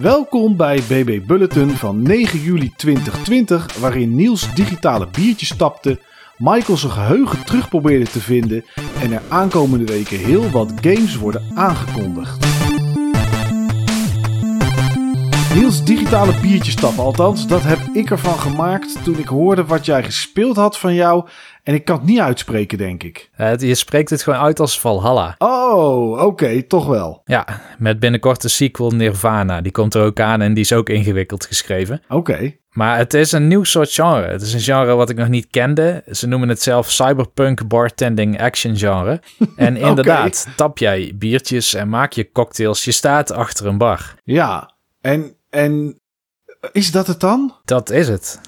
Welkom 0.00 0.56
bij 0.56 0.82
BB 0.88 1.26
Bulletin 1.26 1.70
van 1.70 2.02
9 2.02 2.40
juli 2.40 2.72
2020, 2.76 3.78
waarin 3.78 4.14
Niels 4.14 4.54
digitale 4.54 5.08
biertjes 5.12 5.56
tapte, 5.56 6.00
Michael 6.36 6.78
zijn 6.78 6.92
geheugen 6.92 7.44
terug 7.44 7.68
probeerde 7.68 8.04
te 8.04 8.20
vinden 8.20 8.64
en 9.02 9.12
er 9.12 9.22
aankomende 9.28 9.84
weken 9.84 10.18
heel 10.18 10.50
wat 10.50 10.72
games 10.80 11.16
worden 11.16 11.42
aangekondigd. 11.54 12.46
Niels 15.54 15.84
digitale 15.84 16.32
biertjes 16.40 16.74
tappen, 16.74 17.04
althans, 17.04 17.46
dat 17.46 17.62
heb 17.62 17.79
ik 17.92 18.10
ervan 18.10 18.38
gemaakt 18.38 19.04
toen 19.04 19.18
ik 19.18 19.26
hoorde 19.26 19.64
wat 19.64 19.86
jij 19.86 20.02
gespeeld 20.02 20.56
had 20.56 20.78
van 20.78 20.94
jou. 20.94 21.28
En 21.62 21.74
ik 21.74 21.84
kan 21.84 21.96
het 21.96 22.06
niet 22.06 22.18
uitspreken, 22.18 22.78
denk 22.78 23.02
ik. 23.02 23.30
Uh, 23.38 23.56
je 23.56 23.74
spreekt 23.74 24.10
het 24.10 24.22
gewoon 24.22 24.38
uit 24.38 24.60
als 24.60 24.80
Valhalla. 24.80 25.34
Oh, 25.38 26.22
oké, 26.24 26.62
toch 26.62 26.86
wel. 26.86 27.22
Ja, 27.24 27.46
met 27.78 28.00
binnenkort 28.00 28.42
de 28.42 28.48
sequel 28.48 28.90
Nirvana. 28.90 29.60
Die 29.60 29.72
komt 29.72 29.94
er 29.94 30.02
ook 30.02 30.20
aan 30.20 30.40
en 30.40 30.54
die 30.54 30.62
is 30.62 30.72
ook 30.72 30.88
ingewikkeld 30.88 31.46
geschreven. 31.46 32.02
Oké. 32.08 32.58
Maar 32.70 32.96
het 32.96 33.14
is 33.14 33.32
een 33.32 33.48
nieuw 33.48 33.64
soort 33.64 33.92
genre. 33.92 34.26
Het 34.26 34.42
is 34.42 34.52
een 34.52 34.60
genre 34.60 34.94
wat 34.94 35.10
ik 35.10 35.16
nog 35.16 35.28
niet 35.28 35.46
kende. 35.50 36.02
Ze 36.10 36.26
noemen 36.26 36.48
het 36.48 36.62
zelf 36.62 36.90
cyberpunk 36.90 37.68
bartending 37.68 38.40
action 38.40 38.76
genre. 38.76 39.20
En 39.56 39.76
inderdaad, 39.76 40.46
tap 40.56 40.78
jij 40.78 41.12
biertjes 41.14 41.74
en 41.74 41.88
maak 41.88 42.12
je 42.12 42.32
cocktails. 42.32 42.84
Je 42.84 42.92
staat 42.92 43.32
achter 43.32 43.66
een 43.66 43.78
bar. 43.78 44.14
Ja, 44.24 44.74
en, 45.00 45.34
en 45.50 45.99
is 46.72 46.90
dat 46.90 47.06
het 47.06 47.20
dan? 47.20 47.54
Dat 47.64 47.90
is 47.90 48.08
het. 48.08 48.40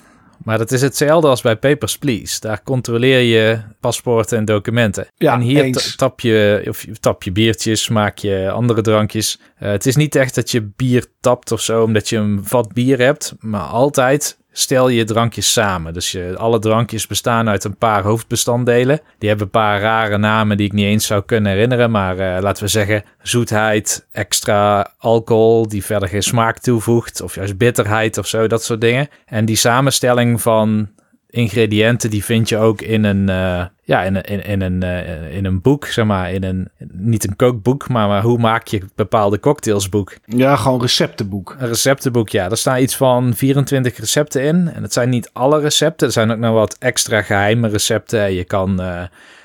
Maar 0.44 0.58
dat 0.58 0.72
is 0.72 0.82
hetzelfde 0.82 1.28
als 1.28 1.40
bij 1.40 1.56
Papers, 1.56 1.98
Please. 1.98 2.40
Daar 2.40 2.62
controleer 2.62 3.20
je 3.20 3.60
paspoorten 3.80 4.38
en 4.38 4.44
documenten. 4.44 5.06
Ja, 5.16 5.34
en 5.34 5.40
hier 5.40 5.94
tap 5.96 6.20
je, 6.20 6.64
of 6.68 6.84
tap 7.00 7.22
je 7.22 7.32
biertjes, 7.32 7.88
maak 7.88 8.18
je 8.18 8.50
andere 8.50 8.80
drankjes. 8.80 9.38
Uh, 9.62 9.68
het 9.70 9.86
is 9.86 9.96
niet 9.96 10.14
echt 10.14 10.34
dat 10.34 10.50
je 10.50 10.62
bier 10.76 11.06
tapt 11.20 11.52
of 11.52 11.60
zo, 11.60 11.82
omdat 11.82 12.08
je 12.08 12.16
een 12.16 12.40
vat 12.44 12.72
bier 12.72 12.98
hebt. 12.98 13.34
Maar 13.40 13.60
altijd 13.60 14.38
stel 14.52 14.88
je 14.88 15.04
drankjes 15.04 15.52
samen. 15.52 15.92
Dus 15.92 16.12
je, 16.12 16.34
alle 16.36 16.58
drankjes 16.58 17.06
bestaan 17.06 17.48
uit 17.48 17.64
een 17.64 17.76
paar 17.76 18.02
hoofdbestanddelen. 18.02 19.00
Die 19.18 19.28
hebben 19.28 19.46
een 19.46 19.52
paar 19.52 19.80
rare 19.80 20.18
namen 20.18 20.56
die 20.56 20.66
ik 20.66 20.72
niet 20.72 20.84
eens 20.84 21.06
zou 21.06 21.22
kunnen 21.22 21.52
herinneren. 21.52 21.90
Maar 21.90 22.18
uh, 22.18 22.36
laten 22.40 22.62
we 22.62 22.68
zeggen 22.68 23.02
zoetheid, 23.22 24.06
extra 24.12 24.92
alcohol 24.98 25.68
die 25.68 25.84
verder 25.84 26.08
geen 26.08 26.22
smaak 26.22 26.58
toevoegt. 26.58 27.20
Of 27.20 27.34
juist 27.34 27.56
bitterheid 27.56 28.18
of 28.18 28.26
zo, 28.26 28.46
dat 28.46 28.64
soort 28.64 28.80
dingen. 28.80 29.08
En 29.26 29.44
die 29.44 29.56
samenstelling 29.56 30.42
van 30.42 30.88
ingrediënten 31.32 32.10
die 32.10 32.24
vind 32.24 32.48
je 32.48 32.56
ook 32.56 32.80
in 32.80 33.04
een, 33.04 33.28
uh, 33.28 33.64
ja, 33.82 34.02
in, 34.02 34.20
in, 34.20 34.44
in, 34.44 34.60
een, 34.60 34.84
uh, 34.84 35.36
in 35.36 35.44
een 35.44 35.60
boek, 35.60 35.86
zeg 35.86 36.04
maar. 36.04 36.32
In 36.32 36.44
een, 36.44 36.68
niet 36.92 37.28
een 37.28 37.36
kookboek, 37.36 37.88
maar, 37.88 38.08
maar 38.08 38.22
hoe 38.22 38.38
maak 38.38 38.66
je 38.66 38.82
bepaalde 38.94 39.40
cocktailsboek. 39.40 40.16
Ja, 40.24 40.56
gewoon 40.56 40.80
receptenboek. 40.80 41.56
Een 41.58 41.68
receptenboek, 41.68 42.28
ja. 42.28 42.50
Er 42.50 42.56
staan 42.56 42.80
iets 42.80 42.96
van 42.96 43.34
24 43.34 43.96
recepten 43.96 44.42
in. 44.42 44.70
En 44.74 44.82
het 44.82 44.92
zijn 44.92 45.08
niet 45.08 45.30
alle 45.32 45.60
recepten. 45.60 46.06
Er 46.06 46.12
zijn 46.12 46.30
ook 46.30 46.38
nog 46.38 46.52
wat 46.52 46.76
extra 46.78 47.22
geheime 47.22 47.68
recepten. 47.68 48.32
Je 48.32 48.44
kan... 48.44 48.80
Uh, 48.80 49.02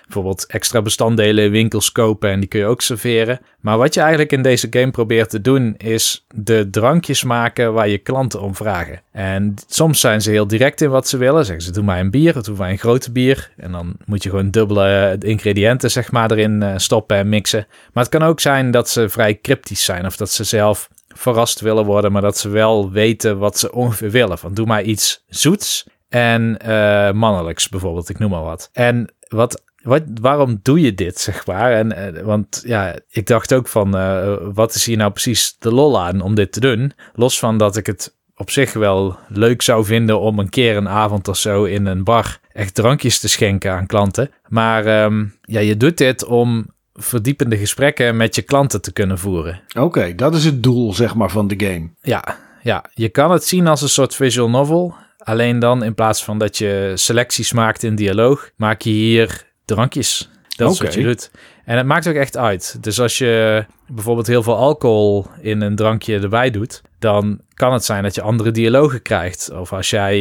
bijvoorbeeld 0.08 0.46
extra 0.46 0.82
bestanddelen 0.82 1.44
in 1.46 1.52
winkels 1.52 1.92
kopen 1.92 2.30
en 2.30 2.40
die 2.40 2.50
kun 2.50 2.60
je 2.60 2.66
ook 2.66 2.82
serveren. 2.82 3.40
Maar 3.60 3.78
wat 3.78 3.94
je 3.94 4.00
eigenlijk 4.00 4.32
in 4.32 4.42
deze 4.42 4.68
game 4.70 4.92
probeert 4.92 5.30
te 5.30 5.42
doen 5.42 5.76
is 5.78 6.26
de 6.36 6.70
drankjes 6.70 7.24
maken 7.24 7.74
waar 7.74 7.88
je 7.88 7.98
klanten 7.98 8.42
om 8.42 8.56
vragen. 8.56 9.02
En 9.12 9.54
soms 9.68 10.00
zijn 10.00 10.22
ze 10.22 10.32
heel 10.32 10.48
direct 10.48 10.82
in 10.82 10.90
wat 10.90 11.08
ze 11.08 11.18
willen. 11.18 11.46
Zeggen 11.46 11.64
ze 11.64 11.72
doe 11.72 11.84
maar 11.84 12.00
een 12.00 12.12
bier, 12.12 12.44
doe 12.44 12.56
maar 12.58 12.70
een 12.70 12.78
grote 12.78 13.12
bier. 13.12 13.52
En 13.58 13.72
dan 13.72 13.96
moet 14.06 14.24
je 14.24 14.30
gewoon 14.30 14.52
dubbele 14.52 15.16
ingrediënten 15.20 15.92
zeg 15.92 16.12
maar 16.12 16.32
erin 16.32 16.80
stoppen 16.80 17.18
en 17.18 17.30
mixen. 17.30 17.68
Maar 17.94 18.04
het 18.04 18.12
kan 18.12 18.24
ook 18.24 18.40
zijn 18.40 18.72
dat 18.72 18.90
ze 18.90 19.10
vrij 19.10 19.40
cryptisch 19.42 19.84
zijn 19.84 20.06
of 20.06 20.18
dat 20.18 20.32
ze 20.32 20.44
zelf 20.44 20.90
verrast 21.08 21.60
willen 21.60 21.86
worden, 21.86 22.12
maar 22.12 22.22
dat 22.22 22.38
ze 22.38 22.50
wel 22.50 22.92
weten 22.92 23.38
wat 23.38 23.58
ze 23.58 23.72
ongeveer 23.72 24.12
willen. 24.12 24.38
Van 24.38 24.54
doe 24.54 24.66
maar 24.66 24.84
iets 24.84 25.24
zoets 25.28 25.86
en 26.10 26.60
uh, 26.66 27.12
mannelijks 27.12 27.70
bijvoorbeeld, 27.70 28.10
ik 28.10 28.20
noem 28.20 28.30
maar 28.30 28.44
wat. 28.44 28.70
En 28.74 29.14
wat 29.28 29.64
wat, 29.88 30.04
waarom 30.22 30.60
doe 30.62 30.82
je 30.82 30.94
dit, 30.94 31.20
zeg 31.20 31.46
maar? 31.46 31.72
En, 31.72 32.16
uh, 32.16 32.22
want 32.22 32.64
ja, 32.66 32.96
ik 33.10 33.28
dacht 33.28 33.54
ook 33.54 33.68
van, 33.68 33.96
uh, 33.96 34.36
wat 34.54 34.74
is 34.76 34.86
hier 34.86 34.98
nou 34.98 35.12
precies 35.12 35.56
de 35.60 35.72
lol 35.72 36.02
aan 36.02 36.22
om 36.22 36.36
dit 36.36 36.52
te 36.52 36.60
doen? 36.60 36.94
Los 37.14 37.40
van 37.40 37.58
dat 37.58 37.78
ik 37.78 37.86
het 37.86 38.16
op 38.36 38.52
zich 38.52 38.74
wel 38.74 39.18
leuk 39.28 39.62
zou 39.62 39.86
vinden 39.86 40.20
om 40.20 40.40
een 40.40 40.50
keer 40.50 40.78
een 40.78 40.90
avond 40.90 41.28
of 41.28 41.38
zo 41.38 41.64
in 41.64 41.86
een 41.86 42.04
bar 42.04 42.40
echt 42.52 42.76
drankjes 42.76 43.20
te 43.20 43.30
schenken 43.30 43.72
aan 43.72 43.86
klanten. 43.86 44.32
Maar 44.48 45.04
um, 45.04 45.36
ja, 45.42 45.60
je 45.60 45.78
doet 45.78 45.98
dit 45.98 46.26
om 46.26 46.66
verdiepende 46.94 47.58
gesprekken 47.58 48.18
met 48.18 48.36
je 48.36 48.42
klanten 48.42 48.82
te 48.82 48.94
kunnen 48.94 49.20
voeren. 49.20 49.62
Oké, 49.68 49.82
okay, 49.82 50.16
dat 50.16 50.36
is 50.36 50.46
het 50.46 50.64
doel, 50.64 50.94
zeg 50.94 51.16
maar, 51.16 51.30
van 51.30 51.48
de 51.48 51.66
game. 51.66 51.90
Ja, 52.02 52.24
ja, 52.62 52.86
je 52.94 53.10
kan 53.10 53.32
het 53.32 53.44
zien 53.44 53.68
als 53.68 53.82
een 53.82 53.90
soort 53.90 54.16
visual 54.16 54.50
novel. 54.50 54.96
Alleen 55.18 55.60
dan, 55.60 55.84
in 55.84 55.94
plaats 55.94 56.24
van 56.24 56.38
dat 56.38 56.58
je 56.58 56.92
selecties 56.96 57.54
maakt 57.54 57.84
in 57.84 57.96
dialoog, 57.96 58.52
maak 58.56 58.82
je 58.82 58.90
hier 58.90 59.47
drankjes. 59.68 60.30
Dat 60.56 60.72
is 60.72 60.76
okay. 60.76 60.88
wat 60.88 60.96
je 60.96 61.04
doet. 61.04 61.32
En 61.66 61.78
het 61.78 61.86
maakt 61.86 62.08
ook 62.08 62.16
echt 62.16 62.38
uit. 62.38 62.78
Dus 62.82 63.00
als 63.00 63.18
je 63.18 63.66
bijvoorbeeld 63.88 64.28
heel 64.28 64.44
veel 64.44 64.56
alcohol 64.56 65.26
in 65.42 65.62
een 65.62 65.76
drankje 65.76 66.20
erbij 66.20 66.50
doet, 66.50 66.82
dan 67.00 67.40
kan 67.54 67.74
het 67.74 67.86
zijn 67.86 68.04
dat 68.04 68.16
je 68.16 68.22
andere 68.22 68.52
dialogen 68.52 69.02
krijgt. 69.02 69.52
Of 69.52 69.74
als 69.74 69.90
jij 69.90 70.18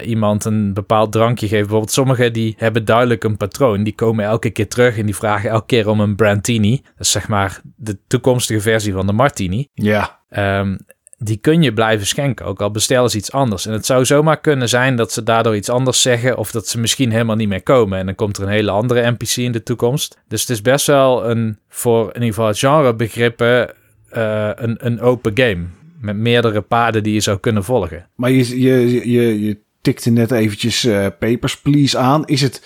uh, 0.00 0.08
iemand 0.08 0.44
een 0.44 0.74
bepaald 0.74 1.12
drankje 1.12 1.48
geeft. 1.48 1.60
Bijvoorbeeld 1.60 1.92
sommigen 1.92 2.32
die 2.32 2.54
hebben 2.58 2.84
duidelijk 2.84 3.24
een 3.24 3.36
patroon. 3.36 3.82
Die 3.82 3.94
komen 3.94 4.24
elke 4.24 4.50
keer 4.50 4.68
terug 4.68 4.98
en 4.98 5.06
die 5.06 5.16
vragen 5.16 5.50
elke 5.50 5.66
keer 5.66 5.88
om 5.88 6.00
een 6.00 6.16
brandini. 6.16 6.76
Dat 6.76 7.06
is 7.06 7.10
zeg 7.10 7.28
maar 7.28 7.60
de 7.76 7.98
toekomstige 8.06 8.60
versie 8.60 8.92
van 8.92 9.06
de 9.06 9.12
martini. 9.12 9.68
Ja. 9.72 10.20
Um, 10.30 10.78
die 11.22 11.36
kun 11.36 11.62
je 11.62 11.72
blijven 11.72 12.06
schenken, 12.06 12.46
ook 12.46 12.60
al 12.60 12.70
bestellen 12.70 13.10
ze 13.10 13.16
iets 13.16 13.32
anders. 13.32 13.66
En 13.66 13.72
het 13.72 13.86
zou 13.86 14.04
zomaar 14.04 14.40
kunnen 14.40 14.68
zijn 14.68 14.96
dat 14.96 15.12
ze 15.12 15.22
daardoor 15.22 15.56
iets 15.56 15.68
anders 15.68 16.02
zeggen, 16.02 16.38
of 16.38 16.50
dat 16.50 16.68
ze 16.68 16.80
misschien 16.80 17.10
helemaal 17.10 17.36
niet 17.36 17.48
meer 17.48 17.62
komen. 17.62 17.98
En 17.98 18.06
dan 18.06 18.14
komt 18.14 18.36
er 18.36 18.42
een 18.42 18.48
hele 18.48 18.70
andere 18.70 19.10
NPC 19.10 19.36
in 19.36 19.52
de 19.52 19.62
toekomst. 19.62 20.18
Dus 20.28 20.40
het 20.40 20.50
is 20.50 20.62
best 20.62 20.86
wel 20.86 21.30
een, 21.30 21.58
voor 21.68 22.06
in 22.06 22.22
ieder 22.22 22.34
geval 22.34 22.52
genrebegrippen, 22.52 23.74
uh, 24.16 24.50
een, 24.54 24.76
een 24.86 25.00
open 25.00 25.32
game. 25.34 25.64
Met 26.00 26.16
meerdere 26.16 26.60
paden 26.60 27.02
die 27.02 27.14
je 27.14 27.20
zou 27.20 27.38
kunnen 27.38 27.64
volgen. 27.64 28.06
Maar 28.14 28.30
je, 28.30 28.60
je, 28.60 29.10
je, 29.10 29.44
je 29.44 29.58
tikte 29.80 30.10
net 30.10 30.30
eventjes 30.30 30.84
uh, 30.84 31.06
Papers, 31.18 31.60
Please 31.60 31.98
aan. 31.98 32.26
Is 32.26 32.40
het 32.40 32.62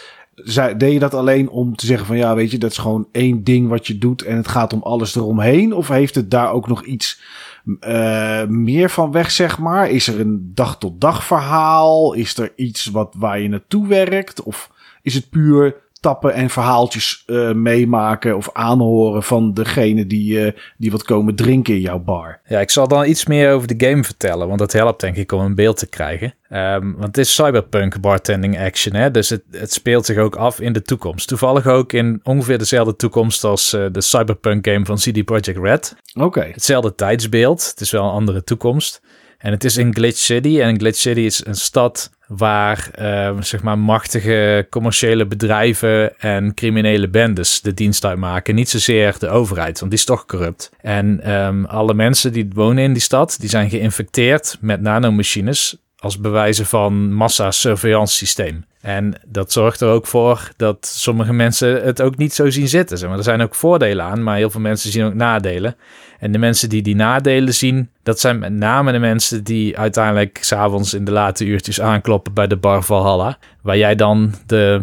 deed 0.76 0.92
je 0.92 0.98
dat 0.98 1.14
alleen 1.14 1.48
om 1.48 1.76
te 1.76 1.86
zeggen 1.86 2.06
van 2.06 2.16
ja, 2.16 2.34
weet 2.34 2.50
je, 2.50 2.58
dat 2.58 2.70
is 2.70 2.78
gewoon 2.78 3.08
één 3.12 3.44
ding 3.44 3.68
wat 3.68 3.86
je 3.86 3.98
doet 3.98 4.22
en 4.22 4.36
het 4.36 4.48
gaat 4.48 4.72
om 4.72 4.82
alles 4.82 5.14
eromheen? 5.14 5.72
Of 5.72 5.88
heeft 5.88 6.14
het 6.14 6.30
daar 6.30 6.52
ook 6.52 6.68
nog 6.68 6.84
iets 6.84 7.20
uh, 7.64 8.46
meer 8.46 8.90
van 8.90 9.12
weg, 9.12 9.30
zeg 9.30 9.58
maar? 9.58 9.90
Is 9.90 10.08
er 10.08 10.20
een 10.20 10.50
dag 10.54 10.78
tot 10.78 11.00
dag 11.00 11.24
verhaal? 11.24 12.12
Is 12.12 12.36
er 12.36 12.52
iets 12.56 12.86
wat, 12.86 13.14
waar 13.18 13.40
je 13.40 13.48
naartoe 13.48 13.86
werkt? 13.86 14.42
Of 14.42 14.70
is 15.02 15.14
het 15.14 15.30
puur 15.30 15.82
tappen 16.04 16.34
en 16.34 16.50
verhaaltjes 16.50 17.22
uh, 17.26 17.52
meemaken 17.52 18.36
of 18.36 18.50
aanhoren 18.52 19.22
van 19.22 19.54
degene 19.54 20.06
die, 20.06 20.40
uh, 20.40 20.52
die 20.76 20.90
wat 20.90 21.02
komen 21.02 21.34
drinken 21.34 21.74
in 21.74 21.80
jouw 21.80 21.98
bar. 21.98 22.40
Ja, 22.46 22.60
ik 22.60 22.70
zal 22.70 22.88
dan 22.88 23.06
iets 23.06 23.26
meer 23.26 23.52
over 23.52 23.76
de 23.76 23.86
game 23.86 24.04
vertellen, 24.04 24.46
want 24.46 24.58
dat 24.58 24.72
helpt 24.72 25.00
denk 25.00 25.16
ik 25.16 25.32
om 25.32 25.40
een 25.40 25.54
beeld 25.54 25.76
te 25.76 25.86
krijgen. 25.86 26.34
Um, 26.50 26.92
want 26.92 27.06
het 27.06 27.18
is 27.18 27.34
cyberpunk 27.34 28.00
bartending 28.00 28.60
action, 28.60 28.94
hè? 28.94 29.10
dus 29.10 29.28
het, 29.28 29.42
het 29.50 29.72
speelt 29.72 30.06
zich 30.06 30.16
ook 30.18 30.36
af 30.36 30.60
in 30.60 30.72
de 30.72 30.82
toekomst. 30.82 31.28
Toevallig 31.28 31.66
ook 31.66 31.92
in 31.92 32.20
ongeveer 32.22 32.58
dezelfde 32.58 32.96
toekomst 32.96 33.44
als 33.44 33.74
uh, 33.74 33.86
de 33.92 34.00
cyberpunk 34.00 34.66
game 34.68 34.84
van 34.84 34.96
CD 34.96 35.24
Projekt 35.24 35.58
Red. 35.58 35.96
Oké. 36.14 36.24
Okay. 36.24 36.50
Hetzelfde 36.50 36.94
tijdsbeeld, 36.94 37.68
het 37.70 37.80
is 37.80 37.90
wel 37.90 38.04
een 38.04 38.10
andere 38.10 38.44
toekomst. 38.44 39.02
En 39.38 39.50
het 39.50 39.64
is 39.64 39.76
in 39.76 39.94
Glitch 39.94 40.18
City. 40.18 40.60
En 40.60 40.78
Glitch 40.78 40.98
City 40.98 41.20
is 41.20 41.46
een 41.46 41.54
stad 41.54 42.10
waar 42.26 42.88
uh, 43.00 43.40
zeg 43.40 43.62
maar 43.62 43.78
machtige 43.78 44.66
commerciële 44.70 45.26
bedrijven 45.26 46.18
en 46.18 46.54
criminele 46.54 47.08
bendes 47.08 47.60
de 47.60 47.74
dienst 47.74 48.04
uitmaken. 48.04 48.54
Niet 48.54 48.68
zozeer 48.68 49.14
de 49.18 49.28
overheid, 49.28 49.78
want 49.78 49.90
die 49.90 50.00
is 50.00 50.06
toch 50.06 50.26
corrupt. 50.26 50.70
En 50.80 51.32
um, 51.32 51.64
alle 51.64 51.94
mensen 51.94 52.32
die 52.32 52.48
wonen 52.54 52.84
in 52.84 52.92
die 52.92 53.02
stad, 53.02 53.36
die 53.40 53.48
zijn 53.48 53.70
geïnfecteerd 53.70 54.56
met 54.60 54.80
nanomachines 54.80 55.76
als 55.98 56.18
bewijzen 56.18 56.66
van 56.66 57.12
massa-surveillance 57.12 58.14
systeem. 58.14 58.64
En 58.84 59.14
dat 59.26 59.52
zorgt 59.52 59.80
er 59.80 59.88
ook 59.88 60.06
voor 60.06 60.50
dat 60.56 60.86
sommige 60.86 61.32
mensen 61.32 61.82
het 61.84 62.02
ook 62.02 62.16
niet 62.16 62.32
zo 62.32 62.50
zien 62.50 62.68
zitten. 62.68 62.98
Zeg 62.98 63.08
maar. 63.08 63.18
Er 63.18 63.24
zijn 63.24 63.40
ook 63.40 63.54
voordelen 63.54 64.04
aan, 64.04 64.22
maar 64.22 64.36
heel 64.36 64.50
veel 64.50 64.60
mensen 64.60 64.90
zien 64.90 65.04
ook 65.04 65.14
nadelen. 65.14 65.76
En 66.18 66.32
de 66.32 66.38
mensen 66.38 66.68
die 66.68 66.82
die 66.82 66.94
nadelen 66.94 67.54
zien, 67.54 67.90
dat 68.02 68.20
zijn 68.20 68.38
met 68.38 68.52
name 68.52 68.92
de 68.92 68.98
mensen 68.98 69.44
die 69.44 69.78
uiteindelijk 69.78 70.38
s'avonds 70.40 70.94
in 70.94 71.04
de 71.04 71.10
late 71.10 71.44
uurtjes 71.44 71.80
aankloppen 71.80 72.34
bij 72.34 72.46
de 72.46 72.56
bar 72.56 72.82
Valhalla. 72.82 73.38
Waar 73.60 73.76
jij 73.76 73.94
dan 73.94 74.34
de, 74.46 74.82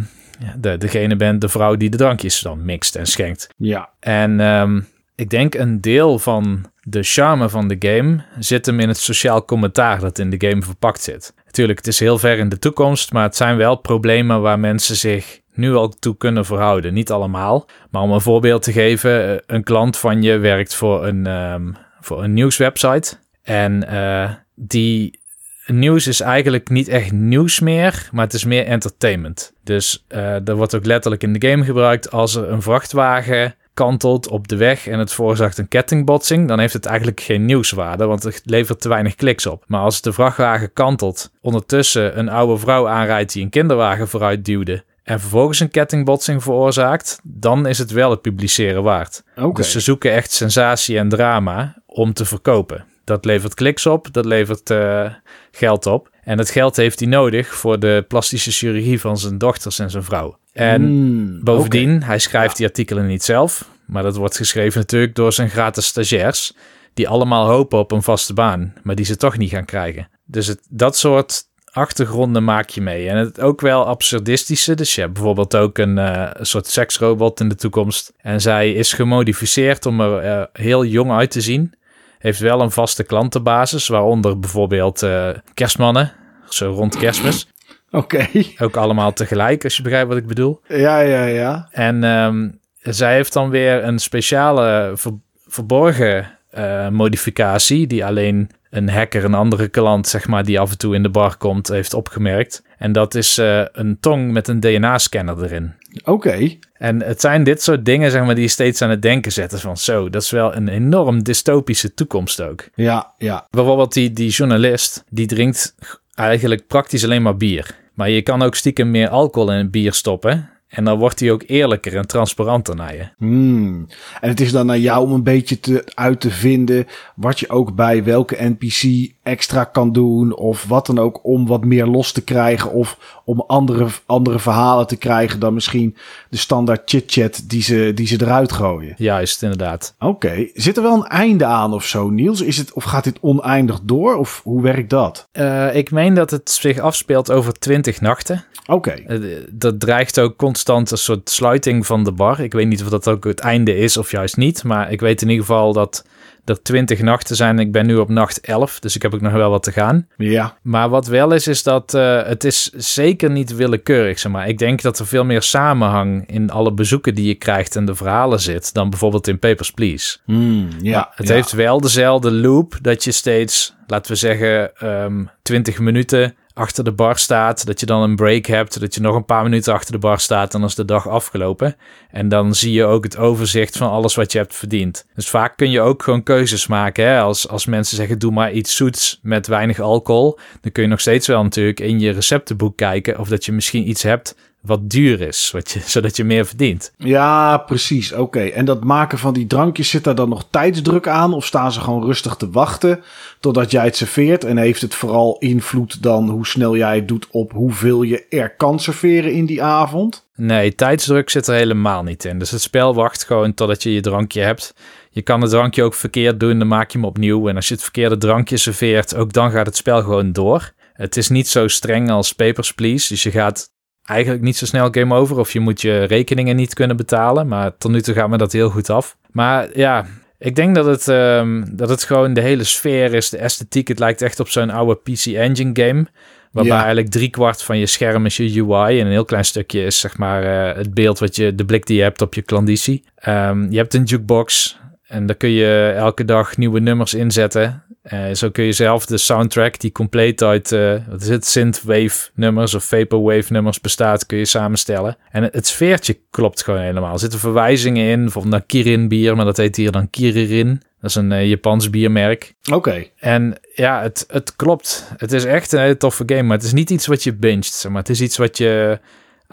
de, 0.58 0.78
degene 0.78 1.16
bent, 1.16 1.42
de 1.42 1.50
vrouw 1.50 1.76
die 1.76 1.90
de 1.90 1.98
drankjes 1.98 2.42
dan 2.42 2.66
mixt 2.66 2.96
en 2.96 3.06
schenkt. 3.06 3.50
Ja. 3.58 3.90
En 4.00 4.40
um, 4.40 4.88
ik 5.16 5.30
denk 5.30 5.56
een 5.56 5.82
deel 5.82 6.20
van 6.20 6.66
de 6.84 7.04
charme 7.04 7.50
van 7.50 7.68
de 7.68 7.76
game 7.80 8.24
zit 8.40 8.66
hem 8.66 8.80
in 8.80 8.88
het 8.88 8.98
sociaal 8.98 9.46
commentaar 9.46 10.00
dat 10.00 10.20
in 10.20 10.30
de 10.30 10.48
game 10.48 10.62
verpakt 10.62 11.02
zit. 11.02 11.34
Natuurlijk, 11.52 11.86
het 11.86 11.88
is 11.88 12.00
heel 12.00 12.18
ver 12.18 12.38
in 12.38 12.50
de 12.50 12.60
toekomst, 12.60 13.12
maar 13.12 13.24
het 13.24 13.36
zijn 13.36 13.58
wel 13.58 13.76
problemen 13.76 14.42
waar 14.42 14.60
mensen 14.60 14.96
zich 14.96 15.40
nu 15.54 15.74
al 15.74 15.90
toe 15.90 16.18
kunnen 16.18 16.46
verhouden. 16.46 16.94
Niet 16.94 17.12
allemaal, 17.12 17.68
maar 17.90 18.02
om 18.02 18.12
een 18.12 18.22
voorbeeld 18.22 18.64
te 18.64 18.72
geven, 18.72 19.44
een 19.46 19.64
klant 19.64 19.98
van 19.98 20.22
je 20.22 20.38
werkt 20.38 20.76
voor 20.76 21.08
een, 21.08 21.26
um, 21.28 21.76
voor 22.00 22.24
een 22.24 22.34
nieuwswebsite. 22.34 23.18
En 23.44 23.86
uh, 23.90 24.30
die 24.56 25.20
nieuws 25.66 26.08
is 26.08 26.20
eigenlijk 26.20 26.70
niet 26.70 26.88
echt 26.88 27.12
nieuws 27.12 27.60
meer, 27.60 28.10
maar 28.12 28.26
het 28.26 28.34
is 28.34 28.46
meer 28.46 28.66
entertainment. 28.66 29.54
Dus 29.64 30.06
uh, 30.10 30.48
er 30.48 30.56
wordt 30.56 30.76
ook 30.76 30.86
letterlijk 30.86 31.24
in 31.24 31.34
de 31.34 31.48
game 31.48 31.64
gebruikt 31.64 32.12
als 32.12 32.36
er 32.36 32.50
een 32.50 32.62
vrachtwagen 32.62 33.56
kantelt 33.82 34.28
op 34.28 34.48
de 34.48 34.56
weg 34.56 34.88
en 34.88 35.00
het 35.00 35.14
veroorzaakt 35.14 35.58
een 35.58 35.68
kettingbotsing, 35.68 36.48
dan 36.48 36.60
heeft 36.60 36.74
het 36.74 36.86
eigenlijk 36.86 37.20
geen 37.22 37.46
nieuwswaarde, 37.46 38.06
want 38.06 38.24
het 38.24 38.42
levert 38.46 38.82
te 38.82 38.90
weinig 38.90 39.16
kliks 39.16 39.46
op. 39.46 39.64
Maar 39.68 39.82
als 39.82 40.02
de 40.02 40.14
vrachtwagen 40.14 40.74
kantelt, 40.74 41.32
ondertussen 41.42 42.20
een 42.20 42.30
oude 42.30 42.58
vrouw 42.58 42.88
aanrijdt 42.88 43.34
die 43.34 43.44
een 43.44 43.50
kinderwagen 43.50 44.08
vooruit 44.08 44.46
duwde 44.46 44.84
en 45.04 45.20
vervolgens 45.20 45.60
een 45.60 45.70
kettingbotsing 45.70 46.44
veroorzaakt, 46.44 47.20
dan 47.24 47.66
is 47.66 47.78
het 47.78 47.92
wel 47.92 48.10
het 48.10 48.22
publiceren 48.22 48.84
waard. 48.84 49.24
Dus 49.54 49.72
ze 49.72 49.80
zoeken 49.80 50.12
echt 50.12 50.32
sensatie 50.32 50.98
en 50.98 51.10
drama 51.10 51.76
om 51.86 52.14
te 52.14 52.26
verkopen. 52.26 52.86
Dat 53.04 53.26
levert 53.26 53.54
kliks 53.54 53.86
op, 53.86 54.08
dat 54.14 54.26
levert 54.26 54.70
uh, 54.70 55.06
geld 55.52 55.86
op. 55.86 56.10
En 56.24 56.38
het 56.38 56.50
geld 56.50 56.76
heeft 56.76 57.00
hij 57.00 57.10
nodig 57.10 57.56
voor 57.56 57.80
de 57.80 58.06
plastische 58.08 58.52
chirurgie 58.52 59.00
van 59.00 59.18
zijn 59.18 59.38
dochters 59.38 59.80
en 59.80 59.90
zijn 59.90 60.04
vrouw. 60.04 60.38
En 60.54 60.82
Hmm, 60.82 61.44
bovendien, 61.44 62.04
hij 62.04 62.20
schrijft 62.20 62.58
die 62.58 62.66
artikelen 62.66 63.08
niet 63.08 63.24
zelf, 63.24 63.70
maar 63.86 64.04
dat 64.04 64.16
wordt 64.16 64.38
geschreven 64.38 64.80
natuurlijk 64.80 65.16
door 65.16 65.34
zijn 65.34 65.50
gratis 65.50 65.86
stagiairs, 65.86 66.54
die 66.94 67.08
allemaal 67.08 67.48
hopen 67.48 67.80
op 67.80 67.92
een 67.92 68.04
vaste 68.04 68.34
baan, 68.34 68.74
maar 68.84 68.96
die 68.96 69.06
ze 69.06 69.18
toch 69.18 69.38
niet 69.38 69.50
gaan 69.50 69.66
krijgen. 69.66 70.10
Dus 70.26 70.48
het, 70.48 70.60
dat 70.70 70.98
soort 70.98 71.50
achtergronden 71.72 72.44
maak 72.44 72.70
je 72.70 72.82
mee. 72.82 73.10
En 73.10 73.18
het 73.18 73.42
ook 73.42 73.62
wel 73.62 73.86
absurdistische. 73.86 74.76
Dus 74.76 74.96
je 74.96 75.02
hebt 75.02 75.14
bijvoorbeeld 75.14 75.56
ook 75.56 75.78
een, 75.78 75.98
uh, 75.98 76.30
een 76.34 76.46
soort 76.46 76.68
seksrobot 76.68 77.40
in 77.40 77.50
de 77.50 77.56
toekomst. 77.56 78.14
En 78.18 78.42
zij 78.42 78.74
is 78.74 78.94
gemodificeerd 78.94 79.86
om 79.86 80.02
er 80.02 80.26
uh, 80.26 80.44
heel 80.54 80.86
jong 80.86 81.12
uit 81.12 81.32
te 81.32 81.42
zien. 81.42 81.74
Heeft 82.20 82.40
wel 82.40 82.62
een 82.62 82.72
vaste 82.72 83.04
klantenbasis, 83.04 83.88
waaronder 83.88 84.40
bijvoorbeeld 84.40 85.04
uh, 85.04 85.30
kerstmannen, 85.54 86.14
zo 86.50 86.72
rond 86.72 86.98
kerstmis. 86.98 87.48
Oké. 87.92 88.28
Okay. 88.32 88.54
Ook 88.66 88.76
allemaal 88.76 89.14
tegelijk, 89.14 89.64
als 89.64 89.78
je 89.78 89.84
begrijpt 89.84 90.08
wat 90.08 90.18
ik 90.18 90.28
bedoel. 90.28 90.62
Ja, 90.68 91.00
ja, 91.00 91.24
ja. 91.24 91.68
En 91.72 92.04
um, 92.04 92.60
zij 92.82 93.14
heeft 93.14 93.34
dan 93.34 93.50
weer 93.50 93.84
een 93.84 94.00
speciale 94.00 94.92
ver 94.96 95.14
verborgen 95.48 96.38
uh, 96.58 96.90
modificatie, 96.90 97.88
die 97.88 98.06
alleen 98.06 98.50
een 98.70 98.90
hacker, 98.90 99.24
een 99.24 99.34
andere 99.34 99.68
klant, 99.68 100.08
zeg 100.08 100.28
maar, 100.28 100.46
die 100.46 100.60
af 100.60 100.72
en 100.72 100.78
toe 100.78 100.96
in 100.96 101.04
de 101.04 101.10
bar 101.10 101.38
komt, 101.38 101.68
heeft 101.68 101.94
opgemerkt. 101.94 102.64
En 102.78 102.92
dat 102.92 103.16
is 103.16 103.40
uh, 103.40 103.64
een 103.72 103.98
tong 104.00 104.32
met 104.32 104.48
een 104.48 104.60
DNA-scanner 104.60 105.44
erin. 105.44 105.74
Oké. 106.00 106.12
Okay. 106.12 106.60
En 106.74 107.04
het 107.04 107.22
zijn 107.22 107.44
dit 107.44 107.62
soort 107.62 107.86
dingen, 107.86 108.12
zeg 108.12 108.26
maar, 108.26 108.36
die 108.36 108.44
je 108.44 108.50
steeds 108.50 108.82
aan 108.82 108.90
het 108.90 109.02
denken 109.02 109.32
zetten 109.32 109.60
van 109.60 109.78
zo, 109.78 110.10
dat 110.10 110.22
is 110.22 110.32
wel 110.32 110.56
een 110.56 110.68
enorm 110.68 111.24
dystopische 111.24 111.94
toekomst 111.94 112.42
ook. 112.42 112.70
Ja, 112.76 113.14
ja. 113.18 113.48
Bijvoorbeeld 113.50 113.94
die, 113.94 114.14
die 114.14 114.30
journalist, 114.30 115.04
die 115.10 115.28
drinkt 115.28 115.76
eigenlijk 116.16 116.68
praktisch 116.68 117.04
alleen 117.04 117.22
maar 117.22 117.38
bier. 117.38 117.80
Maar 117.94 118.10
je 118.10 118.22
kan 118.22 118.42
ook 118.42 118.56
stiekem 118.56 118.92
meer 118.92 119.10
alcohol 119.10 119.52
in 119.52 119.58
het 119.58 119.72
bier 119.72 119.94
stoppen. 119.94 120.50
En 120.68 120.84
dan 120.84 121.00
wordt 121.00 121.20
hij 121.20 121.32
ook 121.32 121.44
eerlijker 121.46 121.98
en 121.98 122.08
transparanter 122.08 122.76
naar 122.76 122.96
je. 122.96 123.08
Hmm. 123.18 123.88
En 124.22 124.30
het 124.30 124.40
is 124.42 124.52
dan 124.52 124.66
naar 124.66 124.78
jou 124.78 125.04
om 125.04 125.14
een 125.14 125.24
beetje 125.24 125.60
te, 125.60 125.92
uit 125.94 126.20
te 126.20 126.30
vinden 126.30 126.88
wat 127.16 127.40
je 127.40 127.50
ook 127.50 127.76
bij 127.76 128.04
welke 128.04 128.38
NPC 128.40 129.12
extra 129.24 129.64
kan 129.64 129.92
doen. 129.92 130.36
Of 130.36 130.66
wat 130.68 130.86
dan 130.86 131.00
ook 131.00 131.20
om 131.24 131.48
wat 131.48 131.66
meer 131.66 131.86
los 131.86 132.12
te 132.12 132.24
krijgen. 132.24 132.72
Of 132.72 133.22
om 133.26 133.44
andere, 133.48 133.88
andere 134.06 134.40
verhalen 134.40 134.88
te 134.88 134.96
krijgen 134.96 135.40
dan 135.40 135.54
misschien 135.54 135.96
de 136.30 136.38
standaard 136.38 136.82
chit-chat 136.86 137.44
die 137.48 137.62
ze, 137.62 137.92
die 137.96 138.08
ze 138.08 138.22
eruit 138.22 138.52
gooien. 138.52 138.94
Juist, 138.98 139.44
inderdaad. 139.44 139.96
Oké. 140.00 140.10
Okay. 140.12 140.52
Zit 140.54 140.78
er 140.78 140.84
wel 140.84 140.96
een 140.96 141.08
einde 141.08 141.46
aan 141.46 141.74
of 141.74 141.86
zo, 141.86 142.10
Niels? 142.10 142.42
Is 142.42 142.58
het, 142.58 142.74
of 142.74 142.84
gaat 142.84 143.04
dit 143.04 143.18
oneindig 143.22 143.80
door? 143.84 144.16
Of 144.16 144.42
hoe 144.44 144.62
werkt 144.62 144.90
dat? 144.90 145.28
Uh, 145.34 145.76
ik 145.76 145.92
meen 145.92 146.14
dat 146.14 146.32
het 146.32 146.50
zich 146.50 146.80
afspeelt 146.80 147.32
over 147.32 147.54
twintig 147.54 148.02
nachten. 148.02 148.46
Oké. 148.66 148.90
Okay. 149.06 149.20
Uh, 149.20 149.38
dat 149.52 149.80
dreigt 149.80 150.20
ook 150.20 150.38
constant 150.38 150.92
een 150.92 150.98
soort 150.98 151.30
sluiting 151.30 151.86
van 151.86 152.04
de 152.04 152.12
bar. 152.12 152.40
Ik 152.40 152.54
weet 152.54 152.68
niet 152.68 152.82
of 152.82 152.90
dat 152.90 153.08
ook 153.08 153.24
het 153.24 153.40
einde 153.40 153.78
is 153.78 153.98
of 153.98 154.12
juist 154.12 154.38
niet. 154.38 154.64
Maar 154.64 154.92
ik 154.92 155.00
weet 155.00 155.22
in 155.22 155.30
ieder 155.30 155.46
geval 155.46 155.74
dat 155.74 156.06
er 156.46 156.62
twintig 156.62 157.02
nachten 157.02 157.36
zijn. 157.36 157.60
Ik 157.60 157.72
ben 157.72 157.86
nu 157.86 157.96
op 157.96 158.10
nacht 158.10 158.42
11, 158.42 158.80
dus 158.80 158.96
ik 158.96 159.02
heb 159.02 159.14
ook 159.14 159.22
nog 159.22 159.34
wel 159.34 159.50
wat 159.50 159.64
te 159.64 159.72
gaan. 159.72 160.08
Ja. 160.18 160.58
Maar 160.62 160.90
wat 160.90 161.08
wel 161.08 161.32
is, 161.32 161.48
is 161.48 161.64
dat 161.64 161.94
uh, 161.94 162.24
het 162.24 162.44
is 162.44 162.70
zeker 162.70 163.32
niet 163.32 163.56
willekeurig. 163.56 164.20
Zeg 164.20 164.32
maar. 164.32 164.48
Ik 164.48 164.58
denk 164.58 164.82
dat 164.82 165.00
er 165.00 165.08
veel 165.08 165.26
meer 165.26 165.42
samenhang 165.42 166.28
in 166.28 166.50
alle 166.50 166.74
bezoeken 166.74 167.16
die 167.16 167.28
je 167.28 167.36
krijgt 167.36 167.76
en 167.76 167.86
de 167.86 167.96
verhalen 167.96 168.40
zit... 168.40 168.74
dan 168.74 168.90
bijvoorbeeld 168.90 169.28
in 169.28 169.40
Papers, 169.40 169.72
Please. 169.72 170.18
Mm, 170.26 170.70
ja, 170.82 170.92
maar 170.98 171.12
het 171.16 171.28
ja. 171.28 171.34
heeft 171.34 171.52
wel 171.52 171.82
dezelfde 171.82 172.32
loop 172.32 172.78
dat 172.82 173.04
je 173.04 173.12
steeds, 173.12 173.76
laten 173.88 174.12
we 174.12 174.18
zeggen, 174.18 174.72
um, 174.84 175.30
20 175.42 175.80
minuten 175.80 176.36
achter 176.54 176.84
de 176.84 176.92
bar 176.92 177.18
staat, 177.18 177.66
dat 177.66 177.80
je 177.80 177.86
dan 177.86 178.02
een 178.02 178.16
break 178.16 178.46
hebt, 178.46 178.80
dat 178.80 178.96
je 178.96 179.02
nog 179.02 179.16
een 179.16 179.26
paar 179.26 179.44
minuten 179.44 179.74
achter 179.74 179.92
de 179.92 179.98
bar 179.98 180.20
staat, 180.20 180.52
dan 180.52 180.64
is 180.64 180.76
de 180.76 180.86
dag 180.86 181.08
afgelopen. 181.08 181.76
En 182.10 182.30
dan 182.30 182.56
zie 182.56 182.74
je 182.74 182.86
ook 182.86 183.04
het 183.04 183.18
overzicht 183.18 183.78
van 183.78 183.90
alles 183.90 184.16
wat 184.16 184.32
je 184.32 184.38
hebt 184.38 184.56
verdiend. 184.56 185.06
Dus 185.16 185.30
vaak 185.30 185.58
kun 185.58 185.72
je 185.72 185.82
ook 185.82 186.04
gewoon 186.04 186.24
keuzes 186.24 186.68
maken. 186.68 187.06
Hè? 187.06 187.20
Als, 187.20 187.48
als 187.48 187.66
mensen 187.66 187.98
zeggen, 187.98 188.20
doe 188.20 188.32
maar 188.32 188.52
iets 188.52 188.76
zoets 188.76 189.20
met 189.22 189.48
weinig 189.48 189.80
alcohol, 189.80 190.40
dan 190.62 190.72
kun 190.72 190.84
je 190.84 190.90
nog 190.90 191.00
steeds 191.00 191.28
wel 191.28 191.44
natuurlijk 191.44 191.80
in 191.80 192.00
je 192.00 192.12
receptenboek 192.12 192.78
kijken 192.78 193.20
of 193.20 193.28
dat 193.28 193.46
je 193.46 193.52
misschien 193.52 193.90
iets 193.90 194.04
hebt 194.04 194.36
wat 194.62 194.90
duur 194.90 195.22
is, 195.22 195.50
wat 195.54 195.72
je, 195.72 195.80
zodat 195.96 196.18
je 196.18 196.24
meer 196.24 196.46
verdient. 196.46 196.94
Ja, 196.98 197.58
precies. 197.58 198.12
Oké. 198.12 198.22
Okay. 198.22 198.50
En 198.50 198.66
dat 198.66 198.84
maken 198.84 199.18
van 199.18 199.34
die 199.34 199.48
drankjes, 199.48 199.90
zit 199.90 200.04
daar 200.04 200.16
dan 200.16 200.30
nog 200.30 200.46
tijdsdruk 200.50 201.08
aan? 201.08 201.34
Of 201.34 201.46
staan 201.46 201.72
ze 201.72 201.80
gewoon 201.80 202.04
rustig 202.04 202.36
te 202.36 202.50
wachten 202.50 203.04
totdat 203.40 203.72
jij 203.72 203.84
het 203.84 203.96
serveert? 203.96 204.44
En 204.44 204.58
heeft 204.58 204.82
het 204.82 204.96
vooral 204.96 205.38
invloed 205.40 206.04
dan 206.04 206.30
hoe 206.30 206.48
snel 206.48 206.78
jij 206.78 206.96
het 206.96 207.08
doet 207.08 207.28
op 207.32 207.52
hoeveel 207.52 208.02
je 208.02 208.26
er 208.30 208.56
kan 208.56 208.80
serveren 208.80 209.34
in 209.34 209.46
die 209.46 209.64
avond? 209.64 210.30
Nee, 210.36 210.76
tijdsdruk 210.76 211.30
zit 211.30 211.48
er 211.48 211.56
helemaal 211.56 212.04
niet 212.04 212.26
in. 212.26 212.40
Dus 212.40 212.52
het 212.52 212.62
spel 212.62 212.94
wacht 212.96 213.24
gewoon 213.24 213.54
totdat 213.54 213.84
je 213.84 213.94
je 213.94 214.02
drankje 214.02 214.42
hebt. 214.42 214.74
Je 215.10 215.22
kan 215.22 215.42
het 215.42 215.50
drankje 215.50 215.84
ook 215.84 215.94
verkeerd 215.94 216.40
doen, 216.40 216.60
dan 216.60 216.68
maak 216.68 216.92
je 216.92 216.98
hem 216.98 217.08
opnieuw. 217.08 217.48
En 217.48 217.56
als 217.56 217.68
je 217.68 217.74
het 217.74 217.84
verkeerde 217.84 218.18
drankje 218.18 218.58
serveert, 218.58 219.16
ook 219.16 219.34
dan 219.34 219.52
gaat 219.52 219.66
het 219.66 219.76
spel 219.76 220.02
gewoon 220.02 220.32
door. 220.32 220.74
Het 220.94 221.18
is 221.18 221.30
niet 221.30 221.48
zo 221.48 221.68
streng 221.68 222.10
als 222.10 222.34
Papers, 222.34 222.74
Please. 222.74 223.08
Dus 223.08 223.24
je 223.24 223.32
gaat 223.32 223.70
eigenlijk 224.12 224.44
niet 224.44 224.58
zo 224.58 224.66
snel 224.66 224.88
game 224.92 225.16
over 225.16 225.40
of 225.40 225.54
je 225.54 225.60
moet 225.60 225.82
je 225.82 226.04
rekeningen 226.04 226.56
niet 226.56 226.74
kunnen 226.74 226.98
betalen. 226.98 227.48
Maar 227.48 227.78
tot 227.78 227.92
nu 227.92 228.02
toe 228.02 228.14
gaat 228.14 228.30
me 228.30 228.38
dat 228.38 228.52
heel 228.52 228.70
goed 228.70 228.90
af. 228.90 229.18
Maar 229.32 229.78
ja, 229.78 230.06
ik 230.38 230.56
denk 230.56 230.76
dat 230.76 230.86
het, 230.86 231.08
um, 231.08 231.66
dat 231.76 231.90
het 231.90 232.04
gewoon 232.04 232.34
de 232.34 232.42
hele 232.42 232.64
sfeer 232.64 233.14
is, 233.14 233.30
de 233.30 233.38
esthetiek. 233.38 233.88
Het 233.88 234.00
lijkt 234.00 234.22
echt 234.22 234.40
op 234.40 234.50
zo'n 234.50 234.70
oude 234.70 234.96
PC 234.96 235.26
Engine 235.26 235.72
game. 235.74 236.06
Waarbij 236.52 236.74
ja. 236.74 236.80
eigenlijk 236.80 237.10
driekwart 237.10 237.64
van 237.64 237.78
je 237.78 237.86
scherm 237.86 238.26
is 238.26 238.38
je 238.38 238.64
UI. 238.64 239.00
En 239.00 239.06
een 239.06 239.12
heel 239.12 239.26
klein 239.26 239.46
stukje 239.46 239.84
is 239.84 240.00
zeg 240.00 240.18
maar 240.18 240.44
uh, 240.44 240.76
het 240.76 240.94
beeld 240.94 241.20
wat 241.20 241.36
je, 241.36 241.56
de 241.56 241.66
blik 241.66 241.86
die 241.86 241.98
je 241.98 242.04
hebt 242.04 242.22
op 242.22 242.34
je 242.34 242.42
klanditie. 242.42 243.04
Um, 243.28 243.72
je 243.72 243.78
hebt 243.78 243.94
een 243.94 244.04
jukebox. 244.04 244.80
En 245.12 245.26
daar 245.26 245.36
kun 245.36 245.50
je 245.50 245.94
elke 245.96 246.26
dag 246.26 246.58
nieuwe 246.58 246.80
nummers 246.80 247.14
inzetten. 247.14 247.84
Uh, 248.14 248.34
zo 248.34 248.50
kun 248.50 248.64
je 248.64 248.72
zelf 248.72 249.06
de 249.06 249.18
soundtrack 249.18 249.80
die 249.80 249.92
compleet 249.92 250.44
uit 250.44 250.72
uh, 250.72 250.96
wat 251.10 251.22
is 251.22 251.28
het, 251.28 251.46
synthwave 251.46 252.30
nummers 252.34 252.74
of 252.74 252.84
vaporwave 252.84 253.54
nummers 253.54 253.82
bestaat, 253.82 254.26
kun 254.26 254.38
je 254.38 254.46
samenstellen. 254.46 255.18
En 255.32 255.44
het, 255.44 255.54
het 255.54 255.68
sfeertje 255.68 256.18
klopt 256.30 256.64
gewoon 256.64 256.80
helemaal. 256.80 257.14
Er 257.14 257.20
zitten 257.20 257.40
verwijzingen 257.40 258.06
in, 258.06 258.22
bijvoorbeeld 258.22 258.54
naar 258.54 258.64
Kirin 258.66 259.08
bier, 259.08 259.36
maar 259.36 259.46
dat 259.46 259.58
heet 259.58 259.76
hier 259.76 259.92
dan 259.92 260.10
Kiririn. 260.10 260.82
Dat 261.02 261.10
is 261.10 261.16
een 261.16 261.32
uh, 261.32 261.48
Japans 261.50 261.90
biermerk. 261.90 262.54
Oké. 262.64 262.76
Okay. 262.76 263.12
En 263.20 263.60
ja, 263.74 264.02
het, 264.02 264.26
het 264.28 264.56
klopt. 264.56 265.12
Het 265.18 265.32
is 265.32 265.46
echt 265.46 265.72
een 265.72 265.80
hele 265.80 265.98
toffe 265.98 266.24
game, 266.26 266.44
maar 266.44 266.58
het 266.58 266.66
is 266.66 266.74
niet 266.74 266.90
iets 266.90 267.08
wat 267.08 267.24
je 267.24 267.34
binget. 267.34 267.66
Zeg 267.66 267.92
maar. 267.92 268.02
Het 268.02 268.10
is 268.10 268.22
iets 268.22 268.38
wat 268.38 268.58
je 268.58 269.00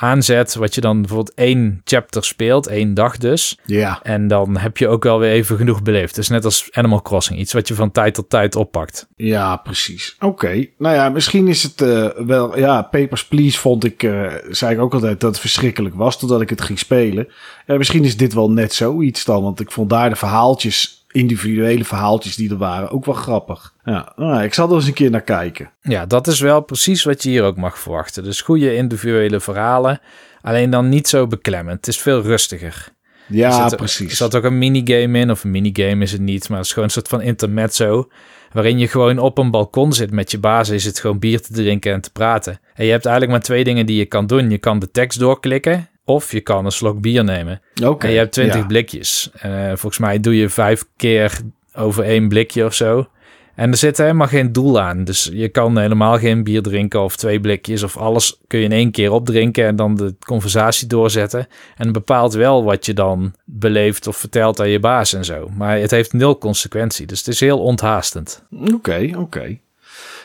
aanzet, 0.01 0.55
wat 0.55 0.75
je 0.75 0.81
dan 0.81 1.01
bijvoorbeeld 1.01 1.35
één 1.35 1.81
chapter 1.85 2.25
speelt, 2.25 2.67
één 2.67 2.95
dag 2.95 3.17
dus. 3.17 3.59
Ja. 3.65 4.01
En 4.03 4.29
dan 4.29 4.57
heb 4.57 4.77
je 4.77 4.89
ook 4.89 5.05
wel 5.05 5.19
weer 5.19 5.31
even 5.31 5.57
genoeg 5.57 5.83
beleefd. 5.83 6.15
Dus 6.15 6.29
net 6.29 6.45
als 6.45 6.69
Animal 6.73 7.03
Crossing, 7.03 7.39
iets 7.39 7.53
wat 7.53 7.69
je 7.69 7.75
van 7.75 7.91
tijd 7.91 8.15
tot 8.15 8.31
tijd 8.31 8.57
oppakt. 8.57 9.07
Ja, 9.17 9.57
precies. 9.57 10.17
Oké. 10.21 10.27
Okay. 10.27 10.73
Nou 10.79 10.95
ja, 10.95 11.09
misschien 11.09 11.49
is 11.49 11.63
het 11.63 11.81
uh, 11.81 12.09
wel... 12.17 12.59
Ja, 12.59 12.83
Papers, 12.83 13.27
Please 13.27 13.59
vond 13.59 13.85
ik, 13.85 14.03
uh, 14.03 14.33
zei 14.51 14.75
ik 14.75 14.81
ook 14.81 14.95
altijd 14.95 15.21
dat 15.21 15.31
het 15.31 15.41
verschrikkelijk 15.41 15.95
was, 15.95 16.19
totdat 16.19 16.41
ik 16.41 16.51
het 16.51 16.61
ging 16.61 16.79
spelen. 16.79 17.29
Ja, 17.67 17.77
misschien 17.77 18.05
is 18.05 18.17
dit 18.17 18.35
wel 18.35 18.51
net 18.51 18.75
zoiets 18.75 19.25
dan, 19.25 19.43
want 19.43 19.61
ik 19.61 19.73
vond 19.73 19.91
daar 19.91 20.11
de 20.11 20.17
verhaaltjes 20.17 20.98
individuele 21.13 21.85
verhaaltjes 21.85 22.37
die 22.37 22.51
er 22.51 22.57
waren 22.57 22.91
ook 22.91 23.05
wel 23.05 23.15
grappig. 23.15 23.75
Ja, 23.85 24.13
nou, 24.17 24.43
ik 24.43 24.55
zal 24.55 24.69
er 24.69 24.75
eens 24.75 24.87
een 24.87 24.93
keer 24.93 25.11
naar 25.11 25.21
kijken. 25.21 25.71
Ja, 25.83 26.07
dat 26.07 26.27
is 26.27 26.41
wel 26.41 26.61
precies 26.61 27.05
wat 27.05 27.23
je 27.23 27.29
hier 27.29 27.43
ook 27.43 27.57
mag 27.57 27.79
verwachten. 27.79 28.25
Dus 28.25 28.41
goede 28.41 28.75
individuele 28.75 29.41
verhalen, 29.41 30.01
alleen 30.41 30.71
dan 30.71 30.89
niet 30.89 31.09
zo 31.09 31.27
beklemmend. 31.27 31.77
Het 31.77 31.89
is 31.89 32.01
veel 32.01 32.23
rustiger. 32.23 32.97
Ja, 33.27 33.71
er 33.71 33.77
precies. 33.77 34.11
Er 34.11 34.17
zat 34.17 34.37
ook 34.37 34.45
een 34.45 34.59
minigame 34.59 35.19
in, 35.19 35.31
of 35.31 35.45
een 35.45 35.51
minigame 35.51 36.03
is 36.03 36.13
het 36.13 36.21
niet, 36.21 36.49
maar 36.49 36.59
het 36.59 36.67
is 36.67 36.73
gewoon 36.73 36.89
een 36.89 36.95
soort 36.95 37.09
van 37.09 37.21
intermezzo. 37.21 38.09
Waarin 38.53 38.79
je 38.79 38.89
gewoon 38.89 39.19
op 39.19 39.39
een 39.39 39.51
balkon 39.51 39.93
zit 39.93 40.11
met 40.11 40.31
je 40.31 40.39
baas. 40.39 40.69
Je 40.69 40.79
zit 40.79 41.01
gewoon 41.01 41.19
bier 41.19 41.43
te 41.43 41.53
drinken 41.53 41.93
en 41.93 42.01
te 42.01 42.13
praten. 42.13 42.61
En 42.75 42.85
je 42.85 42.91
hebt 42.91 43.05
eigenlijk 43.05 43.37
maar 43.37 43.45
twee 43.45 43.65
dingen 43.65 43.87
die 43.87 43.97
je 43.97 44.07
kan 44.07 44.27
doen. 44.27 44.51
Je 44.51 44.59
kan 44.59 44.79
de 44.79 44.91
tekst 44.91 45.19
doorklikken. 45.19 45.89
Of 46.09 46.33
je 46.33 46.41
kan 46.41 46.65
een 46.65 46.73
slok 46.73 47.01
bier 47.01 47.25
nemen. 47.25 47.61
Oké. 47.75 47.89
Okay, 47.89 48.09
en 48.09 48.15
je 48.15 48.21
hebt 48.21 48.33
20 48.33 48.57
ja. 48.57 48.67
blikjes. 48.67 49.31
Uh, 49.47 49.67
volgens 49.67 49.99
mij 49.99 50.21
doe 50.21 50.37
je 50.37 50.49
vijf 50.49 50.85
keer 50.97 51.41
over 51.75 52.05
één 52.05 52.29
blikje 52.29 52.65
of 52.65 52.75
zo. 52.75 53.09
En 53.55 53.71
er 53.71 53.77
zit 53.77 53.99
helemaal 53.99 54.27
geen 54.27 54.53
doel 54.53 54.81
aan. 54.81 55.05
Dus 55.05 55.31
je 55.33 55.49
kan 55.49 55.79
helemaal 55.79 56.19
geen 56.19 56.45
bier 56.45 56.63
drinken 56.63 57.01
of 57.01 57.17
twee 57.17 57.41
blikjes 57.41 57.83
of 57.83 57.97
alles 57.97 58.41
kun 58.47 58.59
je 58.59 58.65
in 58.65 58.73
één 58.73 58.91
keer 58.91 59.13
opdrinken 59.13 59.67
en 59.67 59.77
dan 59.77 59.95
de 59.95 60.15
conversatie 60.27 60.87
doorzetten. 60.87 61.41
En 61.77 61.85
het 61.85 61.93
bepaalt 61.93 62.33
wel 62.33 62.65
wat 62.65 62.87
je 62.87 62.95
dan 62.95 63.35
beleeft 63.45 64.07
of 64.07 64.17
vertelt 64.17 64.61
aan 64.61 64.69
je 64.69 64.81
baas 64.81 65.13
en 65.13 65.25
zo. 65.25 65.49
Maar 65.57 65.79
het 65.79 65.91
heeft 65.91 66.13
nul 66.13 66.39
consequentie. 66.39 67.07
Dus 67.07 67.19
het 67.19 67.29
is 67.29 67.41
heel 67.41 67.59
onthaastend. 67.59 68.43
Oké, 68.75 69.11
oké. 69.17 69.59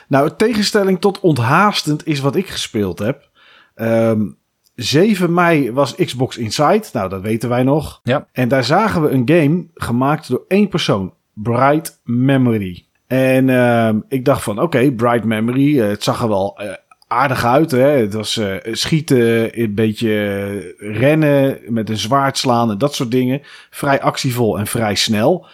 Nou, 0.08 0.30
tegenstelling 0.36 1.00
tot 1.00 1.20
onthaastend 1.20 2.06
is 2.06 2.20
wat 2.20 2.36
ik 2.36 2.48
gespeeld 2.48 2.98
heb. 2.98 3.28
Um, 3.76 4.36
7 4.74 5.34
mei 5.34 5.72
was 5.72 5.94
Xbox 5.94 6.36
Inside. 6.36 6.84
Nou, 6.92 7.08
dat 7.08 7.20
weten 7.20 7.48
wij 7.48 7.62
nog. 7.62 8.00
Ja. 8.02 8.26
En 8.32 8.48
daar 8.48 8.64
zagen 8.64 9.02
we 9.02 9.10
een 9.10 9.28
game 9.28 9.66
gemaakt 9.74 10.28
door 10.28 10.44
één 10.48 10.68
persoon. 10.68 11.14
Bright 11.34 12.00
Memory. 12.04 12.86
En 13.06 13.48
uh, 13.48 13.90
ik 14.08 14.24
dacht 14.24 14.42
van, 14.42 14.60
oké, 14.60 14.92
Bright 14.92 15.24
Memory. 15.24 15.78
Uh, 15.78 15.88
het 15.88 16.02
zag 16.02 16.22
er 16.22 16.28
wel 16.28 16.60
uh, 16.62 16.72
aardig 17.06 17.44
uit. 17.44 17.70
Hè? 17.70 17.88
Het 17.88 18.14
was 18.14 18.36
uh, 18.36 18.54
schieten, 18.72 19.60
een 19.60 19.74
beetje 19.74 20.74
rennen, 20.78 21.58
met 21.68 21.90
een 21.90 21.96
zwaard 21.96 22.38
slaan 22.38 22.70
en 22.70 22.78
dat 22.78 22.94
soort 22.94 23.10
dingen. 23.10 23.40
Vrij 23.70 24.00
actievol 24.00 24.58
en 24.58 24.66
vrij 24.66 24.94
snel. 24.94 25.46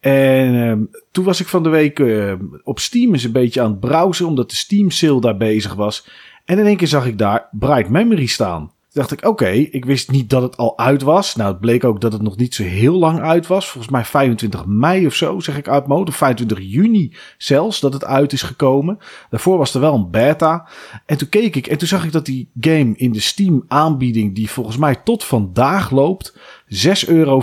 En 0.00 0.54
uh, 0.54 1.00
toen 1.10 1.24
was 1.24 1.40
ik 1.40 1.46
van 1.46 1.62
de 1.62 1.68
week 1.68 1.98
uh, 1.98 2.32
op 2.62 2.78
Steam 2.78 3.12
eens 3.12 3.24
een 3.24 3.32
beetje 3.32 3.60
aan 3.60 3.70
het 3.70 3.80
browsen, 3.80 4.26
omdat 4.26 4.50
de 4.50 4.56
Steam 4.56 4.90
sale 4.90 5.20
daar 5.20 5.36
bezig 5.36 5.74
was. 5.74 6.08
En 6.46 6.58
in 6.58 6.66
één 6.66 6.76
keer 6.76 6.88
zag 6.88 7.06
ik 7.06 7.18
daar 7.18 7.48
Bright 7.50 7.88
Memory 7.88 8.26
staan. 8.26 8.60
Toen 8.60 9.04
dacht 9.04 9.12
ik, 9.12 9.28
oké, 9.28 9.48
ik 9.48 9.84
wist 9.84 10.10
niet 10.10 10.30
dat 10.30 10.42
het 10.42 10.56
al 10.56 10.78
uit 10.78 11.02
was. 11.02 11.36
Nou, 11.36 11.50
het 11.50 11.60
bleek 11.60 11.84
ook 11.84 12.00
dat 12.00 12.12
het 12.12 12.22
nog 12.22 12.36
niet 12.36 12.54
zo 12.54 12.62
heel 12.62 12.94
lang 12.94 13.20
uit 13.20 13.46
was. 13.46 13.70
Volgens 13.70 13.92
mij 13.92 14.04
25 14.04 14.66
mei 14.66 15.06
of 15.06 15.14
zo, 15.14 15.40
zeg 15.40 15.56
ik 15.56 15.68
uit 15.68 15.86
mode. 15.86 16.10
Of 16.10 16.16
25 16.16 16.58
juni 16.60 17.12
zelfs, 17.38 17.80
dat 17.80 17.92
het 17.92 18.04
uit 18.04 18.32
is 18.32 18.42
gekomen. 18.42 18.98
Daarvoor 19.30 19.58
was 19.58 19.74
er 19.74 19.80
wel 19.80 19.94
een 19.94 20.10
beta. 20.10 20.68
En 21.06 21.18
toen 21.18 21.28
keek 21.28 21.56
ik 21.56 21.66
en 21.66 21.78
toen 21.78 21.88
zag 21.88 22.04
ik 22.04 22.12
dat 22.12 22.24
die 22.24 22.48
game 22.60 22.92
in 22.96 23.12
de 23.12 23.20
Steam 23.20 23.64
aanbieding, 23.68 24.34
die 24.34 24.50
volgens 24.50 24.76
mij 24.76 24.94
tot 24.94 25.24
vandaag 25.24 25.90
loopt, 25.90 26.34
6,55 26.68 27.08
euro 27.08 27.42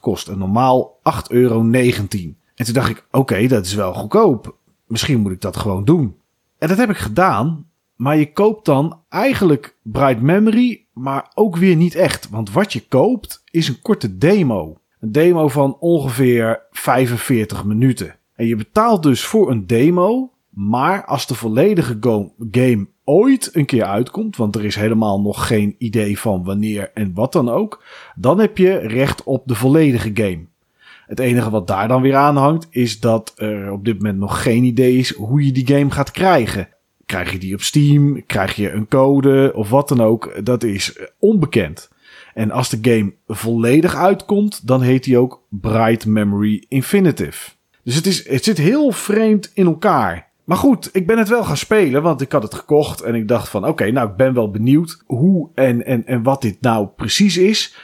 kost. 0.00 0.28
En 0.28 0.38
normaal 0.38 0.98
8,19 1.10 1.22
euro. 1.28 1.60
En 1.60 2.64
toen 2.64 2.74
dacht 2.74 2.90
ik, 2.90 3.06
oké, 3.10 3.46
dat 3.46 3.66
is 3.66 3.74
wel 3.74 3.94
goedkoop. 3.94 4.56
Misschien 4.86 5.20
moet 5.20 5.32
ik 5.32 5.40
dat 5.40 5.56
gewoon 5.56 5.84
doen. 5.84 6.16
En 6.58 6.68
dat 6.68 6.78
heb 6.78 6.90
ik 6.90 6.96
gedaan. 6.96 7.69
Maar 8.00 8.16
je 8.16 8.32
koopt 8.32 8.64
dan 8.64 9.00
eigenlijk 9.08 9.76
Bright 9.82 10.20
Memory, 10.20 10.84
maar 10.92 11.30
ook 11.34 11.56
weer 11.56 11.76
niet 11.76 11.94
echt. 11.94 12.28
Want 12.30 12.52
wat 12.52 12.72
je 12.72 12.82
koopt 12.88 13.42
is 13.50 13.68
een 13.68 13.80
korte 13.82 14.18
demo. 14.18 14.80
Een 15.00 15.12
demo 15.12 15.48
van 15.48 15.76
ongeveer 15.78 16.62
45 16.70 17.64
minuten. 17.64 18.16
En 18.34 18.46
je 18.46 18.56
betaalt 18.56 19.02
dus 19.02 19.24
voor 19.24 19.50
een 19.50 19.66
demo. 19.66 20.32
Maar 20.50 21.04
als 21.04 21.26
de 21.26 21.34
volledige 21.34 21.98
game 22.50 22.86
ooit 23.04 23.50
een 23.52 23.66
keer 23.66 23.84
uitkomt, 23.84 24.36
want 24.36 24.56
er 24.56 24.64
is 24.64 24.76
helemaal 24.76 25.20
nog 25.20 25.46
geen 25.46 25.74
idee 25.78 26.18
van 26.18 26.44
wanneer 26.44 26.90
en 26.94 27.14
wat 27.14 27.32
dan 27.32 27.48
ook, 27.48 27.84
dan 28.14 28.38
heb 28.38 28.58
je 28.58 28.76
recht 28.76 29.22
op 29.22 29.42
de 29.46 29.54
volledige 29.54 30.10
game. 30.14 30.46
Het 31.06 31.18
enige 31.18 31.50
wat 31.50 31.66
daar 31.66 31.88
dan 31.88 32.02
weer 32.02 32.16
aan 32.16 32.36
hangt, 32.36 32.66
is 32.70 33.00
dat 33.00 33.32
er 33.36 33.72
op 33.72 33.84
dit 33.84 33.94
moment 33.94 34.18
nog 34.18 34.42
geen 34.42 34.64
idee 34.64 34.96
is 34.96 35.14
hoe 35.14 35.44
je 35.44 35.52
die 35.52 35.66
game 35.66 35.90
gaat 35.90 36.10
krijgen. 36.10 36.68
Krijg 37.10 37.32
je 37.32 37.38
die 37.38 37.54
op 37.54 37.62
Steam? 37.62 38.26
Krijg 38.26 38.56
je 38.56 38.70
een 38.70 38.88
code 38.88 39.52
of 39.54 39.70
wat 39.70 39.88
dan 39.88 40.00
ook? 40.00 40.44
Dat 40.44 40.62
is 40.62 40.98
onbekend. 41.18 41.90
En 42.34 42.50
als 42.50 42.68
de 42.68 42.78
game 42.82 43.12
volledig 43.26 43.94
uitkomt, 43.94 44.66
dan 44.66 44.82
heet 44.82 45.04
die 45.04 45.18
ook 45.18 45.42
Bright 45.48 46.06
Memory 46.06 46.64
Infinitive. 46.68 47.50
Dus 47.84 47.94
het, 47.94 48.06
is, 48.06 48.28
het 48.28 48.44
zit 48.44 48.58
heel 48.58 48.92
vreemd 48.92 49.50
in 49.54 49.66
elkaar. 49.66 50.28
Maar 50.44 50.56
goed, 50.56 50.88
ik 50.92 51.06
ben 51.06 51.18
het 51.18 51.28
wel 51.28 51.44
gaan 51.44 51.56
spelen, 51.56 52.02
want 52.02 52.20
ik 52.20 52.32
had 52.32 52.42
het 52.42 52.54
gekocht 52.54 53.00
en 53.00 53.14
ik 53.14 53.28
dacht 53.28 53.48
van 53.48 53.66
oké, 53.66 53.90
nou 53.90 54.08
ik 54.08 54.16
ben 54.16 54.34
wel 54.34 54.50
benieuwd 54.50 55.02
hoe 55.06 55.48
en, 55.54 55.86
en, 55.86 56.06
en 56.06 56.22
wat 56.22 56.42
dit 56.42 56.60
nou 56.60 56.86
precies 56.96 57.36
is. 57.36 57.76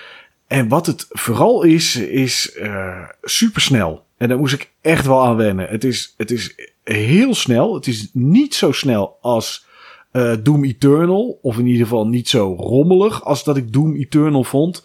En 0.47 0.69
wat 0.69 0.87
het 0.87 1.07
vooral 1.09 1.63
is, 1.63 1.97
is 1.97 2.57
uh, 2.59 3.09
supersnel. 3.23 4.05
En 4.17 4.29
daar 4.29 4.39
moest 4.39 4.55
ik 4.55 4.73
echt 4.81 5.07
wel 5.07 5.25
aan 5.25 5.37
wennen. 5.37 5.69
Het 5.69 5.85
is, 5.85 6.15
het 6.17 6.31
is 6.31 6.55
heel 6.93 7.35
snel. 7.35 7.75
Het 7.75 7.87
is 7.87 8.11
niet 8.13 8.55
zo 8.55 8.73
snel 8.73 9.19
als 9.21 9.67
uh, 10.13 10.33
Doom 10.43 10.65
Eternal. 10.65 11.39
Of 11.43 11.59
in 11.59 11.67
ieder 11.67 11.83
geval 11.83 12.07
niet 12.07 12.29
zo 12.29 12.55
rommelig 12.59 13.25
als 13.25 13.45
dat 13.45 13.57
ik 13.57 13.73
Doom 13.73 13.95
Eternal 13.95 14.45
vond. 14.45 14.85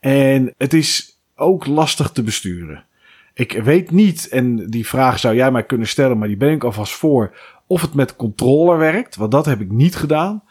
En 0.00 0.54
het 0.58 0.74
is 0.74 1.20
ook 1.36 1.66
lastig 1.66 2.10
te 2.10 2.22
besturen. 2.22 2.84
Ik 3.34 3.52
weet 3.52 3.90
niet, 3.90 4.28
en 4.28 4.70
die 4.70 4.86
vraag 4.86 5.18
zou 5.18 5.34
jij 5.34 5.50
mij 5.50 5.64
kunnen 5.64 5.86
stellen, 5.86 6.18
maar 6.18 6.28
die 6.28 6.36
ben 6.36 6.52
ik 6.52 6.64
alvast 6.64 6.92
voor, 6.92 7.36
of 7.66 7.80
het 7.80 7.94
met 7.94 8.16
controller 8.16 8.78
werkt. 8.78 9.16
Want 9.16 9.30
dat 9.30 9.46
heb 9.46 9.60
ik 9.60 9.70
niet 9.70 9.96
gedaan. 9.96 10.42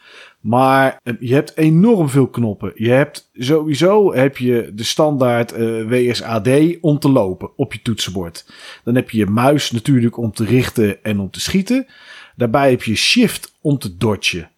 Maar 0.42 1.00
eh, 1.04 1.14
je 1.20 1.34
hebt 1.34 1.58
enorm 1.58 2.10
veel 2.10 2.28
knoppen. 2.28 2.72
Je 2.76 2.90
hebt 2.90 3.30
sowieso 3.34 4.14
heb 4.14 4.38
je 4.38 4.72
de 4.74 4.84
standaard 4.84 5.52
eh, 5.52 5.88
WSAD 5.88 6.50
om 6.82 7.00
te 7.00 7.10
lopen 7.10 7.58
op 7.58 7.74
je 7.74 7.82
toetsenbord. 7.82 8.46
Dan 8.84 8.96
heb 8.96 9.10
je 9.10 9.18
je 9.18 9.26
muis 9.26 9.72
natuurlijk 9.72 10.18
om 10.18 10.32
te 10.32 10.46
richten 10.46 11.04
en 11.04 11.20
om 11.20 11.30
te 11.30 11.40
schieten. 11.40 11.86
Daarbij 12.36 12.70
heb 12.70 12.84
je 12.84 12.96
shift 12.96 13.58
om 13.62 13.78
te 13.78 13.98
dodgen. 13.98 14.51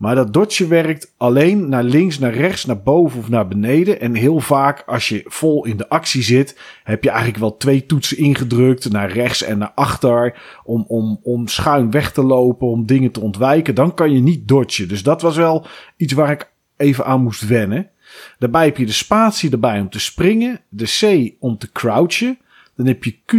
Maar 0.00 0.14
dat 0.14 0.32
dodge 0.32 0.66
werkt 0.66 1.14
alleen 1.16 1.68
naar 1.68 1.82
links, 1.82 2.18
naar 2.18 2.34
rechts, 2.34 2.64
naar 2.64 2.82
boven 2.82 3.18
of 3.18 3.28
naar 3.28 3.48
beneden. 3.48 4.00
En 4.00 4.14
heel 4.14 4.40
vaak 4.40 4.82
als 4.86 5.08
je 5.08 5.22
vol 5.26 5.64
in 5.66 5.76
de 5.76 5.88
actie 5.88 6.22
zit, 6.22 6.58
heb 6.84 7.02
je 7.04 7.08
eigenlijk 7.08 7.38
wel 7.38 7.56
twee 7.56 7.86
toetsen 7.86 8.16
ingedrukt. 8.16 8.92
Naar 8.92 9.12
rechts 9.12 9.42
en 9.42 9.58
naar 9.58 9.72
achter. 9.74 10.42
Om, 10.64 10.84
om, 10.88 11.20
om 11.22 11.48
schuin 11.48 11.90
weg 11.90 12.12
te 12.12 12.22
lopen, 12.22 12.66
om 12.68 12.86
dingen 12.86 13.10
te 13.10 13.20
ontwijken. 13.20 13.74
Dan 13.74 13.94
kan 13.94 14.12
je 14.12 14.20
niet 14.20 14.48
dodgen. 14.48 14.88
Dus 14.88 15.02
dat 15.02 15.22
was 15.22 15.36
wel 15.36 15.66
iets 15.96 16.12
waar 16.12 16.30
ik 16.30 16.50
even 16.76 17.04
aan 17.04 17.22
moest 17.22 17.46
wennen. 17.46 17.90
Daarbij 18.38 18.64
heb 18.64 18.76
je 18.76 18.86
de 18.86 18.92
spatie 18.92 19.50
erbij 19.50 19.80
om 19.80 19.90
te 19.90 20.00
springen. 20.00 20.60
De 20.68 20.98
C 21.00 21.32
om 21.38 21.58
te 21.58 21.72
crouchen. 21.72 22.38
Dan 22.76 22.86
heb 22.86 23.04
je 23.04 23.16
Q, 23.24 23.32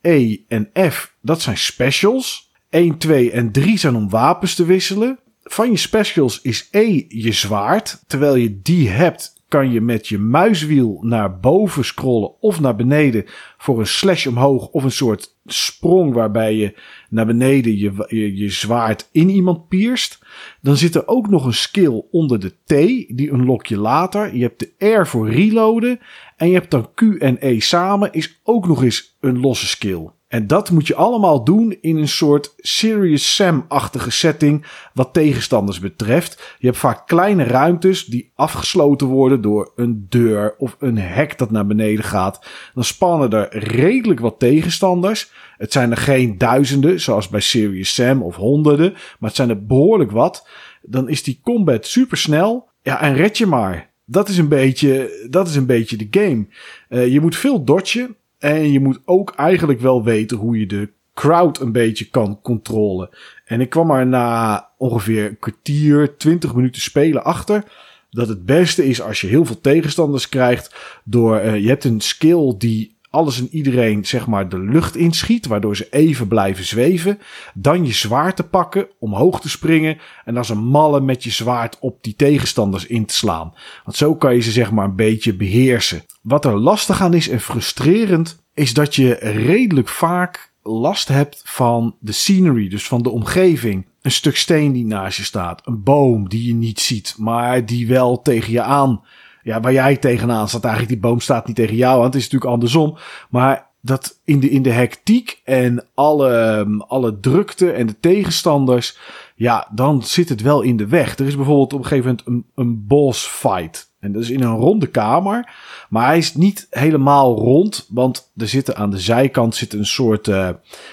E 0.00 0.36
en 0.48 0.70
F. 0.90 1.14
Dat 1.20 1.40
zijn 1.40 1.58
specials. 1.58 2.52
1, 2.70 2.98
2 2.98 3.30
en 3.30 3.52
3 3.52 3.78
zijn 3.78 3.96
om 3.96 4.10
wapens 4.10 4.54
te 4.54 4.64
wisselen 4.64 5.18
van 5.52 5.70
je 5.70 5.76
specials 5.76 6.40
is 6.40 6.68
E 6.70 7.04
je 7.08 7.32
zwaard. 7.32 8.02
Terwijl 8.06 8.34
je 8.34 8.60
die 8.62 8.88
hebt, 8.88 9.42
kan 9.48 9.70
je 9.70 9.80
met 9.80 10.08
je 10.08 10.18
muiswiel 10.18 10.98
naar 11.02 11.38
boven 11.38 11.84
scrollen 11.84 12.40
of 12.40 12.60
naar 12.60 12.76
beneden 12.76 13.24
voor 13.58 13.78
een 13.78 13.86
slash 13.86 14.26
omhoog 14.26 14.68
of 14.68 14.84
een 14.84 14.90
soort 14.90 15.36
sprong 15.46 16.14
waarbij 16.14 16.54
je 16.54 16.74
naar 17.10 17.26
beneden 17.26 17.78
je, 17.78 18.04
je, 18.08 18.36
je 18.36 18.50
zwaard 18.50 19.08
in 19.12 19.28
iemand 19.28 19.68
pierst. 19.68 20.18
Dan 20.60 20.76
zit 20.76 20.94
er 20.94 21.06
ook 21.06 21.28
nog 21.28 21.44
een 21.44 21.54
skill 21.54 22.02
onder 22.10 22.40
de 22.40 22.50
T, 22.64 22.68
die 23.16 23.32
unlock 23.32 23.66
je 23.66 23.78
later. 23.78 24.36
Je 24.36 24.42
hebt 24.42 24.58
de 24.58 24.86
R 24.86 25.06
voor 25.06 25.30
reloaden 25.30 26.00
en 26.36 26.48
je 26.48 26.54
hebt 26.54 26.70
dan 26.70 26.94
Q 26.94 27.00
en 27.00 27.36
E 27.40 27.60
samen 27.60 28.12
is 28.12 28.40
ook 28.42 28.66
nog 28.66 28.82
eens 28.82 29.16
een 29.20 29.40
losse 29.40 29.66
skill. 29.66 30.08
En 30.28 30.46
dat 30.46 30.70
moet 30.70 30.86
je 30.86 30.94
allemaal 30.94 31.44
doen 31.44 31.76
in 31.80 31.96
een 31.96 32.08
soort 32.08 32.54
Serious 32.56 33.34
Sam-achtige 33.34 34.10
setting 34.10 34.66
wat 34.94 35.12
tegenstanders 35.12 35.80
betreft. 35.80 36.56
Je 36.58 36.66
hebt 36.66 36.78
vaak 36.78 37.06
kleine 37.06 37.44
ruimtes 37.44 38.04
die 38.04 38.32
afgesloten 38.34 39.06
worden 39.06 39.40
door 39.40 39.72
een 39.76 40.06
deur 40.08 40.54
of 40.58 40.76
een 40.78 40.98
hek 40.98 41.38
dat 41.38 41.50
naar 41.50 41.66
beneden 41.66 42.04
gaat. 42.04 42.46
Dan 42.74 42.84
spannen 42.84 43.30
er 43.30 43.58
redelijk 43.58 44.20
wat 44.20 44.38
tegenstanders. 44.38 45.30
Het 45.56 45.72
zijn 45.72 45.90
er 45.90 45.96
geen 45.96 46.38
duizenden 46.38 47.00
zoals 47.00 47.28
bij 47.28 47.40
Serious 47.40 47.94
Sam 47.94 48.22
of 48.22 48.36
honderden, 48.36 48.92
maar 48.92 49.28
het 49.28 49.36
zijn 49.36 49.48
er 49.48 49.66
behoorlijk 49.66 50.10
wat. 50.10 50.48
Dan 50.82 51.08
is 51.08 51.22
die 51.22 51.40
combat 51.42 51.86
super 51.86 52.16
snel. 52.16 52.68
Ja, 52.82 53.00
en 53.00 53.14
red 53.14 53.38
je 53.38 53.46
maar. 53.46 53.90
Dat 54.04 54.28
is 54.28 54.38
een 54.38 54.48
beetje, 54.48 55.26
dat 55.30 55.48
is 55.48 55.56
een 55.56 55.66
beetje 55.66 55.96
de 55.96 56.06
game. 56.10 56.46
Uh, 56.88 57.12
je 57.12 57.20
moet 57.20 57.36
veel 57.36 57.64
dodgen. 57.64 58.16
En 58.38 58.72
je 58.72 58.80
moet 58.80 59.00
ook 59.04 59.32
eigenlijk 59.36 59.80
wel 59.80 60.04
weten 60.04 60.36
hoe 60.36 60.58
je 60.58 60.66
de 60.66 60.90
crowd 61.14 61.60
een 61.60 61.72
beetje 61.72 62.04
kan 62.04 62.40
controleren. 62.42 63.16
En 63.44 63.60
ik 63.60 63.70
kwam 63.70 63.90
er 63.90 64.06
na 64.06 64.68
ongeveer 64.76 65.26
een 65.26 65.38
kwartier, 65.38 66.16
twintig 66.16 66.54
minuten 66.54 66.82
spelen 66.82 67.24
achter. 67.24 67.64
Dat 68.10 68.28
het 68.28 68.46
beste 68.46 68.86
is 68.86 69.02
als 69.02 69.20
je 69.20 69.26
heel 69.26 69.44
veel 69.44 69.60
tegenstanders 69.60 70.28
krijgt. 70.28 70.74
Door, 71.04 71.44
uh, 71.44 71.58
je 71.58 71.68
hebt 71.68 71.84
een 71.84 72.00
skill 72.00 72.54
die 72.58 72.97
alles 73.18 73.40
en 73.40 73.48
iedereen 73.50 74.06
zeg 74.06 74.26
maar 74.26 74.48
de 74.48 74.58
lucht 74.58 74.96
inschiet, 74.96 75.46
waardoor 75.46 75.76
ze 75.76 75.88
even 75.90 76.28
blijven 76.28 76.64
zweven. 76.64 77.18
Dan 77.54 77.86
je 77.86 77.92
zwaard 77.92 78.36
te 78.36 78.42
pakken, 78.42 78.88
omhoog 78.98 79.40
te 79.40 79.48
springen 79.48 79.98
en 80.24 80.36
als 80.36 80.48
een 80.48 80.64
malle 80.64 81.00
met 81.00 81.24
je 81.24 81.30
zwaard 81.30 81.78
op 81.80 82.02
die 82.02 82.16
tegenstanders 82.16 82.86
in 82.86 83.06
te 83.06 83.14
slaan. 83.14 83.54
Want 83.84 83.96
zo 83.96 84.14
kan 84.14 84.34
je 84.34 84.40
ze 84.40 84.50
zeg 84.50 84.70
maar 84.70 84.84
een 84.84 84.96
beetje 84.96 85.34
beheersen. 85.34 86.02
Wat 86.22 86.44
er 86.44 86.58
lastig 86.58 87.00
aan 87.00 87.14
is 87.14 87.28
en 87.28 87.40
frustrerend, 87.40 88.42
is 88.54 88.74
dat 88.74 88.94
je 88.94 89.12
redelijk 89.20 89.88
vaak 89.88 90.52
last 90.62 91.08
hebt 91.08 91.42
van 91.44 91.96
de 92.00 92.12
scenery, 92.12 92.68
dus 92.68 92.86
van 92.86 93.02
de 93.02 93.10
omgeving. 93.10 93.86
Een 94.02 94.10
stuk 94.10 94.36
steen 94.36 94.72
die 94.72 94.86
naast 94.86 95.16
je 95.16 95.24
staat, 95.24 95.66
een 95.66 95.82
boom 95.82 96.28
die 96.28 96.46
je 96.46 96.54
niet 96.54 96.80
ziet, 96.80 97.14
maar 97.18 97.66
die 97.66 97.86
wel 97.86 98.22
tegen 98.22 98.52
je 98.52 98.62
aan 98.62 99.02
ja, 99.48 99.60
waar 99.60 99.72
jij 99.72 99.96
tegenaan 99.96 100.48
staat, 100.48 100.64
eigenlijk 100.64 100.92
die 100.92 101.10
boom 101.10 101.20
staat 101.20 101.46
niet 101.46 101.56
tegen 101.56 101.76
jou 101.76 101.98
aan. 101.98 102.04
Het 102.04 102.14
is 102.14 102.22
natuurlijk 102.22 102.50
andersom. 102.50 102.96
Maar 103.30 103.66
dat 103.80 104.20
in 104.24 104.40
de, 104.40 104.50
in 104.50 104.62
de 104.62 104.70
hectiek 104.70 105.40
en 105.44 105.84
alle, 105.94 106.66
alle 106.88 107.20
drukte 107.20 107.70
en 107.70 107.86
de 107.86 108.00
tegenstanders, 108.00 108.98
ja, 109.34 109.68
dan 109.74 110.02
zit 110.02 110.28
het 110.28 110.42
wel 110.42 110.62
in 110.62 110.76
de 110.76 110.86
weg. 110.86 111.18
Er 111.18 111.26
is 111.26 111.36
bijvoorbeeld 111.36 111.72
op 111.72 111.78
een 111.78 111.86
gegeven 111.86 112.08
moment 112.08 112.26
een, 112.26 112.64
een 112.64 112.86
boss 112.86 113.26
fight. 113.26 113.92
En 114.00 114.12
dat 114.12 114.22
is 114.22 114.30
in 114.30 114.42
een 114.42 114.56
ronde 114.56 114.86
kamer. 114.86 115.54
Maar 115.88 116.06
hij 116.06 116.18
is 116.18 116.34
niet 116.34 116.66
helemaal 116.70 117.36
rond. 117.36 117.86
Want 117.90 118.32
er 118.36 118.48
zitten 118.48 118.76
aan 118.76 118.90
de 118.90 118.98
zijkant 118.98 119.54
zit 119.54 119.72
een 119.72 119.86
soort 119.86 120.28
uh, 120.28 120.48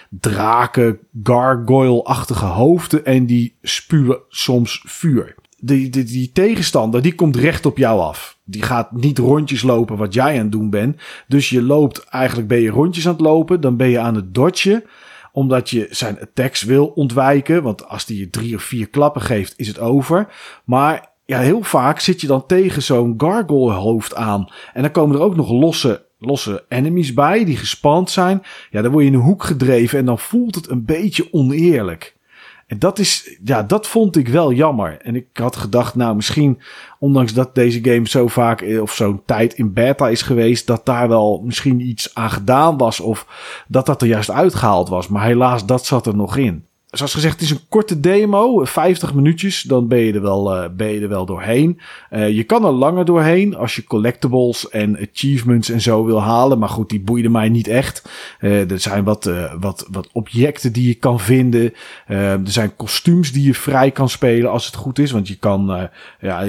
draken, 0.10 1.00
gargoyle-achtige 1.24 2.46
hoofden. 2.46 3.06
En 3.06 3.26
die 3.26 3.58
spuwen 3.62 4.20
soms 4.30 4.84
vuur. 4.86 5.36
Die, 5.66 5.90
die, 5.90 6.04
die 6.04 6.32
tegenstander 6.32 7.02
die 7.02 7.16
komt 7.16 7.36
recht 7.36 7.66
op 7.66 7.78
jou 7.78 8.00
af. 8.00 8.38
Die 8.44 8.62
gaat 8.62 8.92
niet 8.92 9.18
rondjes 9.18 9.64
lopen 9.64 9.98
wat 9.98 10.14
jij 10.14 10.34
aan 10.34 10.40
het 10.40 10.52
doen 10.52 10.70
bent. 10.70 11.02
Dus 11.28 11.50
je 11.50 11.62
loopt, 11.62 12.04
eigenlijk 12.04 12.48
ben 12.48 12.62
je 12.62 12.70
rondjes 12.70 13.08
aan 13.08 13.14
het 13.14 13.22
lopen. 13.22 13.62
Dan 13.62 13.78
ben 13.78 13.90
je 13.90 14.00
aan 14.00 14.16
het 14.16 14.34
dodgen 14.34 14.84
omdat 15.32 15.70
je 15.70 15.88
zijn 15.90 16.22
attacks 16.22 16.64
wil 16.64 16.86
ontwijken. 16.88 17.64
Want 17.64 17.88
als 17.88 18.06
die 18.06 18.20
je 18.20 18.30
drie 18.30 18.56
of 18.56 18.64
vier 18.64 18.90
klappen 18.90 19.22
geeft, 19.22 19.54
is 19.58 19.68
het 19.68 19.80
over. 19.80 20.28
Maar 20.66 21.10
ja, 21.26 21.40
heel 21.40 21.64
vaak 21.64 22.00
zit 22.00 22.22
je 22.22 22.28
dan 22.28 22.46
tegen 22.46 22.82
zo'n 22.82 23.14
gargoyle 23.18 23.74
hoofd 23.74 24.16
aan. 24.16 24.48
En 24.74 24.82
dan 24.82 24.92
komen 24.92 25.16
er 25.16 25.22
ook 25.22 25.36
nog 25.36 25.50
losse, 25.50 26.06
losse 26.20 26.66
enemies 26.70 27.14
bij 27.14 27.46
die 27.46 27.58
gespand 27.58 28.10
zijn. 28.10 28.42
Ja, 28.72 28.82
dan 28.82 28.92
word 28.92 29.04
je 29.04 29.10
in 29.10 29.16
een 29.16 29.24
hoek 29.24 29.44
gedreven 29.44 30.00
en 30.00 30.06
dan 30.06 30.20
voelt 30.20 30.56
het 30.56 30.70
een 30.70 30.86
beetje 30.86 31.34
oneerlijk. 31.34 32.15
En 32.68 32.80
dat 32.80 33.00
is, 33.00 33.38
ja, 33.44 33.64
dat 33.64 33.88
vond 33.88 34.16
ik 34.16 34.28
wel 34.28 34.52
jammer. 34.52 34.98
En 35.02 35.16
ik 35.16 35.28
had 35.34 35.56
gedacht, 35.56 35.96
nou, 35.96 36.16
misschien, 36.16 36.62
ondanks 37.00 37.34
dat 37.34 37.56
deze 37.56 37.84
game 37.84 38.08
zo 38.10 38.28
vaak 38.28 38.62
eh, 38.62 38.82
of 38.82 38.94
zo'n 38.94 39.22
tijd 39.26 39.54
in 39.54 39.74
beta 39.74 40.10
is 40.10 40.22
geweest, 40.22 40.68
dat 40.68 40.86
daar 40.86 41.08
wel 41.08 41.42
misschien 41.44 41.80
iets 41.80 42.16
aan 42.16 42.32
gedaan 42.32 42.78
was 42.78 43.00
of 43.00 43.28
dat 43.68 43.86
dat 43.86 44.02
er 44.02 44.08
juist 44.08 44.32
uitgehaald 44.32 44.90
was. 44.90 45.08
Maar 45.08 45.26
helaas, 45.26 45.66
dat 45.66 45.86
zat 45.86 46.06
er 46.06 46.16
nog 46.16 46.38
in 46.38 46.66
zoals 46.98 47.14
gezegd, 47.14 47.34
het 47.34 47.44
is 47.44 47.52
een 47.52 47.68
korte 47.70 48.00
demo, 48.00 48.66
50 48.66 49.14
minuutjes, 49.14 49.62
dan 49.62 49.88
ben 49.88 50.00
je 50.00 50.14
er 50.14 50.22
wel, 50.22 50.56
uh, 50.56 50.70
ben 50.72 50.88
je 50.88 51.00
er 51.00 51.10
wel 51.10 51.26
doorheen. 51.26 51.80
Uh, 52.12 52.30
je 52.30 52.44
kan 52.44 52.66
er 52.66 52.72
langer 52.72 53.06
doorheen 53.06 53.56
als 53.56 53.76
je 53.76 53.84
collectibles 53.84 54.70
en 54.70 54.98
achievements 55.12 55.70
en 55.70 55.82
zo 55.82 56.06
wil 56.06 56.22
halen. 56.22 56.60
Maar 56.60 56.70
goed, 56.70 56.90
die 56.90 57.00
boeiden 57.00 57.32
mij 57.32 57.50
niet 57.50 57.68
echt. 57.68 58.10
Uh, 58.40 58.72
er 58.72 58.80
zijn 58.80 59.04
wat, 59.04 59.32
wat, 59.60 59.88
wat 59.92 60.10
objecten 60.12 60.74
die 60.74 60.88
je 60.88 60.94
kan 60.94 61.20
vinden. 61.20 61.74
er 62.08 62.40
zijn 62.44 62.76
kostuums 62.76 63.32
die 63.32 63.46
je 63.46 63.54
vrij 63.54 63.92
kan 63.92 64.10
spelen 64.10 64.52
als 64.52 64.66
het 64.66 64.76
goed 64.76 65.00
is. 65.00 65.12
Want 65.12 65.28
je 65.28 65.38
kan, 65.38 65.90
ja, 66.20 66.40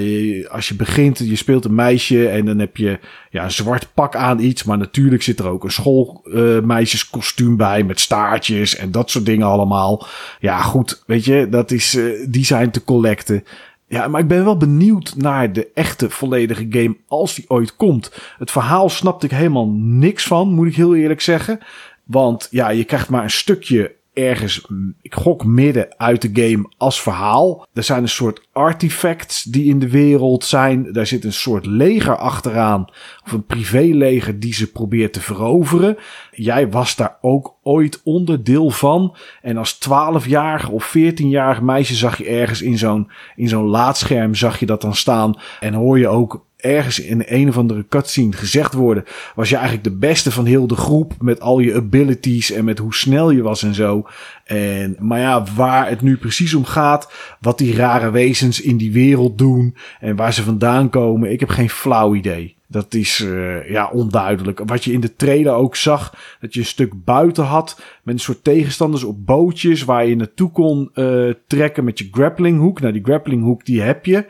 als 0.49 0.67
je 0.67 0.75
begint, 0.75 1.17
je 1.17 1.35
speelt 1.35 1.65
een 1.65 1.75
meisje 1.75 2.29
en 2.29 2.45
dan 2.45 2.59
heb 2.59 2.77
je 2.77 2.99
ja, 3.37 3.43
een 3.43 3.51
zwart 3.51 3.87
pak 3.93 4.15
aan 4.15 4.39
iets. 4.39 4.63
Maar 4.63 4.77
natuurlijk 4.77 5.23
zit 5.23 5.39
er 5.39 5.47
ook 5.47 5.63
een 5.63 5.71
schoolmeisjeskostuum 5.71 7.57
bij 7.57 7.83
met 7.83 7.99
staartjes 7.99 8.75
en 8.75 8.91
dat 8.91 9.09
soort 9.09 9.25
dingen 9.25 9.47
allemaal. 9.47 10.05
Ja, 10.39 10.61
goed, 10.61 11.03
weet 11.05 11.25
je, 11.25 11.47
dat 11.49 11.71
is, 11.71 11.95
uh, 11.95 12.25
die 12.29 12.45
zijn 12.45 12.71
te 12.71 12.83
collecten. 12.83 13.43
Ja, 13.87 14.07
maar 14.07 14.21
ik 14.21 14.27
ben 14.27 14.43
wel 14.43 14.57
benieuwd 14.57 15.13
naar 15.15 15.53
de 15.53 15.67
echte 15.73 16.09
volledige 16.09 16.65
game 16.69 16.97
als 17.07 17.35
die 17.35 17.45
ooit 17.47 17.75
komt. 17.75 18.11
Het 18.37 18.51
verhaal 18.51 18.89
snapte 18.89 19.25
ik 19.25 19.31
helemaal 19.31 19.69
niks 19.77 20.27
van, 20.27 20.53
moet 20.53 20.67
ik 20.67 20.75
heel 20.75 20.95
eerlijk 20.95 21.21
zeggen. 21.21 21.59
Want 22.03 22.47
ja, 22.51 22.69
je 22.69 22.83
krijgt 22.83 23.09
maar 23.09 23.23
een 23.23 23.29
stukje 23.29 23.95
ergens, 24.17 24.67
ik 25.01 25.13
gok 25.13 25.45
midden 25.45 25.97
uit 25.97 26.21
de 26.21 26.29
game 26.43 26.69
als 26.77 27.01
verhaal. 27.01 27.67
Er 27.73 27.83
zijn 27.83 28.01
een 28.01 28.09
soort 28.09 28.47
artifacts 28.51 29.43
die 29.43 29.65
in 29.65 29.79
de 29.79 29.89
wereld 29.89 30.43
zijn. 30.43 30.91
Daar 30.91 31.07
zit 31.07 31.23
een 31.23 31.33
soort 31.33 31.65
leger 31.65 32.17
achteraan. 32.17 32.85
Of 33.25 33.31
een 33.31 33.45
privéleger 33.45 34.39
die 34.39 34.53
ze 34.53 34.71
probeert 34.71 35.13
te 35.13 35.21
veroveren. 35.21 35.97
Jij 36.31 36.69
was 36.69 36.95
daar 36.95 37.17
ook 37.21 37.55
ooit 37.63 38.01
onderdeel 38.03 38.69
van. 38.69 39.15
En 39.41 39.57
als 39.57 39.75
12-jarige 39.75 40.71
of 40.71 40.97
14-jarige 40.97 41.63
meisje 41.63 41.95
zag 41.95 42.17
je 42.17 42.25
ergens 42.25 42.61
in 42.61 42.77
zo'n, 42.77 43.11
in 43.35 43.47
zo'n 43.47 43.67
laadscherm 43.67 44.35
zag 44.35 44.59
je 44.59 44.65
dat 44.65 44.81
dan 44.81 44.95
staan. 44.95 45.39
En 45.59 45.73
hoor 45.73 45.99
je 45.99 46.07
ook 46.07 46.45
ergens 46.57 46.99
in 46.99 47.23
een 47.25 47.47
of 47.49 47.57
andere 47.57 47.85
cutscene 47.89 48.33
gezegd 48.33 48.73
worden, 48.73 49.03
was 49.35 49.49
je 49.49 49.55
eigenlijk 49.55 49.83
de 49.83 49.95
beste 49.95 50.31
van 50.31 50.45
heel 50.45 50.67
de 50.67 50.75
groep 50.75 51.13
met 51.19 51.41
al 51.41 51.59
je 51.59 51.75
abilities 51.75 52.51
en 52.51 52.65
met 52.65 52.77
hoe 52.77 52.93
snel 52.93 53.29
je 53.29 53.41
was 53.41 53.63
en 53.63 53.73
zo. 53.73 54.07
En, 54.43 54.95
maar 54.99 55.19
ja, 55.19 55.43
waar 55.55 55.89
het 55.89 56.01
nu 56.01 56.17
precies 56.17 56.53
om 56.53 56.65
gaat, 56.65 57.11
wat 57.39 57.57
die 57.57 57.75
rare 57.75 58.11
wezens 58.11 58.61
in 58.61 58.77
die 58.77 58.91
wereld 58.91 59.37
doen 59.37 59.75
en 59.99 60.15
waar 60.15 60.33
ze 60.33 60.43
vandaan 60.43 60.89
komen, 60.89 61.31
ik 61.31 61.39
heb 61.39 61.49
geen 61.49 61.69
flauw 61.69 62.15
idee. 62.15 62.55
Dat 62.69 62.93
is 62.93 63.19
uh, 63.19 63.69
ja 63.69 63.89
onduidelijk. 63.89 64.61
Wat 64.65 64.83
je 64.83 64.91
in 64.91 64.99
de 64.99 65.15
trailer 65.15 65.53
ook 65.53 65.75
zag, 65.75 66.15
dat 66.39 66.53
je 66.53 66.59
een 66.59 66.65
stuk 66.65 67.03
buiten 67.03 67.43
had 67.43 67.81
met 68.07 68.15
een 68.15 68.21
soort 68.21 68.43
tegenstanders 68.43 69.03
op 69.03 69.25
bootjes 69.25 69.83
waar 69.83 70.05
je 70.05 70.15
naartoe 70.15 70.51
kon 70.51 70.89
uh, 70.93 71.33
trekken 71.47 71.83
met 71.83 71.99
je 71.99 72.07
grappling 72.11 72.59
hook. 72.59 72.79
Nou, 72.79 72.93
die 72.93 73.03
grappling 73.03 73.43
hook 73.43 73.65
die 73.65 73.81
heb 73.81 74.05
je. 74.05 74.25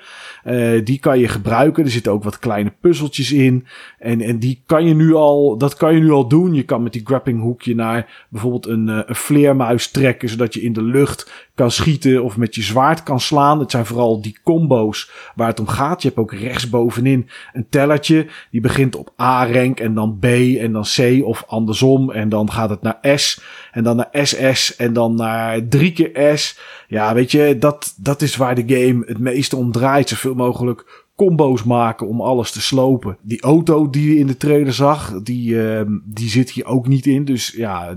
Uh, 0.46 0.86
die 0.86 1.00
kan 1.00 1.20
je 1.20 1.28
gebruiken. 1.28 1.84
Er 1.84 1.90
zitten 1.90 2.12
ook 2.12 2.24
wat 2.24 2.40
kleine 2.40 2.74
puzzeltjes 2.82 3.32
in. 3.32 3.66
En, 4.00 4.22
en 4.22 4.40
die 4.40 4.64
kan 4.66 4.88
je 4.88 4.94
nu 4.94 5.14
al, 5.14 5.58
dat 5.58 5.76
kan 5.76 5.94
je 5.94 6.00
nu 6.00 6.12
al 6.12 6.28
doen. 6.28 6.54
Je 6.54 6.64
kan 6.64 6.84
met 6.84 6.94
die 6.94 7.06
grappling 7.06 7.42
hook 7.42 7.62
je 7.62 7.76
naar 7.76 8.28
bijvoorbeeld 8.30 8.68
een, 8.68 8.88
een 8.88 9.16
vleermuis 9.16 9.92
trekken, 9.92 10.30
zodat 10.30 10.54
je 10.54 10.62
in 10.62 10.74
de 10.74 10.84
lucht 10.84 11.48
kan 11.56 11.72
schieten 11.72 12.24
of 12.24 12.38
met 12.38 12.56
je 12.56 12.62
zwaard 12.62 13.04
kan 13.04 13.20
slaan. 13.20 13.60
Het 13.60 13.72
zijn 13.72 13.86
vooral 13.86 14.22
die 14.22 14.40
combo's 14.44 15.12
waar 15.36 15.48
het 15.48 15.60
om 15.60 15.68
gaat. 15.68 16.02
Je 16.02 16.08
hebt 16.08 16.20
ook 16.20 16.34
rechtsbovenin 16.34 17.30
een 17.54 17.70
tellertje. 17.70 18.28
Die 18.52 18.62
begint 18.62 18.96
op 18.96 19.14
A-rank 19.22 19.80
en 19.80 19.94
dan 19.94 20.18
B 20.20 20.26
en 20.26 20.72
dan 20.72 20.86
C 20.96 21.26
of 21.26 21.44
andersom. 21.48 22.12
En 22.12 22.30
dan 22.30 22.52
gaat 22.52 22.70
het 22.70 22.82
naar 22.82 23.00
S 23.16 23.42
en 23.72 23.84
dan 23.84 23.96
naar 23.96 24.10
SS 24.26 24.76
en 24.76 24.94
dan 24.94 25.16
naar 25.16 25.68
drie 25.68 25.92
keer 25.92 26.38
S. 26.38 26.60
Ja, 26.88 27.14
weet 27.14 27.32
je, 27.32 27.58
dat, 27.60 27.94
dat 27.98 28.22
is 28.22 28.36
waar 28.36 28.56
de 28.56 28.76
game 28.76 29.04
het 29.06 29.20
meeste 29.20 29.56
om 29.56 29.72
draait. 29.72 30.10
Zoveel 30.10 30.36
mogelijk 30.36 31.06
combo's 31.18 31.64
maken 31.64 32.08
om 32.08 32.22
alles 32.22 32.52
te 32.52 32.62
slopen. 32.62 33.18
Die 33.22 33.42
auto 33.42 33.90
die 33.90 34.14
je 34.14 34.20
in 34.20 34.28
de 34.28 34.38
trailer 34.38 34.74
zag, 34.74 35.22
die, 35.24 35.54
uh, 35.54 35.82
die 36.04 36.30
zit 36.30 36.52
hier 36.52 36.66
ook 36.66 36.88
niet 36.88 37.06
in. 37.06 37.26
Dus 37.26 37.54
ja, 37.56 37.96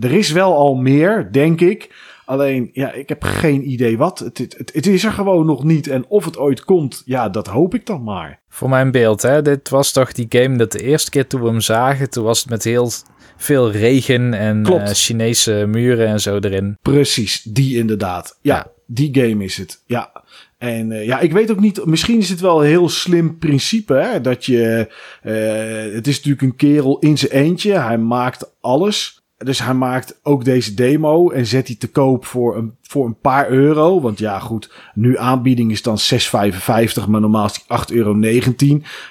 er 0.00 0.12
is 0.12 0.32
wel 0.32 0.54
al 0.54 0.74
meer, 0.74 1.28
denk 1.32 1.60
ik. 1.60 1.94
Alleen, 2.26 2.70
ja, 2.72 2.92
ik 2.92 3.08
heb 3.08 3.22
geen 3.22 3.70
idee 3.70 3.98
wat. 3.98 4.18
Het, 4.18 4.38
het, 4.38 4.70
het, 4.72 4.86
is 4.86 5.04
er 5.04 5.12
gewoon 5.12 5.46
nog 5.46 5.64
niet. 5.64 5.88
En 5.88 6.04
of 6.08 6.24
het 6.24 6.38
ooit 6.38 6.64
komt, 6.64 7.02
ja, 7.04 7.28
dat 7.28 7.46
hoop 7.46 7.74
ik 7.74 7.86
dan 7.86 8.02
maar. 8.02 8.40
Voor 8.48 8.68
mijn 8.68 8.90
beeld, 8.90 9.22
hè. 9.22 9.42
Dit 9.42 9.68
was 9.68 9.92
toch 9.92 10.12
die 10.12 10.26
game 10.28 10.56
dat 10.56 10.72
de 10.72 10.82
eerste 10.82 11.10
keer 11.10 11.26
toen 11.26 11.40
we 11.40 11.46
hem 11.46 11.60
zagen, 11.60 12.10
toen 12.10 12.24
was 12.24 12.38
het 12.38 12.50
met 12.50 12.64
heel 12.64 12.90
veel 13.36 13.70
regen 13.70 14.34
en 14.34 14.66
uh, 14.72 14.86
Chinese 14.86 15.66
muren 15.68 16.06
en 16.06 16.20
zo 16.20 16.38
erin. 16.38 16.78
Precies, 16.82 17.42
die 17.42 17.76
inderdaad. 17.76 18.38
Ja, 18.40 18.66
die 18.86 19.14
game 19.20 19.44
is 19.44 19.56
het. 19.56 19.82
Ja. 19.86 20.24
En 20.58 20.90
uh, 20.90 21.06
ja, 21.06 21.20
ik 21.20 21.32
weet 21.32 21.50
ook 21.50 21.60
niet, 21.60 21.84
misschien 21.84 22.18
is 22.18 22.28
het 22.28 22.40
wel 22.40 22.60
een 22.60 22.68
heel 22.68 22.88
slim 22.88 23.38
principe, 23.38 23.94
hè, 23.94 24.20
dat 24.20 24.44
je, 24.44 24.92
uh, 25.22 25.94
het 25.94 26.06
is 26.06 26.16
natuurlijk 26.16 26.42
een 26.42 26.56
kerel 26.56 26.98
in 26.98 27.18
zijn 27.18 27.32
eentje, 27.32 27.72
hij 27.72 27.98
maakt 27.98 28.50
alles. 28.60 29.15
Dus 29.38 29.62
hij 29.62 29.74
maakt 29.74 30.18
ook 30.22 30.44
deze 30.44 30.74
demo 30.74 31.30
en 31.30 31.46
zet 31.46 31.66
die 31.66 31.76
te 31.76 31.88
koop 31.88 32.24
voor 32.24 32.56
een, 32.56 32.74
voor 32.82 33.06
een 33.06 33.18
paar 33.20 33.48
euro. 33.48 34.00
Want 34.00 34.18
ja, 34.18 34.38
goed, 34.38 34.72
nu 34.94 35.18
aanbieding 35.18 35.70
is 35.70 35.82
dan 35.82 35.98
6,55, 35.98 37.08
maar 37.08 37.20
normaal 37.20 37.44
is 37.44 37.52
die 37.52 37.78
8,19 37.78 37.94
euro. 37.94 38.18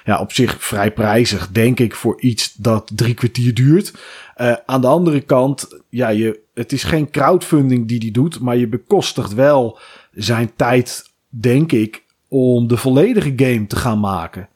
Ja, 0.04 0.20
op 0.20 0.32
zich 0.32 0.64
vrij 0.64 0.92
prijzig, 0.92 1.48
denk 1.52 1.80
ik, 1.80 1.94
voor 1.94 2.20
iets 2.20 2.54
dat 2.54 2.90
drie 2.94 3.14
kwartier 3.14 3.54
duurt. 3.54 3.92
Uh, 4.36 4.52
aan 4.66 4.80
de 4.80 4.86
andere 4.86 5.20
kant, 5.20 5.82
ja, 5.88 6.08
je, 6.08 6.40
het 6.54 6.72
is 6.72 6.82
geen 6.82 7.10
crowdfunding 7.10 7.88
die 7.88 7.98
die 7.98 8.12
doet, 8.12 8.40
maar 8.40 8.56
je 8.56 8.68
bekostigt 8.68 9.34
wel 9.34 9.78
zijn 10.12 10.50
tijd, 10.56 11.10
denk 11.28 11.72
ik, 11.72 12.04
om 12.28 12.66
de 12.66 12.76
volledige 12.76 13.32
game 13.36 13.66
te 13.66 13.76
gaan 13.76 14.00
maken. 14.00 14.48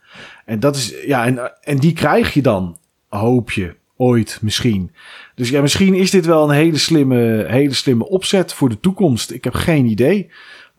En 0.45 0.61
dat 0.61 0.77
is, 0.77 0.95
ja, 1.07 1.27
en, 1.27 1.63
en 1.63 1.79
die 1.79 1.93
krijg 1.93 2.35
je 2.35 2.43
dan, 2.43 2.79
hoop 3.09 3.51
je, 3.51 3.75
ooit 4.01 4.39
misschien. 4.43 4.91
Dus 5.35 5.49
ja, 5.49 5.61
misschien 5.61 5.95
is 5.95 6.11
dit 6.11 6.27
wel 6.27 6.45
een 6.45 6.55
hele 6.55 6.79
slimme, 6.79 7.45
hele 7.49 7.75
slimme 7.75 8.09
opzet 8.09 8.53
voor 8.53 8.69
de 8.69 8.81
toekomst. 8.81 9.31
Ik 9.31 9.45
heb 9.45 9.55
geen 9.55 9.87
idee. 9.87 10.31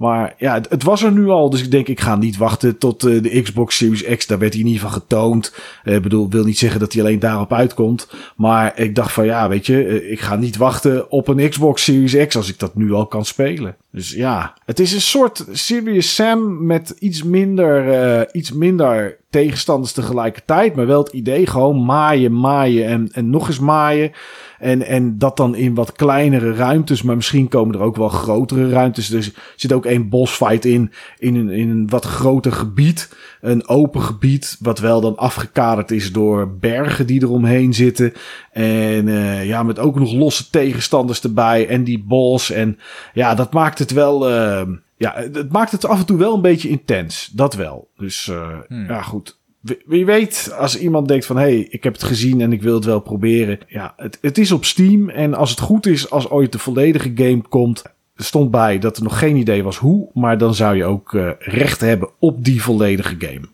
Maar 0.02 0.34
ja, 0.38 0.62
het, 0.70 0.84
was 0.84 1.04
er 1.04 1.12
nu 1.12 1.30
al. 1.30 1.50
Dus 1.50 1.64
ik 1.64 1.72
denk, 1.72 1.88
ik 1.88 2.00
ga 2.00 2.16
niet 2.16 2.38
wachten 2.38 2.78
tot 2.78 3.06
uh, 3.06 3.24
de 3.24 3.42
Xbox 3.42 3.76
Series 3.76 4.04
X. 4.18 4.28
Daar 4.28 4.40
werd 4.40 4.54
hij 4.54 4.64
ieder 4.64 4.82
geval 4.82 5.00
getoond. 5.00 5.54
Ik 5.84 5.94
uh, 5.94 6.00
bedoel, 6.00 6.30
wil 6.30 6.44
niet 6.44 6.58
zeggen 6.58 6.80
dat 6.80 6.94
hij 6.94 7.02
alleen 7.02 7.20
daarop 7.20 7.54
uitkomt. 7.54 8.10
Maar 8.36 8.80
ik 8.80 8.96
dacht 8.96 9.12
van 9.12 9.26
ja, 9.26 9.50
weet 9.50 9.66
je, 9.66 9.86
uh, 9.86 10.12
ik 10.12 10.20
ga 10.20 10.36
niet 10.36 10.58
wachten 10.58 11.12
op 11.12 11.28
een 11.28 11.50
Xbox 11.50 11.84
Series 11.84 12.28
X 12.28 12.36
als 12.36 12.50
ik 12.50 12.60
dat 12.60 12.76
nu 12.76 12.94
al 12.94 13.06
kan 13.06 13.26
spelen. 13.26 13.76
Dus 13.91 14.12
ja, 14.12 14.54
het 14.65 14.80
is 14.80 14.93
een 14.93 15.01
soort 15.01 15.45
Serious 15.51 16.15
Sam 16.15 16.65
met 16.65 16.89
iets 16.99 17.23
minder, 17.23 18.36
iets 18.36 18.51
minder 18.51 19.17
tegenstanders 19.30 19.91
tegelijkertijd. 19.91 20.75
Maar 20.75 20.88
wel 20.88 21.04
het 21.04 21.13
idee 21.13 21.47
gewoon 21.47 21.86
maaien, 21.86 22.39
maaien 22.39 22.88
en, 22.88 23.10
en 23.12 23.30
nog 23.30 23.47
eens 23.47 23.60
maaien. 23.60 24.12
En, 24.60 24.82
en 24.86 25.17
dat 25.17 25.38
dan 25.38 25.56
in 25.56 25.75
wat 25.75 25.91
kleinere 25.91 26.54
ruimtes. 26.54 27.01
Maar 27.01 27.15
misschien 27.15 27.47
komen 27.47 27.75
er 27.75 27.82
ook 27.82 27.95
wel 27.95 28.10
grotere 28.10 28.69
ruimtes. 28.69 29.12
Er 29.12 29.34
zit 29.56 29.73
ook 29.73 29.86
één 29.86 30.10
bossfight 30.10 30.65
in. 30.65 30.91
In 31.17 31.36
een, 31.36 31.49
in 31.49 31.69
een 31.69 31.89
wat 31.89 32.06
groter 32.06 32.51
gebied. 32.51 33.10
Een 33.41 33.67
open 33.67 34.01
gebied, 34.01 34.58
wat 34.60 34.80
wel 34.80 35.01
dan 35.01 35.17
afgekaderd 35.17 35.91
is 35.91 36.12
door 36.12 36.58
bergen 36.58 37.08
die 37.08 37.21
eromheen 37.21 37.73
zitten. 37.73 38.13
En 38.51 39.08
uh, 39.08 39.45
ja, 39.45 39.63
met 39.63 39.80
ook 39.80 39.99
nog 39.99 40.13
losse 40.13 40.49
tegenstanders 40.49 41.21
erbij 41.21 41.67
en 41.67 41.84
die 41.84 42.04
boss. 42.04 42.51
En 42.51 42.80
ja, 43.13 43.36
dat 43.36 43.54
maakt 43.54 43.80
het 43.80 43.91
wel. 43.91 44.30
Uh, 44.32 44.62
ja, 44.97 45.13
het 45.32 45.51
maakt 45.51 45.71
het 45.71 45.86
af 45.86 45.99
en 45.99 46.06
toe 46.06 46.17
wel 46.17 46.34
een 46.34 46.41
beetje 46.41 46.69
intens. 46.69 47.30
Dat 47.34 47.54
wel. 47.54 47.88
Dus 47.97 48.27
uh, 48.27 48.47
hmm. 48.67 48.86
ja, 48.88 49.01
goed. 49.01 49.39
Wie 49.86 50.06
weet, 50.06 50.54
als 50.58 50.80
iemand 50.80 51.08
denkt 51.08 51.25
van... 51.25 51.36
hé, 51.36 51.41
hey, 51.41 51.67
ik 51.69 51.84
heb 51.84 51.93
het 51.93 52.04
gezien 52.04 52.41
en 52.41 52.54
ik 52.54 52.62
wil 52.62 52.75
het 52.75 52.86
wel 52.86 52.99
proberen. 52.99 53.60
Ja, 53.67 53.93
het, 53.97 54.17
het 54.21 54.38
is 54.38 54.51
op 54.51 54.65
Steam. 54.65 55.10
En 55.10 55.34
als 55.34 55.49
het 55.49 55.60
goed 55.60 55.86
is, 55.86 56.10
als 56.10 56.30
ooit 56.30 56.51
de 56.51 56.60
volledige 56.60 57.12
game 57.15 57.41
komt... 57.49 57.84
Er 58.15 58.24
stond 58.24 58.52
bij 58.52 58.80
dat 58.80 58.97
er 58.97 59.04
nog 59.04 59.19
geen 59.19 59.36
idee 59.36 59.63
was 59.63 59.78
hoe. 59.78 60.10
Maar 60.13 60.38
dan 60.38 60.56
zou 60.56 60.76
je 60.76 60.86
ook 60.86 61.13
uh, 61.13 61.32
recht 61.39 61.82
hebben 61.82 62.10
op 62.19 62.43
die 62.43 62.62
volledige 62.62 63.15
game. 63.19 63.50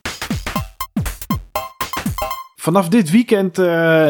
Vanaf 2.56 2.90
dit 2.90 3.12
weekend 3.12 3.60
uh, 3.60 3.66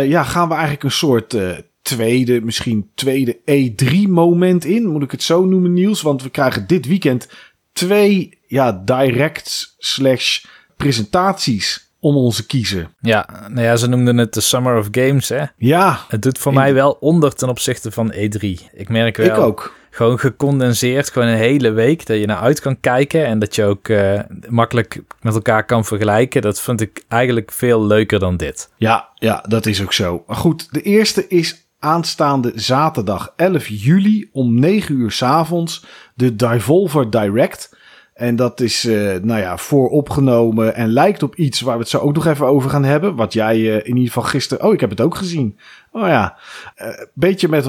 ja, 0.07 0.23
gaan 0.23 0.47
we 0.47 0.53
eigenlijk 0.53 0.83
een 0.83 0.91
soort 0.91 1.33
uh, 1.33 1.57
tweede, 1.81 2.41
misschien 2.41 2.89
tweede 2.95 3.37
E3 3.37 4.09
moment 4.09 4.65
in. 4.65 4.87
Moet 4.87 5.03
ik 5.03 5.11
het 5.11 5.23
zo 5.23 5.45
noemen, 5.45 5.73
Niels? 5.73 6.01
Want 6.01 6.23
we 6.23 6.29
krijgen 6.29 6.67
dit 6.67 6.85
weekend 6.85 7.29
twee 7.73 8.39
ja, 8.47 8.81
directs 8.85 9.75
slash 9.77 10.45
presentaties 10.77 11.91
om 11.99 12.15
onze 12.15 12.45
kiezen. 12.45 12.93
Ja, 12.99 13.47
nou 13.47 13.61
ja, 13.65 13.75
ze 13.75 13.87
noemden 13.87 14.17
het 14.17 14.33
de 14.33 14.41
Summer 14.41 14.77
of 14.77 14.87
Games, 14.91 15.29
hè? 15.29 15.43
Ja. 15.57 15.99
Het 16.07 16.21
doet 16.21 16.37
voor 16.37 16.53
mij 16.53 16.73
wel 16.73 16.91
onder 16.91 17.33
ten 17.33 17.49
opzichte 17.49 17.91
van 17.91 18.13
E3. 18.13 18.39
Ik 18.73 18.89
merk 18.89 19.17
wel... 19.17 19.25
Ik 19.25 19.37
ook. 19.37 19.75
Gewoon 19.97 20.19
gecondenseerd, 20.19 21.09
gewoon 21.09 21.27
een 21.27 21.37
hele 21.37 21.71
week 21.71 22.05
dat 22.05 22.17
je 22.17 22.25
naar 22.25 22.37
uit 22.37 22.59
kan 22.59 22.79
kijken 22.79 23.25
en 23.25 23.39
dat 23.39 23.55
je 23.55 23.63
ook 23.63 23.87
uh, 23.87 24.19
makkelijk 24.49 25.01
met 25.21 25.33
elkaar 25.33 25.65
kan 25.65 25.85
vergelijken. 25.85 26.41
Dat 26.41 26.61
vind 26.61 26.81
ik 26.81 27.03
eigenlijk 27.07 27.51
veel 27.51 27.85
leuker 27.85 28.19
dan 28.19 28.37
dit. 28.37 28.69
Ja, 28.75 29.09
ja, 29.15 29.43
dat 29.47 29.65
is 29.65 29.81
ook 29.81 29.93
zo. 29.93 30.23
Maar 30.27 30.35
goed, 30.35 30.73
de 30.73 30.81
eerste 30.81 31.27
is 31.27 31.67
aanstaande 31.79 32.51
zaterdag 32.55 33.33
11 33.35 33.67
juli 33.67 34.29
om 34.31 34.59
9 34.59 34.95
uur 34.95 35.11
s 35.11 35.23
avonds 35.23 35.85
de 36.15 36.35
Devolver 36.35 37.09
Direct. 37.09 37.75
En 38.13 38.35
dat 38.35 38.59
is, 38.59 38.85
uh, 38.85 39.15
nou 39.21 39.39
ja, 39.39 39.57
vooropgenomen 39.57 40.75
en 40.75 40.89
lijkt 40.89 41.23
op 41.23 41.35
iets 41.35 41.61
waar 41.61 41.75
we 41.75 41.81
het 41.81 41.89
zo 41.89 41.97
ook 41.97 42.13
nog 42.13 42.25
even 42.25 42.45
over 42.45 42.69
gaan 42.69 42.83
hebben. 42.83 43.15
Wat 43.15 43.33
jij 43.33 43.57
uh, 43.57 43.75
in 43.75 43.85
ieder 43.85 44.07
geval 44.07 44.23
gisteren. 44.23 44.65
Oh, 44.65 44.73
ik 44.73 44.79
heb 44.79 44.89
het 44.89 45.01
ook 45.01 45.15
gezien. 45.15 45.57
Oh 45.97 46.07
ja, 46.07 46.37
uh, 46.81 46.87
beetje 47.13 47.47
met, 47.47 47.65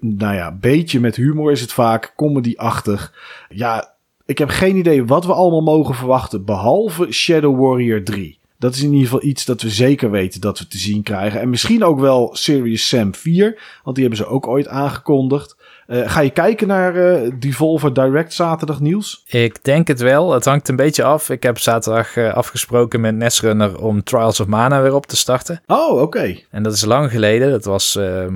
nou 0.00 0.34
ja, 0.34 0.52
beetje 0.52 1.00
met 1.00 1.16
humor 1.16 1.52
is 1.52 1.60
het 1.60 1.72
vaak, 1.72 2.12
comedy-achtig. 2.16 3.12
Ja, 3.48 3.94
ik 4.26 4.38
heb 4.38 4.48
geen 4.48 4.76
idee 4.76 5.04
wat 5.04 5.26
we 5.26 5.32
allemaal 5.32 5.62
mogen 5.62 5.94
verwachten, 5.94 6.44
behalve 6.44 7.12
Shadow 7.12 7.60
Warrior 7.60 8.02
3. 8.02 8.38
Dat 8.58 8.74
is 8.74 8.82
in 8.82 8.92
ieder 8.92 9.04
geval 9.04 9.28
iets 9.28 9.44
dat 9.44 9.62
we 9.62 9.70
zeker 9.70 10.10
weten 10.10 10.40
dat 10.40 10.58
we 10.58 10.66
te 10.66 10.78
zien 10.78 11.02
krijgen. 11.02 11.40
En 11.40 11.50
misschien 11.50 11.84
ook 11.84 12.00
wel 12.00 12.30
Serious 12.32 12.88
Sam 12.88 13.14
4, 13.14 13.60
want 13.84 13.96
die 13.96 14.04
hebben 14.06 14.24
ze 14.24 14.32
ook 14.32 14.46
ooit 14.46 14.68
aangekondigd. 14.68 15.56
Uh, 15.86 16.10
ga 16.10 16.20
je 16.20 16.30
kijken 16.30 16.66
naar 16.66 16.96
uh, 16.96 17.30
Devolver 17.38 17.94
Direct 17.94 18.32
zaterdag 18.32 18.80
nieuws? 18.80 19.22
Ik 19.26 19.64
denk 19.64 19.88
het 19.88 20.00
wel. 20.00 20.32
Het 20.32 20.44
hangt 20.44 20.68
een 20.68 20.76
beetje 20.76 21.04
af. 21.04 21.30
Ik 21.30 21.42
heb 21.42 21.58
zaterdag 21.58 22.16
uh, 22.16 22.34
afgesproken 22.34 23.00
met 23.00 23.14
Nesrunner 23.14 23.80
om 23.80 24.02
Trials 24.02 24.40
of 24.40 24.46
Mana 24.46 24.82
weer 24.82 24.94
op 24.94 25.06
te 25.06 25.16
starten. 25.16 25.60
Oh, 25.66 25.92
oké. 25.92 26.02
Okay. 26.02 26.44
En 26.50 26.62
dat 26.62 26.72
is 26.72 26.84
lang 26.84 27.10
geleden. 27.10 27.50
Dat 27.50 27.64
was 27.64 27.96
ehm, 27.96 28.34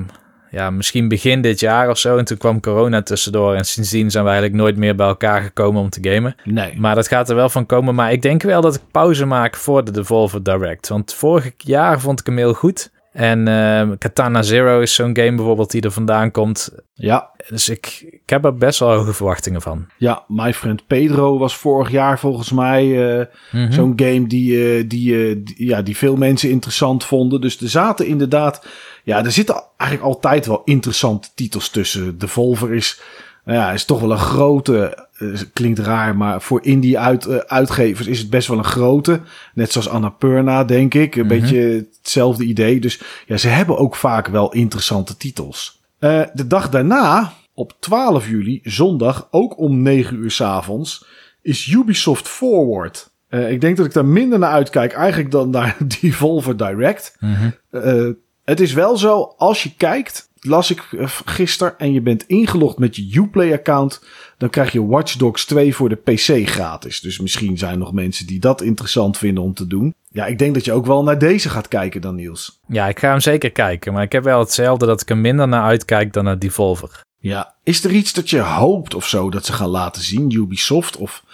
ja, 0.50 0.70
misschien 0.70 1.08
begin 1.08 1.40
dit 1.40 1.60
jaar 1.60 1.90
of 1.90 1.98
zo. 1.98 2.16
En 2.16 2.24
toen 2.24 2.38
kwam 2.38 2.60
corona 2.60 3.02
tussendoor. 3.02 3.54
En 3.54 3.64
sindsdien 3.64 4.10
zijn 4.10 4.24
we 4.24 4.30
eigenlijk 4.30 4.60
nooit 4.60 4.76
meer 4.76 4.94
bij 4.94 5.06
elkaar 5.06 5.42
gekomen 5.42 5.82
om 5.82 5.90
te 5.90 6.10
gamen. 6.10 6.36
Nee. 6.44 6.74
Maar 6.76 6.94
dat 6.94 7.08
gaat 7.08 7.28
er 7.28 7.36
wel 7.36 7.48
van 7.48 7.66
komen. 7.66 7.94
Maar 7.94 8.12
ik 8.12 8.22
denk 8.22 8.42
wel 8.42 8.60
dat 8.60 8.74
ik 8.74 8.80
pauze 8.90 9.26
maak 9.26 9.56
voor 9.56 9.84
de 9.84 9.90
Devolver 9.90 10.42
Direct. 10.42 10.88
Want 10.88 11.14
vorig 11.14 11.52
jaar 11.56 12.00
vond 12.00 12.20
ik 12.20 12.26
hem 12.26 12.36
heel 12.36 12.54
goed. 12.54 12.90
En 13.12 13.46
uh, 13.46 13.90
Katana 13.98 14.42
Zero 14.42 14.80
is 14.80 14.94
zo'n 14.94 15.16
game 15.16 15.34
bijvoorbeeld 15.34 15.70
die 15.70 15.82
er 15.82 15.90
vandaan 15.90 16.30
komt. 16.30 16.70
Ja. 16.94 17.30
Dus 17.48 17.68
ik, 17.68 18.06
ik 18.10 18.30
heb 18.30 18.44
er 18.44 18.54
best 18.54 18.78
wel 18.78 18.94
hoge 18.94 19.12
verwachtingen 19.12 19.62
van. 19.62 19.86
Ja, 19.96 20.24
My 20.26 20.54
Friend 20.54 20.86
Pedro 20.86 21.38
was 21.38 21.56
vorig 21.56 21.90
jaar 21.90 22.18
volgens 22.18 22.52
mij 22.52 22.86
uh, 22.86 23.16
mm 23.16 23.26
-hmm. 23.50 23.72
zo'n 23.72 23.92
game 23.96 24.26
die, 24.26 24.52
uh, 24.52 24.84
die, 24.88 25.42
die, 25.42 25.66
ja, 25.66 25.82
die 25.82 25.96
veel 25.96 26.16
mensen 26.16 26.50
interessant 26.50 27.04
vonden. 27.04 27.40
Dus 27.40 27.60
er 27.60 27.68
zaten 27.68 28.06
inderdaad... 28.06 28.66
Ja, 29.04 29.24
er 29.24 29.32
zitten 29.32 29.62
eigenlijk 29.76 30.10
altijd 30.10 30.46
wel 30.46 30.62
interessante 30.64 31.28
titels 31.34 31.70
tussen. 31.70 32.18
Devolver 32.18 32.74
is, 32.74 33.00
nou 33.48 33.60
ja, 33.60 33.72
is 33.72 33.84
toch 33.84 34.00
wel 34.00 34.10
een 34.10 34.18
grote... 34.18 35.08
klinkt 35.52 35.78
raar, 35.78 36.16
maar 36.16 36.42
voor 36.42 36.64
indie 36.64 36.98
uit, 36.98 37.48
uitgevers 37.48 38.06
is 38.06 38.18
het 38.18 38.30
best 38.30 38.48
wel 38.48 38.58
een 38.58 38.64
grote. 38.64 39.20
Net 39.54 39.72
zoals 39.72 39.88
Annapurna, 39.88 40.64
denk 40.64 40.94
ik. 40.94 41.16
Een 41.16 41.22
mm 41.22 41.30
-hmm. 41.30 41.40
beetje 41.40 41.86
hetzelfde 41.98 42.44
idee. 42.44 42.80
Dus 42.80 43.00
ja, 43.26 43.36
ze 43.36 43.48
hebben 43.48 43.78
ook 43.78 43.96
vaak 43.96 44.26
wel 44.26 44.52
interessante 44.52 45.16
titels. 45.16 45.82
Uh, 46.00 46.22
de 46.34 46.46
dag 46.46 46.68
daarna, 46.68 47.32
op 47.54 47.72
12 47.80 48.28
juli, 48.28 48.60
zondag, 48.62 49.28
ook 49.30 49.58
om 49.58 49.82
9 49.82 50.16
uur 50.16 50.30
s 50.30 50.40
avonds, 50.40 51.06
is 51.42 51.66
Ubisoft 51.66 52.28
Forward. 52.28 53.10
Ik 53.30 53.60
denk 53.60 53.76
dat 53.76 53.86
ik 53.86 53.92
daar 53.92 54.04
minder 54.04 54.38
naar 54.38 54.50
uitkijk 54.50 54.92
eigenlijk 54.92 55.30
dan 55.30 55.50
naar 55.50 55.76
Devolver 56.00 56.56
Direct. 56.56 57.16
Mm 57.20 57.34
-hmm. 57.34 57.54
uh, 57.70 58.12
het 58.44 58.60
is 58.60 58.72
wel 58.72 58.96
zo, 58.96 59.34
als 59.36 59.62
je 59.62 59.74
kijkt, 59.76 60.27
las 60.40 60.70
ik 60.70 60.82
gisteren 61.24 61.78
en 61.78 61.92
je 61.92 62.00
bent 62.00 62.26
ingelogd 62.26 62.78
met 62.78 62.96
je 62.96 63.18
Uplay-account, 63.18 64.04
dan 64.38 64.50
krijg 64.50 64.72
je 64.72 64.86
Watch 64.86 65.16
Dogs 65.16 65.44
2 65.44 65.74
voor 65.74 65.88
de 65.88 65.96
PC 65.96 66.48
gratis. 66.48 67.00
Dus 67.00 67.20
misschien 67.20 67.58
zijn 67.58 67.72
er 67.72 67.78
nog 67.78 67.92
mensen 67.92 68.26
die 68.26 68.40
dat 68.40 68.60
interessant 68.60 69.18
vinden 69.18 69.42
om 69.42 69.54
te 69.54 69.66
doen. 69.66 69.94
Ja, 70.10 70.26
ik 70.26 70.38
denk 70.38 70.54
dat 70.54 70.64
je 70.64 70.72
ook 70.72 70.86
wel 70.86 71.02
naar 71.02 71.18
deze 71.18 71.48
gaat 71.48 71.68
kijken 71.68 72.00
dan, 72.00 72.14
Niels. 72.14 72.60
Ja, 72.68 72.88
ik 72.88 72.98
ga 72.98 73.10
hem 73.10 73.20
zeker 73.20 73.50
kijken, 73.50 73.92
maar 73.92 74.02
ik 74.02 74.12
heb 74.12 74.24
wel 74.24 74.38
hetzelfde 74.38 74.86
dat 74.86 75.00
ik 75.00 75.10
er 75.10 75.16
minder 75.16 75.48
naar 75.48 75.62
uitkijk 75.62 76.12
dan 76.12 76.24
naar 76.24 76.38
Devolver. 76.38 77.06
Ja, 77.20 77.54
is 77.62 77.84
er 77.84 77.90
iets 77.90 78.12
dat 78.12 78.30
je 78.30 78.40
hoopt 78.40 78.94
of 78.94 79.06
zo 79.06 79.30
dat 79.30 79.44
ze 79.44 79.52
gaan 79.52 79.68
laten 79.68 80.02
zien, 80.02 80.32
Ubisoft? 80.32 80.96
Of, 80.96 81.24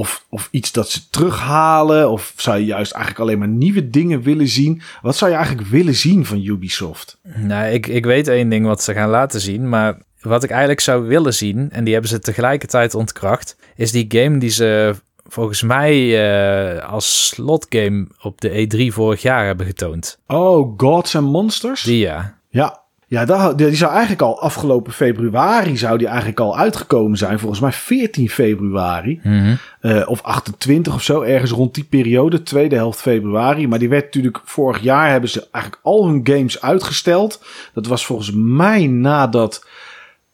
of, 0.00 0.26
of 0.28 0.48
iets 0.50 0.72
dat 0.72 0.88
ze 0.88 1.08
terughalen? 1.10 2.10
Of 2.10 2.32
zou 2.36 2.58
je 2.58 2.64
juist 2.64 2.92
eigenlijk 2.92 3.24
alleen 3.24 3.38
maar 3.38 3.48
nieuwe 3.48 3.90
dingen 3.90 4.22
willen 4.22 4.48
zien? 4.48 4.82
Wat 5.02 5.16
zou 5.16 5.30
je 5.30 5.36
eigenlijk 5.36 5.68
willen 5.68 5.94
zien 5.94 6.26
van 6.26 6.44
Ubisoft? 6.44 7.18
Nou, 7.36 7.66
ik, 7.66 7.86
ik 7.86 8.04
weet 8.04 8.28
één 8.28 8.48
ding 8.48 8.66
wat 8.66 8.82
ze 8.82 8.92
gaan 8.92 9.08
laten 9.08 9.40
zien, 9.40 9.68
maar 9.68 9.98
wat 10.20 10.42
ik 10.44 10.50
eigenlijk 10.50 10.80
zou 10.80 11.06
willen 11.06 11.34
zien, 11.34 11.70
en 11.70 11.84
die 11.84 11.92
hebben 11.92 12.10
ze 12.10 12.18
tegelijkertijd 12.18 12.94
ontkracht, 12.94 13.56
is 13.76 13.92
die 13.92 14.06
game 14.08 14.38
die 14.38 14.50
ze 14.50 14.94
volgens 15.26 15.62
mij 15.62 15.96
uh, 15.96 16.92
als 16.92 17.26
slotgame 17.26 18.06
op 18.22 18.40
de 18.40 18.68
E3 18.68 18.94
vorig 18.94 19.22
jaar 19.22 19.46
hebben 19.46 19.66
getoond. 19.66 20.18
Oh, 20.26 20.74
Gods 20.76 21.16
and 21.16 21.30
Monsters? 21.30 21.82
Die 21.82 21.98
ja. 21.98 22.38
Ja, 22.48 22.79
ja, 23.10 23.24
dat, 23.24 23.58
die 23.58 23.74
zou 23.74 23.90
eigenlijk 23.90 24.22
al 24.22 24.40
afgelopen 24.40 24.92
februari 24.92 25.76
zou 25.76 25.98
die 25.98 26.06
eigenlijk 26.06 26.40
al 26.40 26.58
uitgekomen 26.58 27.18
zijn. 27.18 27.38
Volgens 27.38 27.60
mij 27.60 27.72
14 27.72 28.28
februari. 28.28 29.20
Mm 29.22 29.40
-hmm. 29.40 29.58
uh, 29.82 30.08
of 30.08 30.22
28 30.22 30.94
of 30.94 31.02
zo. 31.02 31.22
Ergens 31.22 31.50
rond 31.50 31.74
die 31.74 31.84
periode. 31.84 32.42
Tweede 32.42 32.76
helft 32.76 33.00
februari. 33.00 33.68
Maar 33.68 33.78
die 33.78 33.88
werd 33.88 34.04
natuurlijk 34.04 34.40
vorig 34.44 34.80
jaar 34.82 35.10
hebben 35.10 35.30
ze 35.30 35.48
eigenlijk 35.50 35.84
al 35.84 36.06
hun 36.06 36.20
games 36.24 36.62
uitgesteld. 36.62 37.44
Dat 37.74 37.86
was 37.86 38.06
volgens 38.06 38.32
mij 38.34 38.86
nadat, 38.86 39.66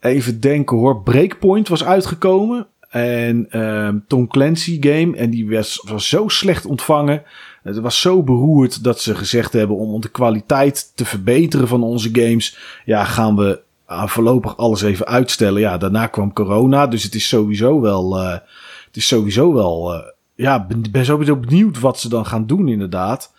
even 0.01 0.41
denken 0.41 0.77
hoor, 0.77 1.03
Breakpoint 1.03 1.69
was 1.69 1.85
uitgekomen. 1.85 2.67
En 2.89 3.47
uh, 3.51 3.89
Tom 4.07 4.29
Clancy 4.29 4.77
game. 4.81 5.17
En 5.17 5.31
die 5.31 5.51
was, 5.51 5.83
was 5.89 6.09
zo 6.09 6.29
slecht 6.29 6.67
ontvangen. 6.67 7.23
Het 7.66 7.79
was 7.79 8.00
zo 8.00 8.22
beroerd 8.22 8.85
dat 8.85 9.00
ze 9.00 9.14
gezegd 9.14 9.52
hebben 9.52 9.76
om 9.76 10.00
de 10.00 10.09
kwaliteit 10.09 10.92
te 10.94 11.05
verbeteren 11.05 11.68
van 11.68 11.83
onze 11.83 12.09
games. 12.12 12.59
Ja, 12.85 13.05
gaan 13.05 13.37
we 13.37 13.61
uh, 13.90 14.07
voorlopig 14.07 14.57
alles 14.57 14.83
even 14.83 15.07
uitstellen. 15.07 15.61
Ja, 15.61 15.79
daarna 15.79 16.07
kwam 16.07 16.33
corona. 16.33 16.87
Dus 16.87 17.02
het 17.02 17.14
is 17.14 17.29
sowieso 17.29 17.81
wel. 17.81 18.22
Uh, 18.22 18.31
het 18.87 18.96
is 18.96 19.07
sowieso 19.07 19.52
wel. 19.52 19.94
Uh, 19.94 20.00
ja, 20.35 20.66
ben, 20.66 20.83
ben 20.90 21.05
sowieso 21.05 21.37
benieuwd 21.37 21.81
wat 21.81 21.98
ze 21.98 22.09
dan 22.09 22.26
gaan 22.26 22.46
doen, 22.46 22.68
inderdaad. 22.68 23.33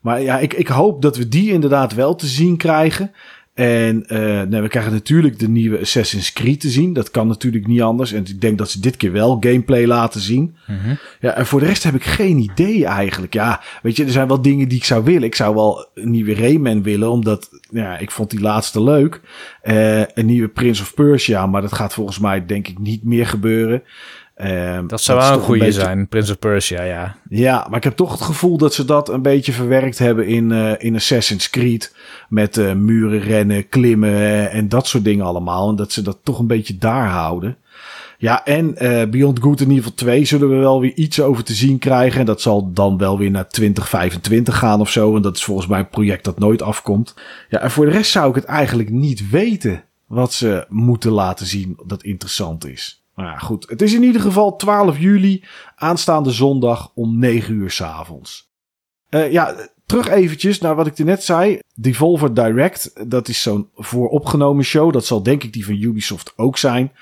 Maar 0.00 0.22
ja, 0.22 0.38
ik, 0.38 0.54
ik 0.54 0.68
hoop 0.68 1.02
dat 1.02 1.16
we 1.16 1.28
die 1.28 1.52
inderdaad 1.52 1.94
wel 1.94 2.14
te 2.14 2.26
zien 2.26 2.56
krijgen. 2.56 3.12
En 3.54 4.04
uh, 4.08 4.18
nou, 4.42 4.62
we 4.62 4.68
krijgen 4.68 4.92
natuurlijk 4.92 5.38
de 5.38 5.48
nieuwe 5.48 5.80
Assassin's 5.80 6.32
Creed 6.32 6.60
te 6.60 6.68
zien. 6.68 6.92
Dat 6.92 7.10
kan 7.10 7.28
natuurlijk 7.28 7.66
niet 7.66 7.82
anders. 7.82 8.12
En 8.12 8.24
ik 8.26 8.40
denk 8.40 8.58
dat 8.58 8.70
ze 8.70 8.80
dit 8.80 8.96
keer 8.96 9.12
wel 9.12 9.36
gameplay 9.40 9.86
laten 9.86 10.20
zien. 10.20 10.56
Mm 10.66 10.78
-hmm. 10.78 10.98
Ja, 11.20 11.32
en 11.32 11.46
voor 11.46 11.60
de 11.60 11.66
rest 11.66 11.82
heb 11.82 11.94
ik 11.94 12.04
geen 12.04 12.38
idee 12.38 12.86
eigenlijk. 12.86 13.32
Ja, 13.32 13.60
weet 13.82 13.96
je, 13.96 14.04
er 14.04 14.10
zijn 14.10 14.28
wel 14.28 14.42
dingen 14.42 14.68
die 14.68 14.78
ik 14.78 14.84
zou 14.84 15.04
willen. 15.04 15.22
Ik 15.22 15.34
zou 15.34 15.54
wel 15.54 15.88
een 15.94 16.10
nieuwe 16.10 16.34
Rayman 16.34 16.82
willen, 16.82 17.10
omdat 17.10 17.50
ja, 17.70 17.98
ik 17.98 18.10
vond 18.10 18.30
die 18.30 18.40
laatste 18.40 18.82
leuk. 18.82 19.20
Uh, 19.64 20.00
een 20.00 20.26
nieuwe 20.26 20.48
Prince 20.48 20.82
of 20.82 20.94
Persia, 20.94 21.46
maar 21.46 21.62
dat 21.62 21.72
gaat 21.72 21.94
volgens 21.94 22.18
mij 22.18 22.46
denk 22.46 22.68
ik 22.68 22.78
niet 22.78 23.04
meer 23.04 23.26
gebeuren. 23.26 23.82
Um, 24.44 24.86
dat 24.86 25.00
zou 25.00 25.18
dat 25.18 25.28
wel 25.28 25.38
een 25.38 25.44
goede 25.44 25.64
beetje... 25.64 25.80
zijn, 25.80 26.08
Prince 26.08 26.32
of 26.32 26.38
Persia, 26.38 26.82
ja. 26.82 27.16
Ja, 27.28 27.66
maar 27.68 27.76
ik 27.76 27.84
heb 27.84 27.96
toch 27.96 28.12
het 28.12 28.20
gevoel 28.20 28.56
dat 28.56 28.74
ze 28.74 28.84
dat 28.84 29.08
een 29.08 29.22
beetje 29.22 29.52
verwerkt 29.52 29.98
hebben 29.98 30.26
in, 30.26 30.50
uh, 30.50 30.72
in 30.78 30.94
Assassin's 30.94 31.50
Creed. 31.50 31.94
Met 32.28 32.56
uh, 32.56 32.72
muren 32.72 33.20
rennen, 33.20 33.68
klimmen 33.68 34.50
en 34.50 34.68
dat 34.68 34.86
soort 34.86 35.04
dingen 35.04 35.24
allemaal. 35.24 35.68
En 35.68 35.76
dat 35.76 35.92
ze 35.92 36.02
dat 36.02 36.18
toch 36.22 36.38
een 36.38 36.46
beetje 36.46 36.78
daar 36.78 37.08
houden. 37.08 37.56
Ja, 38.18 38.44
en 38.44 38.74
uh, 38.78 39.04
Beyond 39.04 39.40
Good 39.42 39.60
in 39.60 39.68
ieder 39.68 39.82
geval 39.82 39.96
2 39.96 40.24
zullen 40.24 40.48
we 40.48 40.56
wel 40.56 40.80
weer 40.80 40.94
iets 40.94 41.20
over 41.20 41.44
te 41.44 41.54
zien 41.54 41.78
krijgen. 41.78 42.20
En 42.20 42.26
dat 42.26 42.40
zal 42.40 42.72
dan 42.72 42.98
wel 42.98 43.18
weer 43.18 43.30
naar 43.30 43.48
2025 43.48 44.58
gaan 44.58 44.80
of 44.80 44.90
zo. 44.90 45.16
En 45.16 45.22
dat 45.22 45.36
is 45.36 45.44
volgens 45.44 45.66
mij 45.66 45.78
een 45.78 45.88
project 45.88 46.24
dat 46.24 46.38
nooit 46.38 46.62
afkomt. 46.62 47.14
Ja, 47.48 47.58
en 47.58 47.70
voor 47.70 47.84
de 47.84 47.92
rest 47.92 48.10
zou 48.10 48.28
ik 48.28 48.34
het 48.34 48.44
eigenlijk 48.44 48.90
niet 48.90 49.30
weten 49.30 49.84
wat 50.06 50.32
ze 50.32 50.66
moeten 50.68 51.12
laten 51.12 51.46
zien 51.46 51.78
dat 51.86 52.02
interessant 52.02 52.66
is. 52.66 53.01
Maar 53.14 53.26
ja, 53.26 53.38
goed. 53.38 53.66
Het 53.68 53.82
is 53.82 53.94
in 53.94 54.02
ieder 54.02 54.20
geval 54.20 54.56
12 54.56 54.98
juli, 54.98 55.44
aanstaande 55.76 56.30
zondag 56.30 56.90
om 56.94 57.18
9 57.18 57.54
uur 57.54 57.70
s 57.70 57.80
avonds. 57.82 58.50
Uh, 59.10 59.32
ja, 59.32 59.54
terug 59.86 60.08
eventjes 60.08 60.58
naar 60.60 60.74
wat 60.74 60.86
ik 60.86 60.98
er 60.98 61.04
net 61.04 61.22
zei. 61.22 61.58
Devolver 61.74 62.34
Direct, 62.34 63.10
dat 63.10 63.28
is 63.28 63.42
zo'n 63.42 63.68
vooropgenomen 63.74 64.64
show. 64.64 64.92
Dat 64.92 65.04
zal 65.06 65.22
denk 65.22 65.42
ik 65.42 65.52
die 65.52 65.64
van 65.64 65.74
Ubisoft 65.82 66.32
ook 66.36 66.58
zijn. 66.58 66.92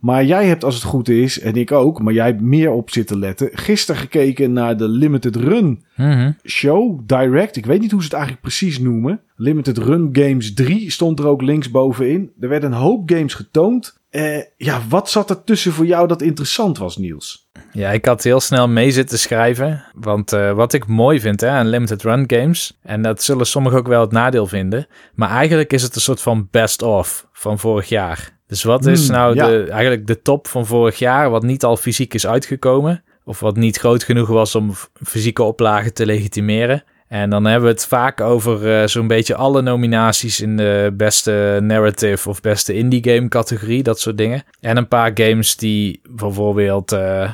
Maar 0.00 0.24
jij 0.24 0.46
hebt, 0.46 0.64
als 0.64 0.74
het 0.74 0.84
goed 0.84 1.08
is, 1.08 1.40
en 1.40 1.54
ik 1.54 1.72
ook, 1.72 2.02
maar 2.02 2.12
jij 2.12 2.26
hebt 2.26 2.40
meer 2.40 2.70
op 2.70 2.90
zitten 2.90 3.18
letten. 3.18 3.50
Gisteren 3.52 4.00
gekeken 4.00 4.52
naar 4.52 4.76
de 4.76 4.88
Limited 4.88 5.36
Run 5.36 5.84
Mhm. 5.96 6.32
show, 6.44 7.00
Direct. 7.06 7.56
Ik 7.56 7.66
weet 7.66 7.80
niet 7.80 7.90
hoe 7.90 8.00
ze 8.00 8.06
het 8.06 8.14
eigenlijk 8.14 8.42
precies 8.42 8.78
noemen. 8.78 9.20
Limited 9.36 9.78
Run 9.78 10.08
Games 10.12 10.54
3 10.54 10.90
stond 10.90 11.18
er 11.18 11.26
ook 11.26 11.42
linksbovenin. 11.42 12.32
Er 12.40 12.48
werden 12.48 12.72
een 12.72 12.78
hoop 12.78 13.10
games 13.10 13.34
getoond. 13.34 13.95
Eh, 14.10 14.38
ja, 14.56 14.82
wat 14.88 15.10
zat 15.10 15.30
er 15.30 15.44
tussen 15.44 15.72
voor 15.72 15.86
jou 15.86 16.08
dat 16.08 16.22
interessant 16.22 16.78
was, 16.78 16.96
Niels? 16.96 17.48
Ja, 17.72 17.90
ik 17.90 18.04
had 18.04 18.22
heel 18.22 18.40
snel 18.40 18.68
mee 18.68 18.90
zitten 18.90 19.18
schrijven. 19.18 19.84
Want 19.94 20.32
uh, 20.32 20.52
wat 20.52 20.72
ik 20.72 20.86
mooi 20.86 21.20
vind 21.20 21.40
hè, 21.40 21.48
aan 21.48 21.68
limited 21.68 22.02
run 22.02 22.24
games, 22.26 22.78
en 22.82 23.02
dat 23.02 23.22
zullen 23.22 23.46
sommigen 23.46 23.78
ook 23.78 23.86
wel 23.86 24.00
het 24.00 24.12
nadeel 24.12 24.46
vinden, 24.46 24.86
maar 25.14 25.30
eigenlijk 25.30 25.72
is 25.72 25.82
het 25.82 25.94
een 25.94 26.00
soort 26.00 26.22
van 26.22 26.48
best-of 26.50 27.26
van 27.32 27.58
vorig 27.58 27.88
jaar. 27.88 28.38
Dus 28.46 28.62
wat 28.62 28.86
is 28.86 29.06
Hmm, 29.06 29.16
nou 29.16 29.34
ja. 29.34 29.46
de, 29.46 29.70
eigenlijk 29.70 30.06
de 30.06 30.22
top 30.22 30.46
van 30.46 30.66
vorig 30.66 30.98
jaar, 30.98 31.30
wat 31.30 31.42
niet 31.42 31.64
al 31.64 31.76
fysiek 31.76 32.14
is 32.14 32.26
uitgekomen, 32.26 33.04
of 33.24 33.40
wat 33.40 33.56
niet 33.56 33.76
groot 33.76 34.04
genoeg 34.04 34.28
was 34.28 34.54
om 34.54 34.72
fysieke 35.02 35.42
oplagen 35.42 35.94
te 35.94 36.06
legitimeren? 36.06 36.84
En 37.08 37.30
dan 37.30 37.44
hebben 37.44 37.68
we 37.68 37.74
het 37.74 37.86
vaak 37.86 38.20
over 38.20 38.80
eh, 38.80 38.86
zo'n 38.86 39.06
beetje 39.06 39.34
alle 39.34 39.62
nominaties 39.62 40.40
in 40.40 40.56
de 40.56 40.92
beste 40.96 41.58
narrative 41.62 42.28
of 42.28 42.40
beste 42.40 42.74
indie 42.74 43.04
game 43.04 43.28
categorie, 43.28 43.82
dat 43.82 44.00
soort 44.00 44.18
dingen. 44.18 44.42
En 44.60 44.76
een 44.76 44.88
paar 44.88 45.10
games 45.14 45.56
die 45.56 46.00
bijvoorbeeld 46.10 46.92
eh, 46.92 47.32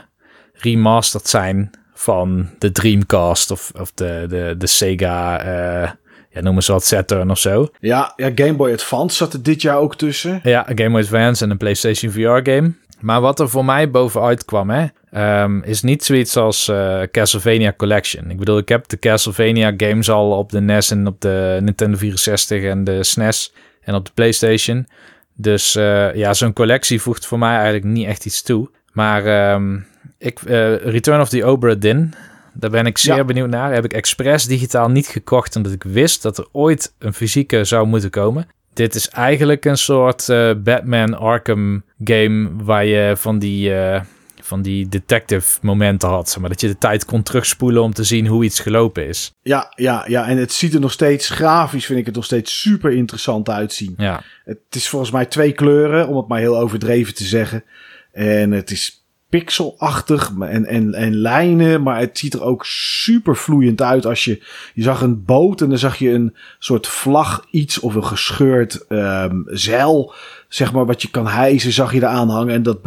remastered 0.52 1.28
zijn 1.28 1.70
van 1.94 2.48
de 2.58 2.72
Dreamcast 2.72 3.50
of, 3.50 3.72
of 3.80 3.92
de, 3.94 4.26
de, 4.28 4.54
de 4.58 4.66
Sega, 4.66 5.40
eh 5.40 5.90
ja, 6.32 6.40
noem 6.40 6.54
eens 6.54 6.66
wat, 6.66 6.84
Saturn 6.84 7.30
of 7.30 7.38
zo. 7.38 7.68
Ja, 7.80 8.12
ja, 8.16 8.30
Game 8.34 8.54
Boy 8.54 8.72
Advance 8.72 9.16
zat 9.16 9.32
er 9.32 9.42
dit 9.42 9.62
jaar 9.62 9.76
ook 9.76 9.96
tussen. 9.96 10.40
Ja, 10.42 10.66
Game 10.74 10.90
Boy 10.90 11.00
Advance 11.00 11.44
en 11.44 11.50
een 11.50 11.56
PlayStation 11.56 12.12
VR 12.12 12.50
game. 12.50 12.72
Maar 13.02 13.20
wat 13.20 13.40
er 13.40 13.48
voor 13.48 13.64
mij 13.64 13.90
bovenuit 13.90 14.44
kwam, 14.44 14.70
hè, 14.70 14.86
ehm, 15.10 15.58
is 15.62 15.82
niet 15.82 16.04
zoiets 16.04 16.36
als 16.36 16.68
eh, 16.68 17.00
Castlevania 17.10 17.72
Collection. 17.76 18.30
Ik 18.30 18.38
bedoel, 18.38 18.58
ik 18.58 18.68
heb 18.68 18.88
de 18.88 18.98
Castlevania 18.98 19.74
games 19.76 20.10
al 20.10 20.30
op 20.38 20.50
de 20.50 20.60
NES 20.60 20.90
en 20.90 21.06
op 21.06 21.20
de 21.20 21.58
Nintendo 21.62 21.96
64 21.96 22.62
en 22.62 22.84
de 22.84 23.04
SNES 23.04 23.52
en 23.80 23.94
op 23.94 24.04
de 24.04 24.10
PlayStation. 24.14 24.86
Dus 25.34 25.76
eh, 25.76 26.14
ja, 26.14 26.34
zo'n 26.34 26.52
collectie 26.52 27.00
voegt 27.02 27.26
voor 27.26 27.38
mij 27.38 27.54
eigenlijk 27.54 27.84
niet 27.84 28.06
echt 28.06 28.26
iets 28.26 28.42
toe. 28.42 28.68
Maar 28.92 29.26
ehm, 29.26 29.78
ik, 30.18 30.40
eh, 30.42 30.76
Return 30.76 31.20
of 31.20 31.28
the 31.28 31.44
Obra 31.46 31.74
Dinn, 31.74 32.14
daar 32.54 32.70
ben 32.70 32.86
ik 32.86 32.98
zeer 32.98 33.16
Ja. 33.16 33.24
benieuwd 33.24 33.48
naar. 33.50 33.72
Heb 33.72 33.84
ik 33.84 33.92
expres 33.92 34.44
digitaal 34.44 34.88
niet 34.88 35.06
gekocht, 35.06 35.56
omdat 35.56 35.72
ik 35.72 35.82
wist 35.82 36.22
dat 36.22 36.38
er 36.38 36.46
ooit 36.52 36.94
een 36.98 37.12
fysieke 37.14 37.64
zou 37.64 37.86
moeten 37.86 38.10
komen. 38.10 38.46
Dit 38.72 38.94
is 38.94 39.08
eigenlijk 39.08 39.64
een 39.64 39.76
soort 39.76 40.26
Batman 40.64 41.18
Arkham 41.18 41.82
game 42.04 42.50
waar 42.64 42.84
je 42.84 43.12
van 43.16 43.38
die, 43.38 43.74
eh, 43.74 44.00
van 44.40 44.62
die 44.62 44.88
detective 44.88 45.58
momenten 45.62 46.08
had. 46.08 46.28
Zeg 46.30 46.40
maar, 46.40 46.50
dat 46.50 46.60
je 46.60 46.66
de 46.66 46.78
tijd 46.78 47.04
kon 47.04 47.22
terugspoelen 47.22 47.82
om 47.82 47.92
te 47.92 48.04
zien 48.04 48.26
hoe 48.26 48.44
iets 48.44 48.60
gelopen 48.60 49.06
is. 49.06 49.32
Ja, 49.42 49.72
ja, 49.76 50.04
ja, 50.08 50.26
en 50.26 50.36
het 50.36 50.52
ziet 50.52 50.74
er 50.74 50.80
nog 50.80 50.92
steeds 50.92 51.28
grafisch, 51.28 51.86
vind 51.86 51.98
ik 51.98 52.06
het 52.06 52.14
nog 52.14 52.24
steeds 52.24 52.60
super 52.60 52.92
interessant 52.92 53.48
uitzien. 53.48 53.94
Ja, 53.96 54.22
Het 54.44 54.58
is 54.70 54.88
volgens 54.88 55.10
mij 55.10 55.26
twee 55.26 55.52
kleuren, 55.52 56.08
om 56.08 56.16
het 56.16 56.28
maar 56.28 56.38
heel 56.38 56.58
overdreven 56.58 57.14
te 57.14 57.24
zeggen. 57.24 57.64
En 58.12 58.50
het 58.50 58.70
is 58.70 59.02
pixelachtig 59.32 60.32
en, 60.40 60.66
en, 60.66 60.94
en 60.94 61.16
lijnen, 61.16 61.82
maar 61.82 62.00
het 62.00 62.18
ziet 62.18 62.34
er 62.34 62.42
ook 62.42 62.66
super 62.66 63.36
vloeiend 63.36 63.82
uit. 63.82 64.06
Als 64.06 64.24
je, 64.24 64.42
je 64.74 64.82
zag 64.82 65.00
een 65.00 65.24
boot 65.24 65.60
en 65.60 65.68
dan 65.68 65.78
zag 65.78 65.96
je 65.96 66.10
een 66.10 66.36
soort 66.58 66.86
vlag 66.86 67.46
iets 67.50 67.80
of 67.80 67.94
een 67.94 68.04
gescheurd 68.04 68.86
ehm, 68.88 69.36
zeil, 69.46 70.14
zeg 70.54 70.72
maar, 70.72 70.86
wat 70.86 71.02
je 71.02 71.10
kan 71.10 71.28
hijsen, 71.28 71.72
zag 71.72 71.92
je 71.92 71.98
eraan 71.98 72.28
hangen. 72.28 72.54
En 72.54 72.62
dat 72.62 72.78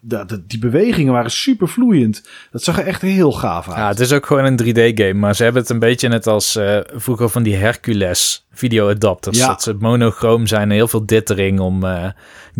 dat, 0.00 0.40
die 0.46 0.58
bewegingen 0.58 1.12
waren 1.12 1.30
super 1.30 1.68
vloeiend. 1.68 2.28
Dat 2.50 2.62
zag 2.62 2.78
er 2.78 2.86
echt 2.86 3.02
heel 3.02 3.32
gaaf 3.32 3.68
uit. 3.68 3.76
ja 3.76 3.88
het 3.88 4.00
is 4.00 4.12
ook 4.12 4.26
gewoon 4.26 4.44
een 4.44 4.60
3D-game, 4.62 5.14
maar 5.14 5.34
ze 5.34 5.42
hebben 5.42 5.62
het 5.62 5.70
een 5.70 5.78
beetje 5.78 6.08
net 6.08 6.26
als 6.26 6.56
eh, 6.56 6.78
vroeger 6.94 7.28
van 7.28 7.42
die 7.42 7.56
Hercules 7.56 8.46
video-adapters. 8.52 9.38
Ja. 9.38 9.46
Dat 9.46 9.62
ze 9.62 9.76
monochroom 9.78 10.46
zijn 10.46 10.62
en 10.62 10.70
heel 10.70 10.88
veel 10.88 11.06
dithering 11.06 11.60
om 11.60 11.84
eh, 11.84 12.06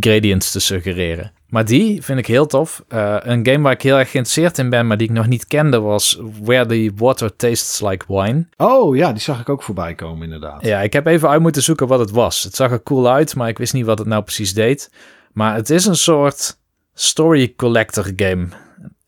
gradients 0.00 0.50
te 0.50 0.60
suggereren. 0.60 1.32
Maar 1.54 1.64
die 1.64 2.02
vind 2.02 2.18
ik 2.18 2.26
heel 2.26 2.46
tof. 2.46 2.84
Eh, 2.88 3.16
een 3.18 3.46
game 3.46 3.62
waar 3.62 3.72
ik 3.72 3.82
heel 3.82 3.98
erg 3.98 4.10
geïnteresseerd 4.10 4.58
in 4.58 4.70
ben, 4.70 4.86
maar 4.86 4.96
die 4.96 5.08
ik 5.08 5.14
nog 5.14 5.26
niet 5.26 5.46
kende, 5.46 5.80
was 5.80 6.18
Where 6.42 6.66
the 6.66 6.92
Water 6.96 7.36
Tastes 7.36 7.88
Like 7.88 8.04
Wine. 8.08 8.46
Oh 8.56 8.96
ja, 8.96 9.12
die 9.12 9.20
zag 9.20 9.40
ik 9.40 9.48
ook 9.48 9.62
voorbij 9.62 9.94
komen 9.94 10.22
inderdaad. 10.22 10.64
Ja, 10.64 10.80
ik 10.80 10.92
heb 10.92 11.06
even 11.06 11.28
uit 11.28 11.40
moeten 11.40 11.62
zoeken 11.62 11.86
wat 11.86 11.98
het 11.98 12.10
was. 12.10 12.42
Het 12.42 12.54
zag 12.54 12.70
er 12.70 12.82
cool 12.82 13.08
uit, 13.10 13.34
maar 13.34 13.48
ik 13.48 13.58
wist 13.58 13.72
niet 13.72 13.84
wat 13.84 13.98
het 13.98 14.06
nou 14.06 14.22
precies 14.22 14.43
deed. 14.52 14.90
Maar 15.32 15.54
het 15.54 15.70
is 15.70 15.86
een 15.86 15.96
soort 15.96 16.58
story 16.94 17.52
collector 17.56 18.12
game. 18.16 18.46